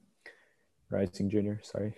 rising 0.90 1.30
junior, 1.30 1.60
sorry, 1.64 1.96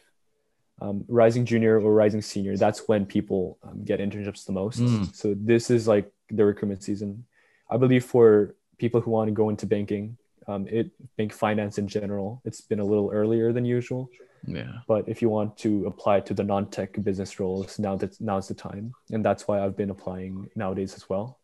um, 0.82 1.06
rising 1.08 1.46
junior 1.46 1.80
or 1.80 1.94
rising 1.94 2.22
senior, 2.22 2.58
that's 2.58 2.88
when 2.88 3.06
people 3.06 3.58
um, 3.64 3.84
get 3.84 4.00
internships 4.00 4.46
the 4.46 4.52
most. 4.52 4.80
Mm. 4.80 5.14
So 5.16 5.36
this 5.38 5.70
is 5.70 5.88
like 5.88 6.12
the 6.30 6.46
recruitment 6.46 6.84
season. 6.84 7.26
I 7.70 7.78
believe 7.78 8.06
for 8.06 8.56
people 8.78 9.02
who 9.02 9.12
want 9.12 9.28
to 9.28 9.34
go 9.34 9.50
into 9.50 9.66
banking, 9.66 10.18
um, 10.48 10.68
it 10.68 10.92
bank 11.18 11.32
finance 11.32 11.78
in 11.78 11.88
general, 11.88 12.42
it's 12.46 12.62
been 12.62 12.80
a 12.80 12.86
little 12.86 13.10
earlier 13.12 13.54
than 13.54 13.66
usual. 13.66 14.10
Yeah. 14.46 14.80
But 14.88 15.08
if 15.08 15.22
you 15.22 15.30
want 15.30 15.58
to 15.60 15.86
apply 15.86 16.20
to 16.22 16.34
the 16.34 16.44
non-tech 16.44 17.02
business 17.02 17.40
roles, 17.40 17.80
now 17.80 17.96
that 17.96 18.20
now's 18.20 18.50
the 18.50 18.54
time, 18.54 18.94
and 19.12 19.24
that's 19.24 19.48
why 19.48 19.64
I've 19.64 19.78
been 19.78 19.90
applying 19.90 20.50
nowadays 20.56 20.96
as 20.96 21.08
well. 21.08 21.40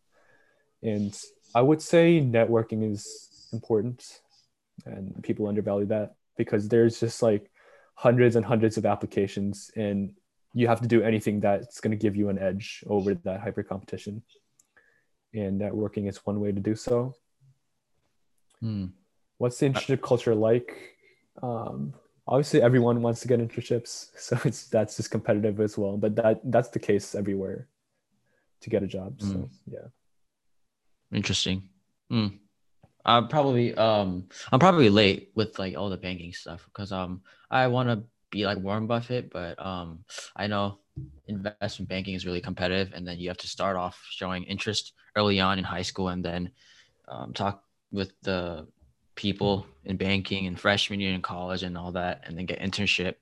And 0.82 1.18
I 1.54 1.62
would 1.62 1.82
say 1.82 2.20
networking 2.20 2.90
is 2.90 3.48
important 3.52 4.20
and 4.86 5.22
people 5.22 5.48
undervalue 5.48 5.86
that 5.86 6.14
because 6.36 6.68
there's 6.68 7.00
just 7.00 7.22
like 7.22 7.50
hundreds 7.94 8.36
and 8.36 8.44
hundreds 8.44 8.76
of 8.76 8.86
applications 8.86 9.70
and 9.76 10.12
you 10.54 10.66
have 10.66 10.80
to 10.80 10.88
do 10.88 11.02
anything 11.02 11.40
that's 11.40 11.80
going 11.80 11.90
to 11.90 11.96
give 11.96 12.16
you 12.16 12.28
an 12.28 12.38
edge 12.38 12.82
over 12.86 13.14
that 13.14 13.40
hyper 13.40 13.62
competition 13.62 14.22
and 15.34 15.60
networking 15.60 16.08
is 16.08 16.24
one 16.24 16.40
way 16.40 16.50
to 16.50 16.60
do 16.60 16.74
so 16.74 17.14
hmm. 18.60 18.86
what's 19.38 19.58
the 19.58 19.68
internship 19.68 20.02
culture 20.02 20.34
like 20.34 20.96
um, 21.42 21.92
obviously 22.26 22.62
everyone 22.62 23.02
wants 23.02 23.20
to 23.20 23.28
get 23.28 23.40
internships 23.40 24.10
so 24.16 24.38
it's 24.44 24.64
that's 24.68 24.96
just 24.96 25.10
competitive 25.10 25.60
as 25.60 25.76
well 25.76 25.96
but 25.96 26.16
that 26.16 26.40
that's 26.44 26.70
the 26.70 26.78
case 26.78 27.14
everywhere 27.14 27.68
to 28.60 28.70
get 28.70 28.82
a 28.82 28.86
job 28.86 29.20
so 29.20 29.26
hmm. 29.26 29.44
yeah 29.66 29.88
Interesting. 31.12 31.68
Mm. 32.10 32.38
I'm 33.04 33.28
probably 33.28 33.74
um 33.74 34.28
I'm 34.52 34.60
probably 34.60 34.90
late 34.90 35.30
with 35.34 35.58
like 35.58 35.76
all 35.76 35.90
the 35.90 35.96
banking 35.96 36.32
stuff 36.32 36.64
because 36.66 36.92
um 36.92 37.22
I 37.50 37.66
want 37.68 37.88
to 37.88 38.04
be 38.30 38.46
like 38.46 38.58
Warren 38.58 38.86
Buffett, 38.86 39.30
but 39.30 39.64
um 39.64 40.04
I 40.36 40.46
know 40.46 40.78
investment 41.26 41.88
banking 41.88 42.14
is 42.14 42.26
really 42.26 42.40
competitive, 42.40 42.92
and 42.94 43.06
then 43.06 43.18
you 43.18 43.28
have 43.28 43.38
to 43.38 43.48
start 43.48 43.76
off 43.76 43.98
showing 44.10 44.44
interest 44.44 44.92
early 45.16 45.40
on 45.40 45.58
in 45.58 45.64
high 45.64 45.82
school, 45.82 46.08
and 46.08 46.24
then 46.24 46.50
um, 47.08 47.32
talk 47.32 47.64
with 47.90 48.12
the 48.22 48.66
people 49.14 49.66
in 49.84 49.96
banking 49.96 50.46
and 50.46 50.58
freshman 50.58 51.00
year 51.00 51.12
in 51.12 51.22
college 51.22 51.62
and 51.62 51.76
all 51.76 51.92
that, 51.92 52.22
and 52.24 52.36
then 52.36 52.46
get 52.46 52.60
internship, 52.60 53.14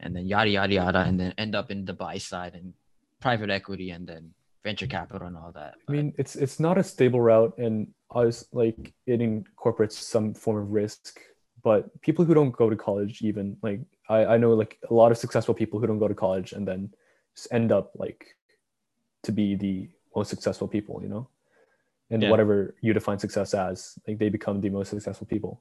and 0.00 0.14
then 0.14 0.26
yada 0.26 0.50
yada 0.50 0.74
yada, 0.74 1.00
and 1.00 1.18
then 1.18 1.34
end 1.38 1.54
up 1.54 1.70
in 1.70 1.84
the 1.84 1.92
buy 1.92 2.18
side 2.18 2.54
and 2.54 2.74
private 3.20 3.50
equity, 3.50 3.90
and 3.90 4.06
then 4.06 4.32
venture 4.64 4.86
capital 4.86 5.26
and 5.26 5.36
all 5.36 5.52
that. 5.52 5.74
But. 5.86 5.92
I 5.92 5.96
mean, 5.96 6.14
it's 6.18 6.36
it's 6.36 6.60
not 6.60 6.78
a 6.78 6.84
stable 6.84 7.20
route, 7.20 7.56
and 7.58 7.88
us 8.14 8.44
like 8.52 8.92
it 9.06 9.20
incorporates 9.20 9.98
some 9.98 10.34
form 10.34 10.58
of 10.58 10.70
risk. 10.70 11.20
But 11.62 12.00
people 12.02 12.24
who 12.24 12.34
don't 12.34 12.50
go 12.50 12.70
to 12.70 12.76
college, 12.76 13.22
even 13.22 13.56
like 13.62 13.80
I, 14.08 14.24
I 14.26 14.36
know 14.36 14.52
like 14.54 14.78
a 14.90 14.94
lot 14.94 15.12
of 15.12 15.18
successful 15.18 15.54
people 15.54 15.78
who 15.78 15.86
don't 15.86 15.98
go 15.98 16.08
to 16.08 16.14
college 16.14 16.52
and 16.52 16.66
then 16.66 16.92
just 17.36 17.52
end 17.52 17.70
up 17.70 17.92
like 17.94 18.36
to 19.22 19.32
be 19.32 19.54
the 19.54 19.88
most 20.14 20.28
successful 20.28 20.66
people, 20.66 21.00
you 21.02 21.08
know, 21.08 21.28
and 22.10 22.22
yeah. 22.22 22.30
whatever 22.30 22.74
you 22.80 22.92
define 22.92 23.18
success 23.18 23.54
as, 23.54 23.98
like 24.06 24.18
they 24.18 24.28
become 24.28 24.60
the 24.60 24.70
most 24.70 24.90
successful 24.90 25.26
people. 25.26 25.60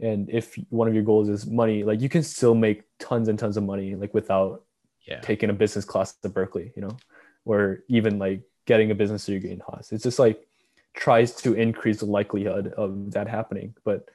And 0.00 0.28
if 0.28 0.58
one 0.70 0.88
of 0.88 0.94
your 0.94 1.04
goals 1.04 1.28
is 1.28 1.46
money, 1.46 1.84
like 1.84 2.00
you 2.00 2.08
can 2.08 2.24
still 2.24 2.56
make 2.56 2.82
tons 2.98 3.28
and 3.28 3.38
tons 3.38 3.56
of 3.56 3.62
money, 3.62 3.94
like 3.94 4.12
without 4.12 4.64
yeah. 5.06 5.20
taking 5.20 5.48
a 5.48 5.52
business 5.52 5.84
class 5.84 6.14
at 6.24 6.34
Berkeley, 6.34 6.72
you 6.74 6.82
know 6.82 6.96
or 7.44 7.80
even 7.88 8.18
like 8.18 8.42
getting 8.66 8.90
a 8.90 8.94
business 8.94 9.26
degree 9.26 9.50
in 9.50 9.60
Haas. 9.60 9.92
It's 9.92 10.04
just 10.04 10.18
like 10.18 10.46
tries 10.94 11.34
to 11.42 11.54
increase 11.54 12.00
the 12.00 12.06
likelihood 12.06 12.74
of 12.76 13.12
that 13.12 13.28
happening. 13.28 13.74
But 13.84 14.08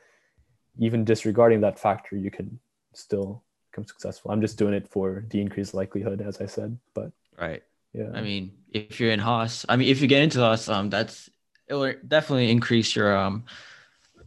even 0.77 1.03
disregarding 1.03 1.61
that 1.61 1.79
factor, 1.79 2.15
you 2.15 2.31
can 2.31 2.59
still 2.93 3.43
become 3.71 3.85
successful. 3.85 4.31
I'm 4.31 4.41
just 4.41 4.57
doing 4.57 4.73
it 4.73 4.87
for 4.87 5.25
the 5.29 5.41
increased 5.41 5.73
likelihood, 5.73 6.21
as 6.21 6.39
I 6.39 6.45
said. 6.45 6.77
But 6.93 7.11
right. 7.37 7.63
Yeah. 7.93 8.11
I 8.13 8.21
mean, 8.21 8.51
if 8.71 8.99
you're 8.99 9.11
in 9.11 9.19
Haas, 9.19 9.65
I 9.67 9.75
mean, 9.75 9.89
if 9.89 10.01
you 10.01 10.07
get 10.07 10.21
into 10.21 10.39
Haas, 10.39 10.69
um, 10.69 10.89
that's 10.89 11.29
it 11.67 11.73
will 11.73 11.93
definitely 12.07 12.49
increase 12.51 12.95
your 12.95 13.15
um 13.15 13.45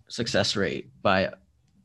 success 0.08 0.56
rate 0.56 0.90
by 1.02 1.32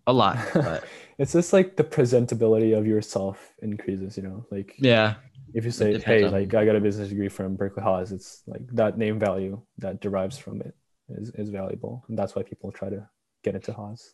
a 0.08 0.14
lot. 0.14 0.38
But 0.54 0.84
it's 1.18 1.34
just 1.34 1.54
like 1.54 1.76
the 1.76 1.84
presentability 1.84 2.78
of 2.78 2.86
yourself 2.88 3.54
increases, 3.62 4.18
you 4.18 4.24
know, 4.24 4.46
like 4.52 4.76
yeah, 4.78 5.16
if 5.54 5.66
you 5.66 5.72
say, 5.72 6.00
hey, 6.00 6.24
on. 6.24 6.32
like 6.32 6.54
I 6.54 6.66
got 6.66 6.76
a 6.76 6.82
business 6.82 7.10
degree 7.10 7.30
from 7.30 7.56
Berkeley 7.56 7.84
Haas, 7.84 8.12
it's 8.12 8.44
like 8.48 8.62
that 8.74 8.98
name 8.98 9.20
value 9.20 9.62
that 9.78 10.02
derives 10.02 10.38
from 10.38 10.62
it 10.62 10.76
is, 11.10 11.30
is 11.32 11.50
valuable. 11.50 12.04
And 12.10 12.18
that's 12.18 12.36
why 12.36 12.44
people 12.44 12.72
try 12.72 12.90
to 12.90 13.08
get 13.44 13.56
into 13.56 13.74
Haas. 13.74 14.14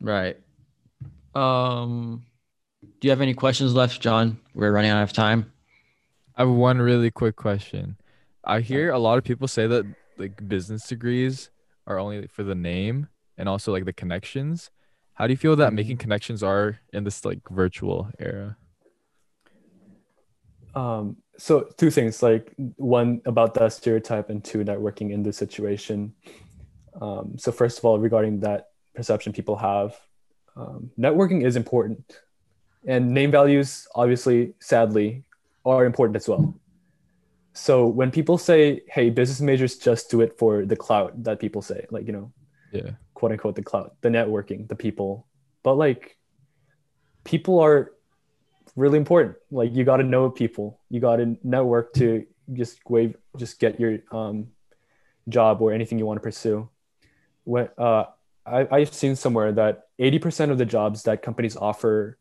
Right. 0.00 0.38
Um, 1.34 2.24
do 3.00 3.06
you 3.06 3.10
have 3.10 3.20
any 3.20 3.34
questions 3.34 3.74
left, 3.74 4.00
John? 4.00 4.38
We're 4.54 4.72
running 4.72 4.90
out 4.90 5.02
of 5.02 5.12
time. 5.12 5.52
I 6.36 6.42
have 6.42 6.50
one 6.50 6.78
really 6.78 7.10
quick 7.10 7.36
question. 7.36 7.96
I 8.44 8.60
hear 8.60 8.90
a 8.90 8.98
lot 8.98 9.18
of 9.18 9.24
people 9.24 9.48
say 9.48 9.66
that 9.66 9.84
like 10.18 10.48
business 10.48 10.86
degrees 10.86 11.50
are 11.86 11.98
only 11.98 12.26
for 12.28 12.42
the 12.42 12.54
name 12.54 13.08
and 13.36 13.48
also 13.48 13.72
like 13.72 13.84
the 13.84 13.92
connections. 13.92 14.70
How 15.14 15.26
do 15.26 15.32
you 15.32 15.36
feel 15.36 15.56
that 15.56 15.72
Mhm. 15.72 15.76
making 15.76 15.96
connections 15.98 16.42
are 16.42 16.78
in 16.92 17.04
this 17.04 17.24
like 17.24 17.40
virtual 17.50 18.10
era? 18.18 18.56
Um, 20.76 21.16
so 21.38 21.68
two 21.78 21.90
things, 21.90 22.22
like 22.22 22.52
one 22.76 23.22
about 23.24 23.54
that 23.54 23.72
stereotype 23.72 24.30
and 24.30 24.44
two 24.44 24.58
networking 24.58 25.10
in 25.10 25.22
this 25.22 25.36
situation. 25.36 26.14
Um, 27.00 27.36
so 27.38 27.50
first 27.50 27.78
of 27.78 27.84
all, 27.84 27.98
regarding 27.98 28.40
that 28.40 28.68
perception 28.94 29.32
people 29.32 29.56
have, 29.56 29.96
um, 30.54 30.90
networking 30.98 31.44
is 31.44 31.56
important, 31.56 32.20
and 32.86 33.12
name 33.12 33.30
values, 33.30 33.88
obviously, 33.94 34.54
sadly, 34.60 35.24
are 35.64 35.84
important 35.84 36.16
as 36.16 36.28
well. 36.28 36.54
So 37.52 37.86
when 37.86 38.10
people 38.10 38.38
say, 38.38 38.82
"Hey, 38.88 39.08
business 39.10 39.40
majors 39.40 39.76
just 39.76 40.10
do 40.10 40.20
it 40.20 40.38
for 40.38 40.64
the 40.66 40.76
clout," 40.76 41.24
that 41.24 41.38
people 41.40 41.62
say, 41.62 41.86
like 41.90 42.06
you 42.06 42.12
know, 42.12 42.32
Yeah. 42.72 42.90
quote 43.14 43.32
unquote 43.32 43.56
the 43.56 43.62
clout, 43.62 43.96
the 44.02 44.10
networking, 44.10 44.68
the 44.68 44.76
people. 44.76 45.26
But 45.62 45.74
like 45.76 46.16
people 47.24 47.58
are 47.58 47.92
really 48.76 48.98
important. 48.98 49.36
Like 49.50 49.74
you 49.74 49.84
got 49.84 49.96
to 49.96 50.04
know 50.04 50.30
people. 50.30 50.80
You 50.90 51.00
got 51.00 51.16
to 51.16 51.36
network 51.42 51.92
to 51.94 52.26
just 52.52 52.78
wave, 52.88 53.16
just 53.36 53.58
get 53.58 53.80
your 53.80 53.98
um, 54.12 54.48
job 55.28 55.60
or 55.60 55.72
anything 55.72 55.98
you 55.98 56.06
want 56.06 56.18
to 56.18 56.22
pursue. 56.22 56.68
When 57.44 57.68
uh, 57.78 58.04
I, 58.44 58.68
I've 58.70 58.94
seen 58.94 59.16
somewhere 59.16 59.52
that 59.52 59.88
80% 59.98 60.50
of 60.50 60.58
the 60.58 60.64
jobs 60.64 61.02
that 61.04 61.22
companies 61.22 61.56
offer 61.56 62.18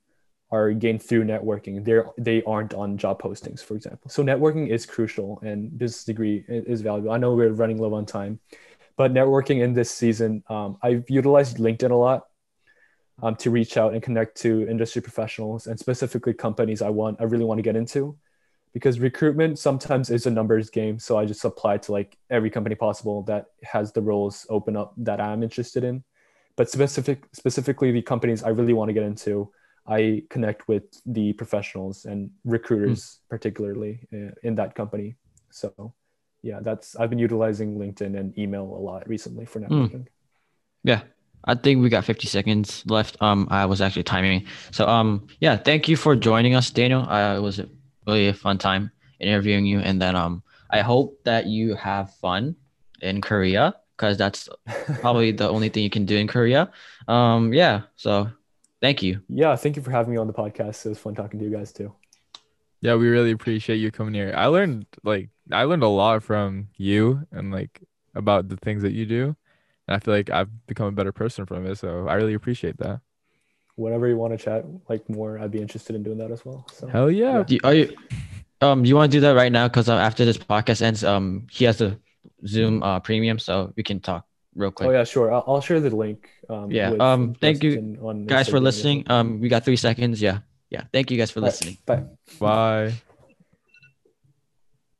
are 0.51 0.71
gained 0.71 1.03
through 1.03 1.25
networking. 1.25 1.83
They're 1.83 2.07
they 2.17 2.43
aren't 2.43 2.73
on 2.73 2.97
job 2.97 3.21
postings, 3.21 3.63
for 3.63 3.75
example. 3.75 4.09
So 4.09 4.23
networking 4.23 4.69
is 4.69 4.85
crucial, 4.85 5.39
and 5.43 5.75
business 5.77 6.03
degree 6.03 6.45
is 6.47 6.81
valuable. 6.81 7.11
I 7.11 7.17
know 7.17 7.33
we're 7.33 7.51
running 7.51 7.77
low 7.77 7.93
on 7.95 8.05
time, 8.05 8.39
but 8.95 9.11
networking 9.11 9.61
in 9.61 9.73
this 9.73 9.89
season, 9.89 10.43
um, 10.47 10.77
I've 10.81 11.09
utilized 11.09 11.57
LinkedIn 11.57 11.91
a 11.91 11.95
lot 11.95 12.27
um, 13.21 13.35
to 13.37 13.49
reach 13.49 13.77
out 13.77 13.93
and 13.93 14.03
connect 14.03 14.35
to 14.41 14.67
industry 14.67 15.01
professionals 15.01 15.67
and 15.67 15.79
specifically 15.79 16.33
companies 16.33 16.81
I 16.81 16.89
want, 16.89 17.21
I 17.21 17.23
really 17.23 17.45
want 17.45 17.59
to 17.59 17.63
get 17.63 17.75
into, 17.75 18.17
because 18.73 18.99
recruitment 18.99 19.57
sometimes 19.57 20.09
is 20.09 20.25
a 20.25 20.31
numbers 20.31 20.69
game. 20.69 20.99
So 20.99 21.17
I 21.17 21.25
just 21.25 21.45
apply 21.45 21.77
to 21.77 21.91
like 21.91 22.17
every 22.29 22.49
company 22.49 22.75
possible 22.75 23.23
that 23.23 23.45
has 23.63 23.93
the 23.93 24.01
roles 24.01 24.45
open 24.49 24.75
up 24.75 24.93
that 24.97 25.21
I'm 25.21 25.43
interested 25.43 25.83
in. 25.83 26.03
But 26.57 26.69
specific, 26.69 27.25
specifically 27.31 27.91
the 27.91 28.01
companies 28.01 28.43
I 28.43 28.49
really 28.49 28.73
want 28.73 28.89
to 28.89 28.93
get 28.93 29.03
into, 29.03 29.51
I 29.87 30.23
connect 30.29 30.67
with 30.67 30.83
the 31.05 31.33
professionals 31.33 32.05
and 32.05 32.31
recruiters, 32.43 33.19
particularly 33.29 33.99
uh, 34.13 34.31
in 34.43 34.55
that 34.55 34.73
company. 34.73 35.15
So 35.51 35.93
yeah, 36.41 36.59
that's 36.61 36.95
I've 36.95 37.09
been 37.09 37.19
utilizing 37.19 37.77
LinkedIn 37.77 38.17
and 38.19 38.37
email 38.37 38.63
a 38.63 38.81
lot 38.81 39.07
recently 39.07 39.45
for 39.45 39.59
networking. 39.59 40.07
Yeah. 40.83 41.01
I 41.45 41.55
think 41.55 41.81
we 41.81 41.89
got 41.89 42.05
50 42.05 42.27
seconds 42.27 42.83
left. 42.87 43.17
Um, 43.21 43.47
I 43.51 43.65
was 43.65 43.81
actually 43.81 44.03
timing. 44.03 44.45
So 44.71 44.87
um, 44.87 45.27
yeah, 45.39 45.57
thank 45.57 45.87
you 45.87 45.95
for 45.95 46.15
joining 46.15 46.55
us, 46.55 46.69
Daniel. 46.71 47.07
Uh, 47.07 47.37
it 47.37 47.41
was 47.41 47.61
really 48.07 48.27
a 48.27 48.33
fun 48.33 48.57
time 48.57 48.91
interviewing 49.19 49.65
you, 49.65 49.79
and 49.79 50.01
then 50.01 50.15
um, 50.15 50.43
I 50.69 50.81
hope 50.81 51.23
that 51.23 51.45
you 51.45 51.75
have 51.75 52.13
fun 52.15 52.55
in 53.01 53.21
Korea 53.21 53.75
because 53.95 54.17
that's 54.17 54.49
probably 54.99 55.31
the 55.31 55.49
only 55.49 55.69
thing 55.69 55.83
you 55.83 55.89
can 55.89 56.05
do 56.05 56.17
in 56.17 56.27
Korea. 56.27 56.71
Um, 57.07 57.53
yeah. 57.53 57.81
So 57.95 58.29
thank 58.81 59.01
you. 59.01 59.21
Yeah, 59.29 59.55
thank 59.55 59.75
you 59.75 59.81
for 59.81 59.91
having 59.91 60.11
me 60.11 60.17
on 60.17 60.27
the 60.27 60.33
podcast. 60.33 60.85
It 60.85 60.89
was 60.89 60.99
fun 60.99 61.15
talking 61.15 61.39
to 61.39 61.45
you 61.45 61.51
guys 61.51 61.71
too. 61.71 61.93
Yeah, 62.81 62.95
we 62.95 63.07
really 63.07 63.31
appreciate 63.31 63.77
you 63.77 63.91
coming 63.91 64.13
here. 64.13 64.33
I 64.35 64.47
learned 64.47 64.85
like 65.03 65.29
I 65.51 65.63
learned 65.63 65.83
a 65.83 65.87
lot 65.87 66.23
from 66.23 66.67
you 66.75 67.25
and 67.31 67.51
like 67.51 67.81
about 68.13 68.47
the 68.49 68.57
things 68.57 68.81
that 68.83 68.91
you 68.91 69.05
do. 69.05 69.35
And 69.87 69.95
I 69.95 69.99
feel 69.99 70.13
like 70.13 70.29
I've 70.29 70.49
become 70.67 70.87
a 70.87 70.91
better 70.91 71.11
person 71.11 71.45
from 71.45 71.65
it. 71.65 71.77
So 71.77 72.07
I 72.07 72.15
really 72.15 72.33
appreciate 72.33 72.77
that. 72.77 73.01
Whenever 73.75 74.07
you 74.07 74.15
want 74.17 74.37
to 74.37 74.43
chat 74.43 74.65
like 74.89 75.07
more, 75.09 75.37
I'd 75.37 75.51
be 75.51 75.61
interested 75.61 75.95
in 75.95 76.03
doing 76.03 76.17
that 76.19 76.31
as 76.31 76.45
well. 76.45 76.65
So 76.71 76.87
Hell 76.87 77.11
yeah. 77.11 77.43
Do 77.43 77.55
you, 77.55 77.59
are 77.63 77.73
you, 77.73 77.95
um, 78.61 78.85
you 78.85 78.95
want 78.95 79.11
to 79.11 79.17
do 79.17 79.21
that 79.21 79.35
right 79.35 79.51
now? 79.51 79.67
Because 79.67 79.89
uh, 79.89 79.95
after 79.97 80.23
this 80.23 80.37
podcast 80.37 80.81
ends, 80.81 81.03
um, 81.03 81.47
he 81.51 81.65
has 81.65 81.81
a 81.81 81.99
Zoom 82.47 82.81
uh 82.83 82.99
premium, 82.99 83.37
so 83.37 83.71
we 83.75 83.83
can 83.83 83.99
talk 83.99 84.25
real 84.55 84.71
quick. 84.71 84.89
oh 84.89 84.91
yeah, 84.91 85.03
sure. 85.03 85.31
I'll, 85.33 85.43
I'll 85.47 85.61
share 85.61 85.79
the 85.79 85.95
link. 85.95 86.29
Um, 86.49 86.71
Yeah, 86.71 86.91
with 86.91 87.01
um, 87.01 87.35
thank 87.35 87.63
you, 87.63 87.71
Justin 87.71 87.99
on 88.01 88.25
guys 88.25 88.47
for 88.47 88.59
listening. 88.59 89.03
Um, 89.07 89.39
we 89.39 89.49
got 89.49 89.65
three 89.65 89.75
seconds. 89.75 90.21
Yeah, 90.21 90.39
yeah. 90.69 90.83
Thank 90.93 91.11
you 91.11 91.17
guys 91.17 91.31
for 91.31 91.39
All 91.39 91.45
right, 91.45 91.53
listening. 91.53 91.77
Bye. 91.85 92.03
Bye. 92.39 92.93